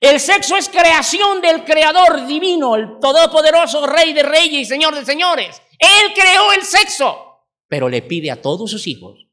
El 0.00 0.18
sexo 0.18 0.56
es 0.56 0.70
creación 0.70 1.42
del 1.42 1.62
Creador 1.62 2.26
divino, 2.26 2.74
el 2.74 2.98
todopoderoso 2.98 3.86
Rey 3.86 4.14
de 4.14 4.22
Reyes 4.22 4.62
y 4.62 4.64
Señor 4.64 4.94
de 4.94 5.04
Señores. 5.04 5.60
Él 5.78 6.12
creó 6.14 6.52
el 6.54 6.62
sexo, 6.62 7.44
pero 7.68 7.86
le 7.88 8.00
pide 8.00 8.30
a 8.30 8.40
todos 8.40 8.70
sus 8.70 8.86
hijos 8.86 9.26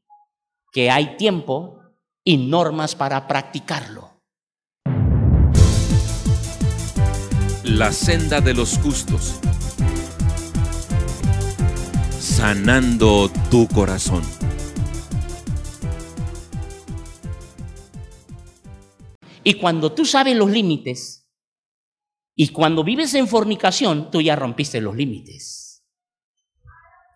que 0.70 0.90
hay 0.90 1.16
tiempo 1.16 1.80
y 2.22 2.36
normas 2.36 2.94
para 2.94 3.26
practicarlo. 3.26 4.20
La 7.64 7.92
senda 7.92 8.42
de 8.42 8.52
los 8.54 8.78
justos, 8.78 9.40
sanando 12.38 13.28
tu 13.50 13.66
corazón. 13.66 14.22
Y 19.42 19.54
cuando 19.54 19.90
tú 19.90 20.04
sabes 20.04 20.36
los 20.36 20.48
límites, 20.48 21.26
y 22.36 22.50
cuando 22.50 22.84
vives 22.84 23.12
en 23.14 23.26
fornicación, 23.26 24.12
tú 24.12 24.20
ya 24.20 24.36
rompiste 24.36 24.80
los 24.80 24.94
límites. 24.94 25.82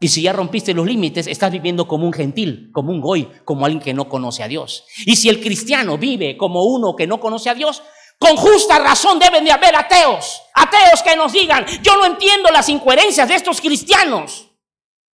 Y 0.01 0.09
si 0.09 0.23
ya 0.23 0.33
rompiste 0.33 0.75
los 0.75 0.87
límites, 0.89 1.29
estás 1.29 1.53
viviendo 1.53 1.87
como 1.87 2.05
un 2.05 2.12
gentil, 2.12 2.70
como 2.73 2.91
un 2.91 3.01
goy, 3.01 3.29
como 3.45 3.64
alguien 3.64 3.81
que 3.81 3.95
no 3.95 4.09
conoce 4.09 4.43
a 4.43 4.49
Dios. 4.49 4.85
Y 5.07 5.14
si 5.14 5.29
el 5.29 5.41
cristiano 5.41 5.99
vive 5.99 6.37
como 6.37 6.64
uno 6.64 6.97
que 6.97 7.07
no 7.07 7.20
conoce 7.20 7.49
a 7.49 7.55
Dios, 7.55 7.81
con 8.18 8.37
justa 8.37 8.81
razón 8.81 9.20
deben 9.20 9.45
de 9.45 9.53
haber 9.53 9.77
ateos. 9.77 10.43
Ateos 10.53 11.01
que 11.05 11.14
nos 11.14 11.33
digan, 11.33 11.64
yo 11.81 11.97
no 11.97 12.07
entiendo 12.07 12.51
las 12.51 12.68
incoherencias 12.68 13.29
de 13.29 13.37
estos 13.37 13.61
cristianos. 13.61 14.49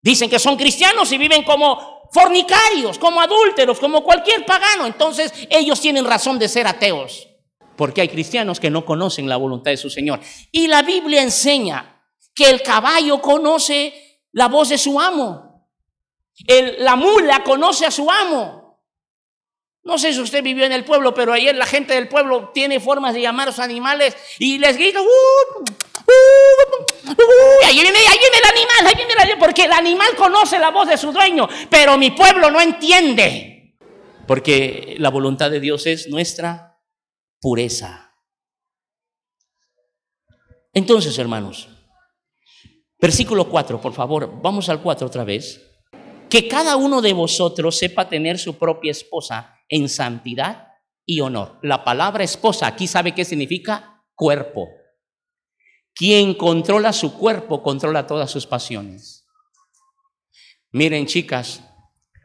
Dicen 0.01 0.31
que 0.31 0.39
son 0.39 0.57
cristianos 0.57 1.11
y 1.13 1.19
viven 1.19 1.43
como 1.43 2.09
fornicarios, 2.13 2.99
como 2.99 3.21
adúlteros, 3.21 3.79
como 3.79 4.03
cualquier 4.03 4.45
pagano. 4.45 4.87
Entonces 4.87 5.33
ellos 5.51 5.81
tienen 5.81 6.05
razón 6.05 6.39
de 6.39 6.49
ser 6.49 6.67
ateos, 6.67 7.29
porque 7.77 8.01
hay 8.01 8.09
cristianos 8.09 8.61
que 8.61 8.71
no 8.71 8.85
conocen 8.85 9.29
la 9.29 9.37
voluntad 9.37 9.71
de 9.71 9.77
su 9.77 9.91
Señor. 9.91 10.21
Y 10.53 10.67
la 10.67 10.83
Biblia 10.83 11.23
enseña 11.23 12.03
que 12.35 12.49
el 12.51 12.63
caballo 12.63 13.21
conoce 13.21 14.21
la 14.33 14.49
voz 14.49 14.69
de 14.69 14.79
su 14.79 15.01
amo, 15.01 15.69
la 16.79 16.97
mula 16.97 17.43
conoce 17.43 17.87
a 17.87 17.91
su 17.91 18.11
amo. 18.11 18.59
No 19.83 19.97
sé 19.97 20.13
si 20.13 20.21
usted 20.21 20.43
vivió 20.43 20.67
en 20.67 20.73
el 20.73 20.85
pueblo, 20.85 21.15
pero 21.15 21.33
ayer 21.33 21.57
la 21.57 21.65
gente 21.65 21.95
del 21.95 22.09
pueblo 22.09 22.51
tiene 22.53 22.79
formas 22.79 23.15
de 23.15 23.23
llamar 23.23 23.49
a 23.49 23.51
los 23.51 23.59
animales 23.59 24.15
y 24.39 24.59
les 24.59 24.77
grita, 24.77 25.01
uh, 25.01 25.65
viene, 27.83 27.99
ahí 27.99 28.19
viene 28.19 28.39
el 28.39 28.57
animal, 28.57 28.87
ahí 28.87 28.95
viene 28.97 29.13
el 29.13 29.21
animal, 29.21 29.39
porque 29.39 29.65
el 29.65 29.73
animal 29.73 30.17
conoce 30.17 30.59
la 30.59 30.71
voz 30.71 30.89
de 30.89 30.97
su 30.97 31.13
dueño, 31.13 31.49
pero 31.71 31.97
mi 31.97 32.11
pueblo 32.11 32.51
no 32.51 32.61
entiende. 32.61 33.77
Porque 34.27 34.97
la 34.99 35.11
voluntad 35.11 35.51
de 35.51 35.61
Dios 35.61 35.87
es 35.87 36.09
nuestra 36.09 36.79
pureza. 37.41 38.15
Entonces, 40.75 41.19
hermanos, 41.19 41.69
versículo 43.01 43.49
4, 43.49 43.81
por 43.81 43.95
favor, 43.95 44.41
vamos 44.43 44.69
al 44.69 44.83
4 44.83 45.07
otra 45.07 45.25
vez. 45.25 45.65
Que 46.29 46.47
cada 46.47 46.77
uno 46.77 47.01
de 47.01 47.15
vosotros 47.15 47.79
sepa 47.79 48.09
tener 48.09 48.39
su 48.39 48.59
propia 48.59 48.91
esposa 48.91 49.57
en 49.69 49.89
santidad 49.89 50.69
y 51.07 51.21
honor. 51.21 51.59
La 51.63 51.85
palabra 51.85 52.23
esposa 52.23 52.67
aquí 52.67 52.87
sabe 52.87 53.15
qué 53.15 53.25
significa 53.25 54.05
cuerpo. 54.15 54.69
Quien 55.99 56.35
controla 56.35 56.93
su 56.93 57.13
cuerpo 57.19 57.61
controla 57.61 58.07
todas 58.07 58.31
sus 58.31 58.47
pasiones. 58.47 59.27
Miren, 60.71 61.07
chicas, 61.07 61.61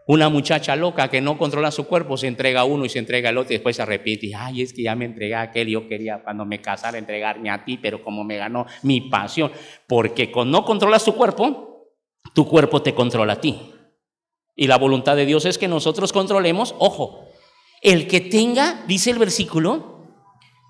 una 0.05 0.29
muchacha 0.29 0.75
loca 0.75 1.09
que 1.09 1.21
no 1.21 1.39
controla 1.39 1.71
su 1.71 1.87
cuerpo 1.87 2.15
se 2.15 2.27
entrega 2.27 2.61
a 2.61 2.65
uno 2.65 2.85
y 2.85 2.89
se 2.89 2.99
entrega 2.99 3.29
al 3.29 3.37
otro 3.39 3.51
y 3.51 3.55
después 3.55 3.75
se 3.75 3.81
arrepiente. 3.81 4.35
Ay, 4.35 4.61
es 4.61 4.73
que 4.73 4.83
ya 4.83 4.95
me 4.95 5.05
entregué 5.05 5.33
a 5.33 5.41
aquel, 5.41 5.69
yo 5.69 5.87
quería 5.87 6.21
cuando 6.23 6.45
me 6.45 6.61
casara 6.61 6.99
entregarme 6.99 7.49
a 7.49 7.65
ti, 7.65 7.79
pero 7.79 8.03
como 8.03 8.23
me 8.23 8.37
ganó 8.37 8.67
mi 8.83 9.01
pasión. 9.01 9.51
Porque 9.87 10.31
con 10.31 10.51
no 10.51 10.65
controlas 10.65 11.03
tu 11.03 11.15
cuerpo, 11.15 11.95
tu 12.35 12.47
cuerpo 12.47 12.83
te 12.83 12.93
controla 12.93 13.33
a 13.33 13.41
ti. 13.41 13.73
Y 14.55 14.67
la 14.67 14.77
voluntad 14.77 15.15
de 15.15 15.25
Dios 15.25 15.45
es 15.45 15.57
que 15.57 15.67
nosotros 15.67 16.13
controlemos, 16.13 16.75
ojo, 16.77 17.27
el 17.81 18.07
que 18.07 18.21
tenga, 18.21 18.83
dice 18.87 19.09
el 19.09 19.17
versículo, 19.17 20.05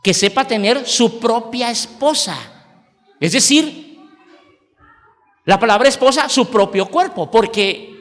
que 0.05 0.13
sepa 0.13 0.47
tener 0.47 0.85
su 0.85 1.19
propia 1.19 1.69
esposa. 1.69 2.52
Es 3.23 3.31
decir, 3.31 4.01
la 5.45 5.57
palabra 5.57 5.87
esposa, 5.87 6.27
su 6.27 6.47
propio 6.47 6.87
cuerpo, 6.87 7.31
porque 7.31 7.95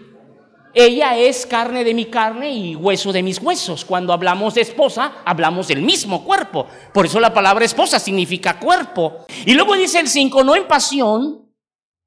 ella 0.75 1.17
es 1.17 1.47
carne 1.47 1.85
de 1.85 1.95
mi 1.95 2.07
carne 2.07 2.51
y 2.51 2.75
hueso 2.75 3.13
de 3.13 3.23
mis 3.23 3.39
huesos. 3.39 3.85
Cuando 3.85 4.13
hablamos 4.13 4.55
de 4.55 4.63
esposa, 4.63 5.13
hablamos 5.25 5.69
del 5.69 5.81
mismo 5.81 6.25
cuerpo. 6.25 6.67
Por 6.93 7.07
eso 7.07 7.21
la 7.21 7.33
palabra 7.33 7.65
esposa 7.65 8.01
significa 8.01 8.59
cuerpo. 8.59 9.25
Y 9.47 9.55
luego 9.55 9.77
dice 9.77 10.01
el 10.01 10.09
5, 10.09 10.43
no 10.43 10.57
en 10.57 10.67
pasión 10.67 11.55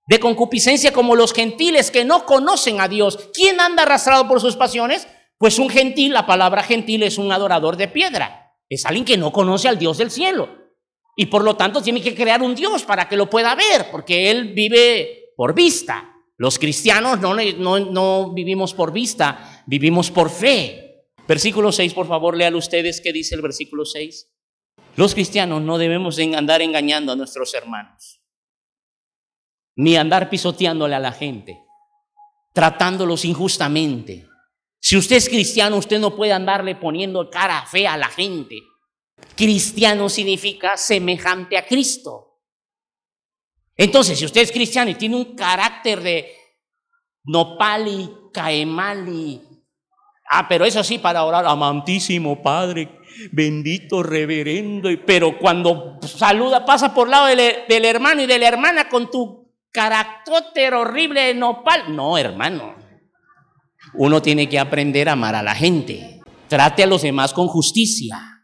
de 0.08 0.20
concupiscencia 0.20 0.92
como 0.92 1.16
los 1.16 1.32
gentiles 1.32 1.92
que 1.92 2.04
no 2.04 2.26
conocen 2.26 2.82
a 2.82 2.90
Dios. 2.90 3.30
¿Quién 3.34 3.62
anda 3.62 3.84
arrastrado 3.84 4.28
por 4.28 4.42
sus 4.42 4.58
pasiones? 4.58 5.08
Pues 5.38 5.58
un 5.58 5.70
gentil, 5.70 6.12
la 6.12 6.26
palabra 6.26 6.64
gentil 6.64 7.02
es 7.04 7.18
un 7.18 7.32
adorador 7.32 7.78
de 7.78 7.88
piedra. 7.88 8.58
Es 8.68 8.86
alguien 8.86 9.06
que 9.06 9.16
no 9.16 9.32
conoce 9.32 9.70
al 9.70 9.80
Dios 9.80 10.00
del 10.00 10.12
cielo. 10.12 10.65
Y 11.16 11.28
por 11.28 11.44
lo 11.44 11.56
tanto 11.56 11.82
tiene 11.82 12.02
que 12.02 12.14
crear 12.14 12.42
un 12.42 12.56
Dios 12.56 12.84
para 12.84 13.08
que 13.08 13.16
lo 13.16 13.30
pueda 13.30 13.56
ver, 13.56 13.88
porque 13.92 14.30
Él 14.30 14.54
vive 14.54 15.32
por 15.38 15.54
vista. 15.54 16.12
Los 16.38 16.60
cristianos 16.60 17.22
no, 17.22 17.34
no, 17.34 17.80
no 17.80 18.34
vivimos 18.34 18.74
por 18.74 18.92
vista, 18.92 19.64
vivimos 19.66 20.12
por 20.12 20.30
fe. 20.30 21.06
Versículo 21.28 21.72
6, 21.72 21.94
por 21.94 22.08
favor, 22.08 22.36
lean 22.36 22.56
ustedes 22.56 23.02
qué 23.02 23.14
dice 23.14 23.36
el 23.36 23.42
versículo 23.42 23.86
6. 23.86 24.30
Los 24.96 25.14
cristianos 25.14 25.62
no 25.62 25.78
debemos 25.78 26.18
andar 26.20 26.62
engañando 26.62 27.12
a 27.12 27.16
nuestros 27.16 27.54
hermanos, 27.54 28.22
ni 29.76 29.98
andar 29.98 30.30
pisoteándole 30.30 30.96
a 30.96 31.00
la 31.00 31.12
gente, 31.12 31.60
tratándolos 32.54 33.26
injustamente. 33.26 34.28
Si 34.80 34.96
usted 34.96 35.16
es 35.18 35.30
cristiano, 35.30 35.78
usted 35.78 36.00
no 36.00 36.16
puede 36.16 36.32
andarle 36.32 36.76
poniendo 36.76 37.30
cara 37.30 37.66
fea 37.66 37.94
a 37.94 37.98
la 37.98 38.08
gente. 38.08 38.62
Cristiano 39.36 40.10
significa 40.10 40.78
semejante 40.78 41.58
a 41.58 41.66
Cristo. 41.66 42.42
Entonces, 43.76 44.18
si 44.18 44.26
usted 44.26 44.42
es 44.42 44.52
cristiano 44.52 44.90
y 44.90 44.96
tiene 44.96 45.18
un 45.18 45.36
carácter 45.36 46.02
de 46.02 46.32
nopali, 47.26 48.10
caemali, 48.34 49.42
ah, 50.30 50.48
pero 50.48 50.64
eso 50.66 50.84
sí 50.84 50.98
para 50.98 51.26
orar, 51.26 51.46
amantísimo 51.46 52.42
Padre, 52.42 53.00
bendito 53.32 54.02
reverendo, 54.02 54.90
pero 55.06 55.38
cuando 55.38 56.00
saluda, 56.02 56.66
pasa 56.66 56.94
por 56.94 57.10
lado 57.10 57.26
del, 57.26 57.66
del 57.68 57.86
hermano 57.86 58.22
y 58.22 58.26
de 58.26 58.40
la 58.40 58.48
hermana 58.48 58.88
con 58.88 59.12
tu 59.12 59.54
carácter 59.72 60.74
horrible 60.74 61.22
de 61.22 61.34
nopal, 61.34 61.94
no, 61.94 62.18
hermano. 62.18 62.76
Uno 63.94 64.22
tiene 64.22 64.48
que 64.48 64.60
aprender 64.60 65.10
a 65.10 65.14
amar 65.14 65.36
a 65.36 65.44
la 65.44 65.54
gente. 65.54 66.22
Trate 66.48 66.84
a 66.84 66.88
los 66.88 67.02
demás 67.02 67.34
con 67.34 67.48
justicia. 67.48 68.35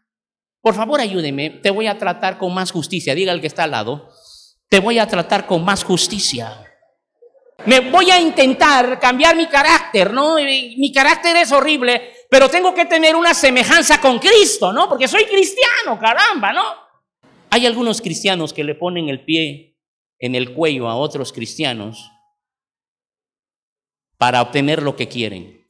Por 0.62 0.74
favor, 0.74 1.00
ayúdeme, 1.00 1.50
te 1.50 1.70
voy 1.70 1.88
a 1.88 1.98
tratar 1.98 2.38
con 2.38 2.54
más 2.54 2.70
justicia. 2.70 3.16
Diga 3.16 3.32
al 3.32 3.40
que 3.40 3.48
está 3.48 3.64
al 3.64 3.72
lado, 3.72 4.08
te 4.68 4.78
voy 4.78 5.00
a 5.00 5.08
tratar 5.08 5.46
con 5.46 5.64
más 5.64 5.82
justicia. 5.82 6.64
Me 7.66 7.80
voy 7.90 8.10
a 8.10 8.20
intentar 8.20 8.98
cambiar 9.00 9.36
mi 9.36 9.46
carácter, 9.48 10.12
¿no? 10.12 10.36
Mi 10.36 10.92
carácter 10.92 11.36
es 11.36 11.50
horrible, 11.52 12.12
pero 12.30 12.48
tengo 12.48 12.72
que 12.74 12.86
tener 12.86 13.16
una 13.16 13.34
semejanza 13.34 14.00
con 14.00 14.20
Cristo, 14.20 14.72
¿no? 14.72 14.88
Porque 14.88 15.08
soy 15.08 15.24
cristiano, 15.24 15.98
caramba, 16.00 16.52
¿no? 16.52 16.62
Hay 17.50 17.66
algunos 17.66 18.00
cristianos 18.00 18.52
que 18.52 18.64
le 18.64 18.76
ponen 18.76 19.08
el 19.08 19.24
pie 19.24 19.76
en 20.18 20.36
el 20.36 20.54
cuello 20.54 20.88
a 20.88 20.96
otros 20.96 21.32
cristianos 21.32 22.10
para 24.16 24.40
obtener 24.40 24.82
lo 24.82 24.94
que 24.94 25.08
quieren. 25.08 25.66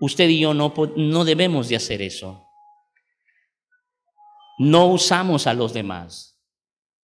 Usted 0.00 0.28
y 0.28 0.38
yo 0.40 0.54
no, 0.54 0.72
no 0.96 1.24
debemos 1.24 1.68
de 1.68 1.76
hacer 1.76 2.00
eso. 2.00 2.47
No 4.58 4.86
usamos 4.86 5.46
a 5.46 5.54
los 5.54 5.72
demás. 5.72 6.38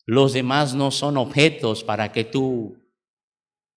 Los 0.06 0.32
demás 0.32 0.74
no 0.74 0.90
son 0.90 1.16
objetos 1.16 1.82
para 1.84 2.12
que 2.12 2.24
tú 2.24 2.76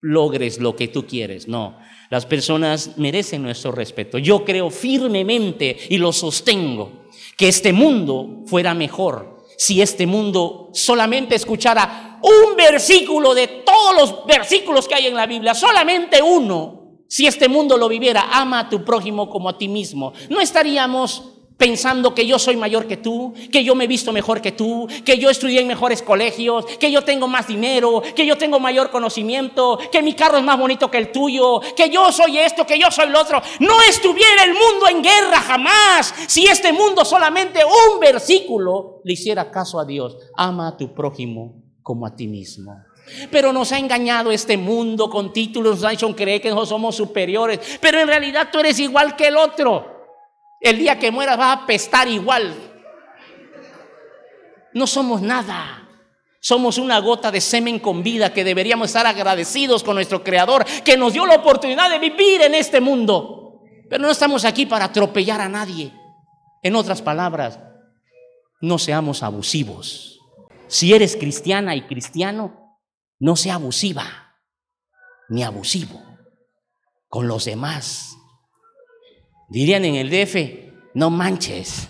logres 0.02 0.60
lo 0.60 0.76
que 0.76 0.88
tú 0.88 1.06
quieres. 1.06 1.48
No, 1.48 1.78
las 2.10 2.26
personas 2.26 2.98
merecen 2.98 3.44
nuestro 3.44 3.72
respeto. 3.72 4.18
Yo 4.18 4.44
creo 4.44 4.70
firmemente 4.70 5.78
y 5.90 5.98
lo 5.98 6.12
sostengo 6.12 7.08
que 7.38 7.48
este 7.48 7.72
mundo 7.72 8.44
fuera 8.46 8.74
mejor 8.74 9.38
si 9.58 9.82
este 9.82 10.06
mundo 10.06 10.70
solamente 10.72 11.36
escuchara 11.36 12.20
un 12.22 12.56
versículo 12.56 13.34
de 13.34 13.48
todos 13.48 13.96
los 14.00 14.26
versículos 14.26 14.88
que 14.88 14.96
hay 14.96 15.08
en 15.08 15.16
la 15.16 15.26
Biblia, 15.26 15.56
solamente 15.56 16.22
uno, 16.22 17.00
si 17.10 17.26
este 17.26 17.48
mundo 17.50 17.76
lo 17.76 17.90
viviera, 17.90 18.28
ama 18.32 18.60
a 18.60 18.70
tu 18.70 18.86
prójimo 18.86 19.30
como 19.30 19.50
a 19.50 19.58
ti 19.58 19.68
mismo, 19.68 20.14
no 20.30 20.40
estaríamos 20.40 21.37
pensando 21.58 22.14
que 22.14 22.26
yo 22.26 22.40
soy 22.40 22.56
mayor 22.56 22.88
que 22.88 22.98
tú, 22.98 23.34
que 23.52 23.64
yo 23.64 23.76
me 23.76 23.86
he 23.86 23.88
visto 23.88 24.14
mejor 24.14 24.42
que 24.42 24.52
tú, 24.52 24.88
que 25.04 25.18
yo 25.18 25.30
estudié 25.30 25.62
en 25.62 25.68
mejores 25.68 26.02
colegios, 26.02 26.66
que 26.80 26.92
yo 26.92 27.04
tengo 27.04 27.28
más 27.28 27.48
dinero, 27.48 28.02
que 28.16 28.26
yo 28.26 28.38
tengo 28.38 28.60
mayor 28.60 28.92
conocimiento, 28.92 29.80
que 29.92 30.02
mi 30.02 30.14
carro 30.14 30.38
es 30.38 30.44
más 30.44 30.60
bonito 30.60 30.90
que 30.92 31.00
el 31.00 31.12
tuyo, 31.12 31.60
que 31.76 31.90
yo 31.90 32.12
soy 32.12 32.38
esto, 32.38 32.66
que 32.66 32.80
yo 32.80 32.92
soy 32.92 33.10
lo 33.10 33.22
otro. 33.22 33.42
No 33.60 33.82
estuviera 33.90 34.44
el 34.44 34.54
mundo 34.54 34.88
en 34.90 35.02
guerra 35.02 35.40
jamás 35.40 36.14
si 36.28 36.46
este 36.46 36.72
mundo 36.72 37.04
solamente 37.04 37.60
un 37.66 38.00
versículo 38.00 39.02
le 39.04 39.14
hiciera 39.14 39.50
caso 39.50 39.80
a 39.80 39.86
Dios. 39.86 40.18
Ama 40.36 40.70
a 40.70 40.78
tu 40.78 40.94
prójimo 40.94 41.64
como 41.82 42.06
a 42.06 42.16
ti 42.16 42.28
mismo. 42.28 42.84
Pero 43.32 43.54
nos 43.54 43.72
ha 43.72 43.80
engañado 43.80 44.32
este 44.32 44.58
mundo 44.58 45.10
con 45.10 45.32
títulos, 45.32 45.76
nos 45.76 45.86
ha 45.86 45.94
hecho 45.94 46.14
creer 46.16 46.42
que 46.42 46.50
nosotros 46.50 46.70
somos 46.70 46.96
superiores, 46.96 47.80
pero 47.80 48.00
en 48.00 48.08
realidad 48.08 48.50
tú 48.52 48.60
eres 48.60 48.80
igual 48.80 49.16
que 49.16 49.28
el 49.28 49.38
otro. 49.38 49.97
El 50.60 50.80
día 50.80 51.00
que 51.00 51.12
mueras 51.12 51.38
vas 51.38 51.58
a 51.58 51.64
apestar 51.64 52.08
igual. 52.08 52.54
No 54.74 54.88
somos 54.88 55.22
nada. 55.22 55.88
Somos 56.40 56.78
una 56.78 57.00
gota 57.00 57.32
de 57.32 57.42
semen 57.42 57.80
con 57.80 58.04
vida 58.04 58.32
que 58.34 58.44
deberíamos 58.44 58.88
estar 58.88 59.06
agradecidos 59.06 59.84
con 59.84 59.96
nuestro 59.96 60.24
Creador 60.24 60.66
que 60.84 60.96
nos 60.96 61.14
dio 61.14 61.26
la 61.26 61.36
oportunidad 61.36 61.90
de 61.90 62.00
vivir 62.00 62.42
en 62.42 62.56
este 62.56 62.80
mundo. 62.80 63.62
Pero 63.90 64.04
no 64.04 64.12
estamos 64.12 64.46
aquí 64.46 64.66
para 64.66 64.86
atropellar 64.86 65.42
a 65.42 65.50
nadie. 65.50 65.92
En 66.64 66.76
otras 66.76 67.02
palabras, 67.02 67.60
no 68.62 68.78
seamos 68.78 69.24
abusivos. 69.24 70.20
Si 70.68 70.94
eres 70.94 71.16
cristiana 71.16 71.76
y 71.76 71.82
cristiano, 71.84 72.80
no 73.20 73.36
sea 73.36 73.56
abusiva 73.56 74.36
ni 75.30 75.44
abusivo 75.44 76.02
con 77.08 77.28
los 77.28 77.46
demás. 77.46 78.17
Dirían 79.50 79.86
en 79.86 79.96
el 79.96 80.10
DF, 80.10 80.94
no 80.94 81.10
manches. 81.10 81.88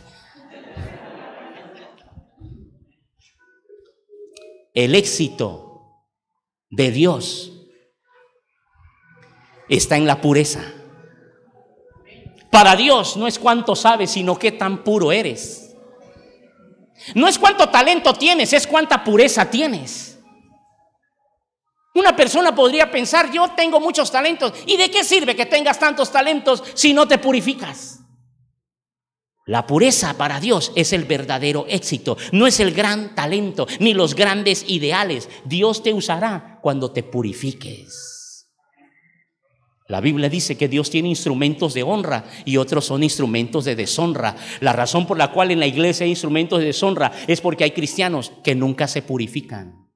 El 4.74 4.94
éxito 4.94 6.04
de 6.70 6.92
Dios 6.92 7.52
está 9.70 9.98
en 9.98 10.06
la 10.06 10.22
pureza. 10.22 10.62
Para 12.52 12.76
Dios 12.76 13.18
no 13.18 13.28
es 13.28 13.40
cuánto 13.40 13.76
sabes, 13.76 14.12
sino 14.12 14.38
qué 14.38 14.52
tan 14.52 14.84
puro 14.84 15.12
eres. 15.12 15.76
No 17.16 17.28
es 17.28 17.38
cuánto 17.38 17.70
talento 17.70 18.14
tienes, 18.14 18.54
es 18.54 18.68
cuánta 18.68 19.04
pureza 19.04 19.50
tienes. 19.50 20.17
Una 21.98 22.16
persona 22.16 22.54
podría 22.54 22.92
pensar, 22.92 23.32
yo 23.32 23.50
tengo 23.58 23.80
muchos 23.80 24.12
talentos. 24.12 24.54
¿Y 24.68 24.78
de 24.78 24.92
qué 24.92 25.04
sirve 25.04 25.36
que 25.36 25.48
tengas 25.48 25.80
tantos 25.80 26.12
talentos 26.12 26.62
si 26.76 26.94
no 26.94 27.08
te 27.08 27.18
purificas? 27.18 28.02
La 29.48 29.66
pureza 29.66 30.16
para 30.16 30.40
Dios 30.40 30.72
es 30.76 30.94
el 30.94 31.06
verdadero 31.06 31.66
éxito, 31.68 32.16
no 32.34 32.46
es 32.46 32.60
el 32.60 32.72
gran 32.72 33.16
talento 33.16 33.66
ni 33.80 33.96
los 33.96 34.14
grandes 34.14 34.66
ideales. 34.68 35.28
Dios 35.44 35.82
te 35.82 35.92
usará 35.92 36.60
cuando 36.62 36.92
te 36.92 37.02
purifiques. 37.02 38.48
La 39.88 40.00
Biblia 40.00 40.30
dice 40.30 40.56
que 40.56 40.68
Dios 40.68 40.92
tiene 40.92 41.10
instrumentos 41.10 41.74
de 41.74 41.82
honra 41.82 42.26
y 42.46 42.58
otros 42.58 42.86
son 42.86 43.02
instrumentos 43.02 43.66
de 43.66 43.76
deshonra. 43.76 44.36
La 44.60 44.74
razón 44.74 45.08
por 45.08 45.18
la 45.18 45.32
cual 45.32 45.50
en 45.50 45.60
la 45.60 45.66
iglesia 45.66 46.04
hay 46.04 46.12
instrumentos 46.12 46.60
de 46.60 46.66
deshonra 46.66 47.12
es 47.26 47.42
porque 47.42 47.64
hay 47.64 47.72
cristianos 47.72 48.34
que 48.44 48.54
nunca 48.54 48.88
se 48.88 49.02
purifican. 49.02 49.87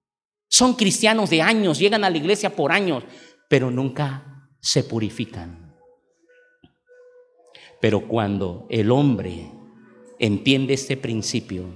Son 0.52 0.74
cristianos 0.74 1.30
de 1.30 1.42
años, 1.42 1.80
llegan 1.80 2.04
a 2.04 2.10
la 2.10 2.18
iglesia 2.18 2.54
por 2.54 2.74
años, 2.74 3.06
pero 3.48 3.72
nunca 3.72 4.50
se 4.60 4.84
purifican. 4.84 5.74
Pero 7.80 8.06
cuando 8.06 8.68
el 8.70 8.92
hombre 8.92 9.50
entiende 10.20 10.74
este 10.74 10.98
principio, 10.98 11.68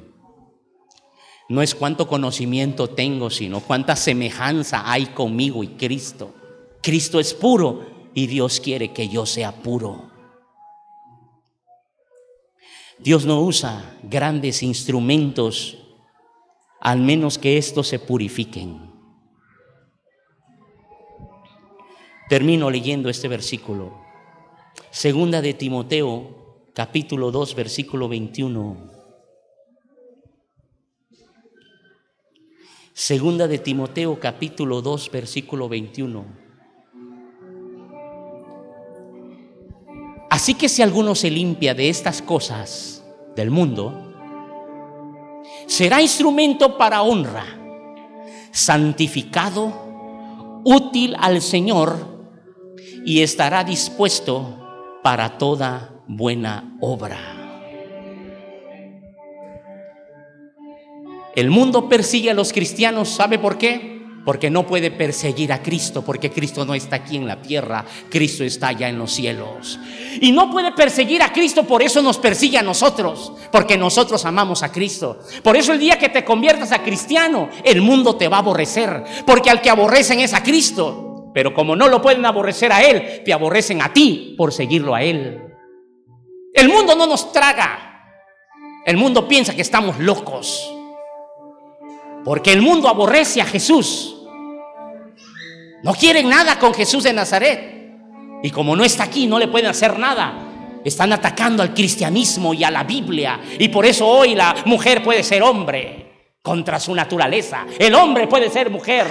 no 1.47 1.61
es 1.61 1.73
cuánto 1.73 2.05
conocimiento 2.05 2.89
tengo, 2.89 3.29
sino 3.29 3.61
cuánta 3.61 3.95
semejanza 3.95 4.91
hay 4.91 5.05
conmigo 5.05 5.63
y 5.63 5.69
Cristo. 5.69 6.35
Cristo 6.81 7.21
es 7.21 7.33
puro 7.33 8.09
y 8.13 8.27
Dios 8.27 8.59
quiere 8.59 8.91
que 8.91 9.07
yo 9.07 9.25
sea 9.25 9.53
puro. 9.53 10.11
Dios 12.99 13.25
no 13.25 13.39
usa 13.41 13.97
grandes 14.03 14.63
instrumentos 14.63 15.77
al 16.85 16.99
menos 16.99 17.39
que 17.39 17.57
estos 17.57 17.87
se 17.87 17.97
purifiquen. 17.97 18.79
Termino 22.29 22.69
leyendo 22.69 23.09
este 23.09 23.27
versículo. 23.27 23.91
Segunda 24.91 25.41
de 25.41 25.55
Timoteo, 25.55 26.67
capítulo 26.75 27.31
2, 27.31 27.55
versículo 27.55 28.07
21. 28.07 28.91
Segunda 32.93 33.47
de 33.47 33.57
Timoteo, 33.57 34.19
capítulo 34.19 34.83
2, 34.83 35.09
versículo 35.09 35.67
21. 35.67 36.23
Así 40.29 40.53
que 40.53 40.69
si 40.69 40.83
alguno 40.83 41.15
se 41.15 41.31
limpia 41.31 41.73
de 41.73 41.89
estas 41.89 42.21
cosas 42.21 43.03
del 43.35 43.49
mundo, 43.49 44.04
será 45.67 46.01
instrumento 46.01 46.77
para 46.77 47.01
honra, 47.01 47.45
santificado, 48.51 50.61
útil 50.63 51.15
al 51.19 51.41
Señor 51.41 52.15
y 53.05 53.21
estará 53.21 53.63
dispuesto 53.63 54.99
para 55.03 55.37
toda 55.37 55.91
buena 56.07 56.77
obra. 56.81 57.19
El 61.35 61.49
mundo 61.49 61.89
persigue 61.89 62.31
a 62.31 62.33
los 62.33 62.53
cristianos, 62.53 63.09
¿sabe 63.09 63.37
por 63.37 63.57
qué? 63.57 63.94
Porque 64.25 64.49
no 64.49 64.65
puede 64.65 64.91
perseguir 64.91 65.53
a 65.53 65.61
Cristo, 65.61 66.01
porque 66.03 66.31
Cristo 66.31 66.65
no 66.65 66.73
está 66.73 66.97
aquí 66.97 67.15
en 67.15 67.27
la 67.27 67.41
tierra, 67.41 67.85
Cristo 68.09 68.43
está 68.43 68.69
allá 68.69 68.89
en 68.89 68.97
los 68.97 69.13
cielos. 69.13 69.79
Y 70.19 70.31
no 70.31 70.49
puede 70.49 70.71
perseguir 70.71 71.21
a 71.21 71.31
Cristo, 71.31 71.63
por 71.63 71.83
eso 71.83 72.01
nos 72.01 72.17
persigue 72.17 72.57
a 72.57 72.63
nosotros, 72.63 73.31
porque 73.51 73.77
nosotros 73.77 74.25
amamos 74.25 74.63
a 74.63 74.71
Cristo. 74.71 75.19
Por 75.43 75.55
eso 75.55 75.73
el 75.73 75.79
día 75.79 75.99
que 75.99 76.09
te 76.09 76.25
conviertas 76.25 76.71
a 76.71 76.81
cristiano, 76.81 77.49
el 77.63 77.81
mundo 77.81 78.15
te 78.15 78.27
va 78.27 78.37
a 78.37 78.39
aborrecer, 78.39 79.03
porque 79.25 79.49
al 79.49 79.61
que 79.61 79.69
aborrecen 79.69 80.19
es 80.19 80.33
a 80.33 80.41
Cristo. 80.41 81.31
Pero 81.33 81.53
como 81.53 81.75
no 81.75 81.87
lo 81.89 82.01
pueden 82.01 82.25
aborrecer 82.25 82.71
a 82.71 82.81
Él, 82.81 83.21
te 83.23 83.33
aborrecen 83.33 83.81
a 83.81 83.91
ti 83.91 84.35
por 84.37 84.53
seguirlo 84.53 84.95
a 84.95 85.03
Él. 85.03 85.41
El 86.53 86.69
mundo 86.69 86.95
no 86.95 87.05
nos 87.05 87.33
traga. 87.33 87.91
El 88.85 88.95
mundo 88.95 89.27
piensa 89.27 89.53
que 89.53 89.61
estamos 89.61 89.99
locos. 89.99 90.71
Porque 92.23 92.53
el 92.53 92.61
mundo 92.61 92.87
aborrece 92.87 93.41
a 93.41 93.45
Jesús. 93.45 94.14
No 95.85 95.93
quieren 95.93 96.27
nada 96.27 96.57
con 96.57 96.73
Jesús 96.73 97.03
de 97.03 97.13
Nazaret. 97.13 97.75
Y 98.41 98.49
como 98.49 98.75
no 98.75 98.83
está 98.83 99.03
aquí, 99.03 99.27
no 99.27 99.37
le 99.37 99.47
pueden 99.47 99.67
hacer 99.67 99.99
nada. 99.99 100.33
Están 100.83 101.13
atacando 101.13 101.61
al 101.61 101.75
cristianismo 101.75 102.55
y 102.55 102.63
a 102.63 102.71
la 102.71 102.83
Biblia. 102.83 103.39
Y 103.59 103.67
por 103.67 103.85
eso 103.85 104.07
hoy 104.07 104.33
la 104.33 104.55
mujer 104.65 105.03
puede 105.03 105.21
ser 105.21 105.43
hombre 105.43 106.31
contra 106.41 106.79
su 106.79 106.95
naturaleza. 106.95 107.67
El 107.77 107.93
hombre 107.93 108.25
puede 108.25 108.49
ser 108.49 108.71
mujer. 108.71 109.05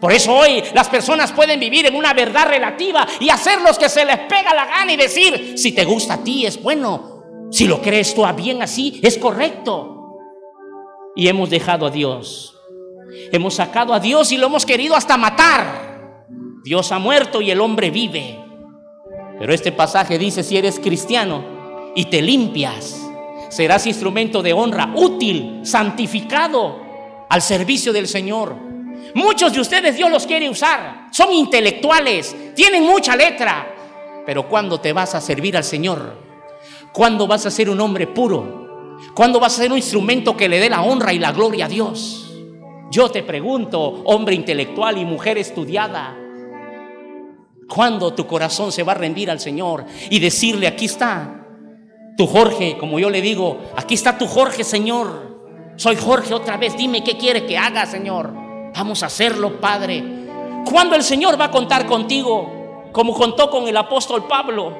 Por 0.00 0.12
eso 0.12 0.36
hoy 0.36 0.62
las 0.72 0.88
personas 0.88 1.32
pueden 1.32 1.58
vivir 1.58 1.86
en 1.86 1.96
una 1.96 2.14
verdad 2.14 2.46
relativa 2.46 3.04
y 3.18 3.28
hacer 3.30 3.60
lo 3.60 3.74
que 3.74 3.88
se 3.88 4.04
les 4.04 4.18
pega 4.20 4.54
la 4.54 4.66
gana 4.66 4.92
y 4.92 4.96
decir, 4.96 5.58
si 5.58 5.72
te 5.72 5.84
gusta 5.84 6.14
a 6.14 6.22
ti 6.22 6.46
es 6.46 6.62
bueno. 6.62 7.48
Si 7.50 7.66
lo 7.66 7.82
crees 7.82 8.14
tú 8.14 8.24
a 8.24 8.30
bien 8.30 8.62
así, 8.62 9.00
es 9.02 9.18
correcto. 9.18 10.16
Y 11.16 11.26
hemos 11.26 11.50
dejado 11.50 11.86
a 11.86 11.90
Dios. 11.90 12.54
Hemos 13.32 13.54
sacado 13.54 13.92
a 13.92 13.98
Dios 13.98 14.30
y 14.30 14.36
lo 14.36 14.46
hemos 14.46 14.64
querido 14.64 14.94
hasta 14.94 15.16
matar. 15.16 15.87
Dios 16.64 16.92
ha 16.92 16.98
muerto 16.98 17.40
y 17.40 17.50
el 17.50 17.60
hombre 17.60 17.90
vive. 17.90 18.38
Pero 19.38 19.52
este 19.52 19.72
pasaje 19.72 20.18
dice, 20.18 20.42
si 20.42 20.56
eres 20.56 20.80
cristiano 20.80 21.92
y 21.94 22.06
te 22.06 22.20
limpias, 22.20 23.08
serás 23.48 23.86
instrumento 23.86 24.42
de 24.42 24.52
honra, 24.52 24.92
útil, 24.94 25.60
santificado 25.62 26.80
al 27.28 27.42
servicio 27.42 27.92
del 27.92 28.08
Señor. 28.08 28.56
Muchos 29.14 29.52
de 29.52 29.60
ustedes 29.60 29.96
Dios 29.96 30.10
los 30.10 30.26
quiere 30.26 30.50
usar, 30.50 31.06
son 31.12 31.32
intelectuales, 31.32 32.34
tienen 32.54 32.82
mucha 32.82 33.16
letra, 33.16 33.74
pero 34.26 34.48
¿cuándo 34.48 34.80
te 34.80 34.92
vas 34.92 35.14
a 35.14 35.20
servir 35.20 35.56
al 35.56 35.64
Señor? 35.64 36.18
¿Cuándo 36.92 37.26
vas 37.26 37.46
a 37.46 37.50
ser 37.50 37.70
un 37.70 37.80
hombre 37.80 38.06
puro? 38.06 38.96
¿Cuándo 39.14 39.38
vas 39.38 39.54
a 39.54 39.62
ser 39.62 39.70
un 39.70 39.78
instrumento 39.78 40.36
que 40.36 40.48
le 40.48 40.58
dé 40.58 40.68
la 40.68 40.82
honra 40.82 41.12
y 41.12 41.18
la 41.18 41.32
gloria 41.32 41.66
a 41.66 41.68
Dios? 41.68 42.30
Yo 42.90 43.10
te 43.10 43.22
pregunto, 43.22 44.02
hombre 44.04 44.34
intelectual 44.34 44.98
y 44.98 45.04
mujer 45.04 45.38
estudiada, 45.38 46.16
¿Cuándo 47.68 48.14
tu 48.14 48.26
corazón 48.26 48.72
se 48.72 48.82
va 48.82 48.92
a 48.92 48.96
rendir 48.96 49.30
al 49.30 49.40
Señor 49.40 49.84
y 50.10 50.18
decirle, 50.18 50.66
aquí 50.66 50.86
está 50.86 51.46
tu 52.16 52.26
Jorge, 52.26 52.76
como 52.78 52.98
yo 52.98 53.10
le 53.10 53.20
digo, 53.20 53.58
aquí 53.76 53.94
está 53.94 54.16
tu 54.16 54.26
Jorge, 54.26 54.64
Señor. 54.64 55.38
Soy 55.76 55.96
Jorge 55.96 56.34
otra 56.34 56.56
vez, 56.56 56.76
dime 56.76 57.04
qué 57.04 57.16
quiere 57.16 57.46
que 57.46 57.56
haga, 57.56 57.86
Señor. 57.86 58.32
Vamos 58.74 59.02
a 59.02 59.06
hacerlo, 59.06 59.60
Padre. 59.60 60.02
¿Cuándo 60.64 60.96
el 60.96 61.02
Señor 61.02 61.40
va 61.40 61.46
a 61.46 61.50
contar 61.50 61.86
contigo? 61.86 62.58
como 62.92 63.14
contó 63.14 63.50
con 63.50 63.68
el 63.68 63.76
apóstol 63.76 64.26
Pablo, 64.26 64.76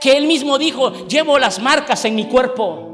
que 0.00 0.16
él 0.16 0.26
mismo 0.26 0.58
dijo, 0.58 1.06
llevo 1.06 1.38
las 1.38 1.58
marcas 1.58 2.04
en 2.04 2.14
mi 2.14 2.24
cuerpo. 2.26 2.90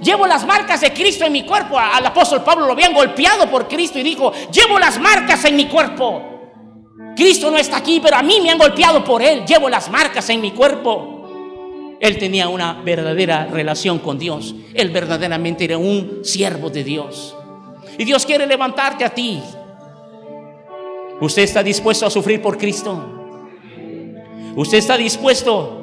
Llevo 0.00 0.26
las 0.26 0.46
marcas 0.46 0.80
de 0.80 0.92
Cristo 0.92 1.24
en 1.24 1.32
mi 1.32 1.44
cuerpo. 1.44 1.76
Al 1.76 2.06
apóstol 2.06 2.44
Pablo 2.44 2.66
lo 2.66 2.72
habían 2.72 2.94
golpeado 2.94 3.50
por 3.50 3.66
Cristo 3.66 3.98
y 3.98 4.04
dijo, 4.04 4.32
llevo 4.52 4.78
las 4.78 4.98
marcas 5.00 5.44
en 5.44 5.56
mi 5.56 5.66
cuerpo. 5.66 6.31
Cristo 7.16 7.50
no 7.50 7.58
está 7.58 7.78
aquí, 7.78 8.00
pero 8.02 8.16
a 8.16 8.22
mí 8.22 8.40
me 8.40 8.50
han 8.50 8.58
golpeado 8.58 9.04
por 9.04 9.22
él. 9.22 9.44
Llevo 9.44 9.68
las 9.68 9.90
marcas 9.90 10.28
en 10.30 10.40
mi 10.40 10.52
cuerpo. 10.52 11.96
Él 12.00 12.18
tenía 12.18 12.48
una 12.48 12.82
verdadera 12.82 13.46
relación 13.46 13.98
con 13.98 14.18
Dios. 14.18 14.54
Él 14.74 14.90
verdaderamente 14.90 15.64
era 15.64 15.78
un 15.78 16.20
siervo 16.24 16.70
de 16.70 16.82
Dios. 16.82 17.36
Y 17.98 18.04
Dios 18.04 18.26
quiere 18.26 18.46
levantarte 18.46 19.04
a 19.04 19.10
ti. 19.10 19.40
¿Usted 21.20 21.42
está 21.42 21.62
dispuesto 21.62 22.06
a 22.06 22.10
sufrir 22.10 22.42
por 22.42 22.58
Cristo? 22.58 23.20
¿Usted 24.56 24.78
está 24.78 24.96
dispuesto 24.96 25.78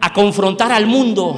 a 0.00 0.12
confrontar 0.12 0.72
al 0.72 0.86
mundo 0.86 1.34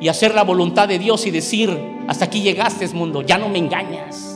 y 0.00 0.08
hacer 0.08 0.34
la 0.34 0.44
voluntad 0.44 0.86
de 0.86 0.98
Dios 0.98 1.26
y 1.26 1.30
decir, 1.30 1.76
hasta 2.06 2.26
aquí 2.26 2.42
llegaste 2.42 2.86
mundo, 2.88 3.22
ya 3.22 3.38
no 3.38 3.48
me 3.48 3.58
engañas? 3.58 4.29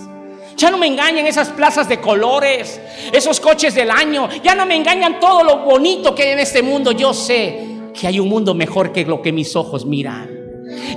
Ya 0.57 0.71
no 0.71 0.79
me 0.79 0.87
engañan 0.87 1.27
esas 1.27 1.49
plazas 1.49 1.89
de 1.89 2.01
colores, 2.01 2.81
esos 3.13 3.41
coches 3.41 3.75
del 3.75 3.91
año, 3.91 4.29
ya 4.43 4.55
no 4.55 4.67
me 4.67 4.77
engañan 4.77 5.19
todo 5.19 5.43
lo 5.43 5.59
bonito 5.59 6.15
que 6.15 6.23
hay 6.23 6.31
en 6.31 6.39
este 6.39 6.63
mundo. 6.63 6.93
Yo 6.93 7.13
sé 7.13 7.67
que 7.99 8.07
hay 8.07 8.21
un 8.21 8.29
mundo 8.29 8.55
mejor 8.55 8.93
que 8.93 9.05
lo 9.05 9.21
que 9.21 9.33
mis 9.33 9.57
ojos 9.57 9.85
miran. 9.85 10.31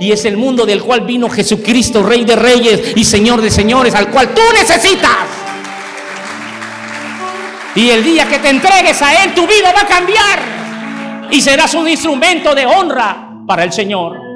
Y 0.00 0.12
es 0.12 0.24
el 0.24 0.36
mundo 0.36 0.64
del 0.64 0.82
cual 0.82 1.02
vino 1.02 1.28
Jesucristo, 1.28 2.02
Rey 2.02 2.24
de 2.24 2.36
Reyes 2.36 2.92
y 2.96 3.04
Señor 3.04 3.40
de 3.40 3.50
Señores, 3.50 3.94
al 3.94 4.10
cual 4.10 4.34
tú 4.34 4.42
necesitas. 4.52 5.26
Y 7.74 7.90
el 7.90 8.02
día 8.02 8.26
que 8.28 8.38
te 8.38 8.48
entregues 8.48 9.00
a 9.02 9.24
Él, 9.24 9.34
tu 9.34 9.46
vida 9.46 9.72
va 9.72 9.82
a 9.82 9.86
cambiar. 9.86 11.28
Y 11.30 11.40
serás 11.40 11.74
un 11.74 11.88
instrumento 11.88 12.54
de 12.54 12.66
honra 12.66 13.30
para 13.46 13.64
el 13.64 13.72
Señor. 13.72 14.27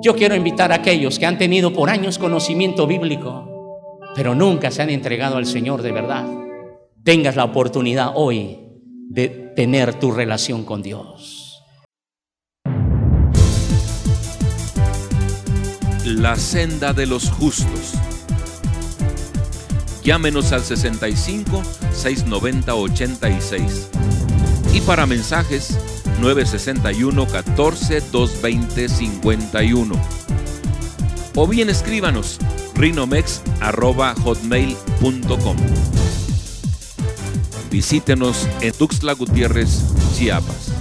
Yo 0.00 0.14
quiero 0.14 0.36
invitar 0.36 0.70
a 0.70 0.76
aquellos 0.76 1.18
que 1.18 1.26
han 1.26 1.38
tenido 1.38 1.72
por 1.72 1.90
años 1.90 2.18
conocimiento 2.18 2.86
bíblico, 2.86 3.98
pero 4.14 4.32
nunca 4.32 4.70
se 4.70 4.82
han 4.82 4.90
entregado 4.90 5.38
al 5.38 5.46
Señor 5.46 5.82
de 5.82 5.90
verdad. 5.90 6.24
Tengas 7.02 7.34
la 7.34 7.44
oportunidad 7.44 8.12
hoy 8.14 8.60
de 9.08 9.28
tener 9.28 9.94
tu 9.94 10.12
relación 10.12 10.64
con 10.64 10.82
Dios. 10.82 11.64
La 16.04 16.36
senda 16.36 16.92
de 16.92 17.06
los 17.06 17.30
justos. 17.32 17.94
Llámenos 20.04 20.52
al 20.52 20.62
65 20.62 21.60
690 21.92 22.74
86. 22.74 23.90
Y 24.74 24.80
para 24.82 25.06
mensajes 25.06 25.76
961 26.20 27.26
14 27.26 28.00
220 28.12 28.88
51. 28.88 29.94
O 31.34 31.46
bien 31.46 31.68
escríbanos 31.68 32.38
rinomex.hotmail.com. 32.74 35.56
Visítenos 37.70 38.48
en 38.60 38.72
Tuxtla 38.72 39.12
Gutiérrez, 39.12 39.84
Chiapas. 40.14 40.77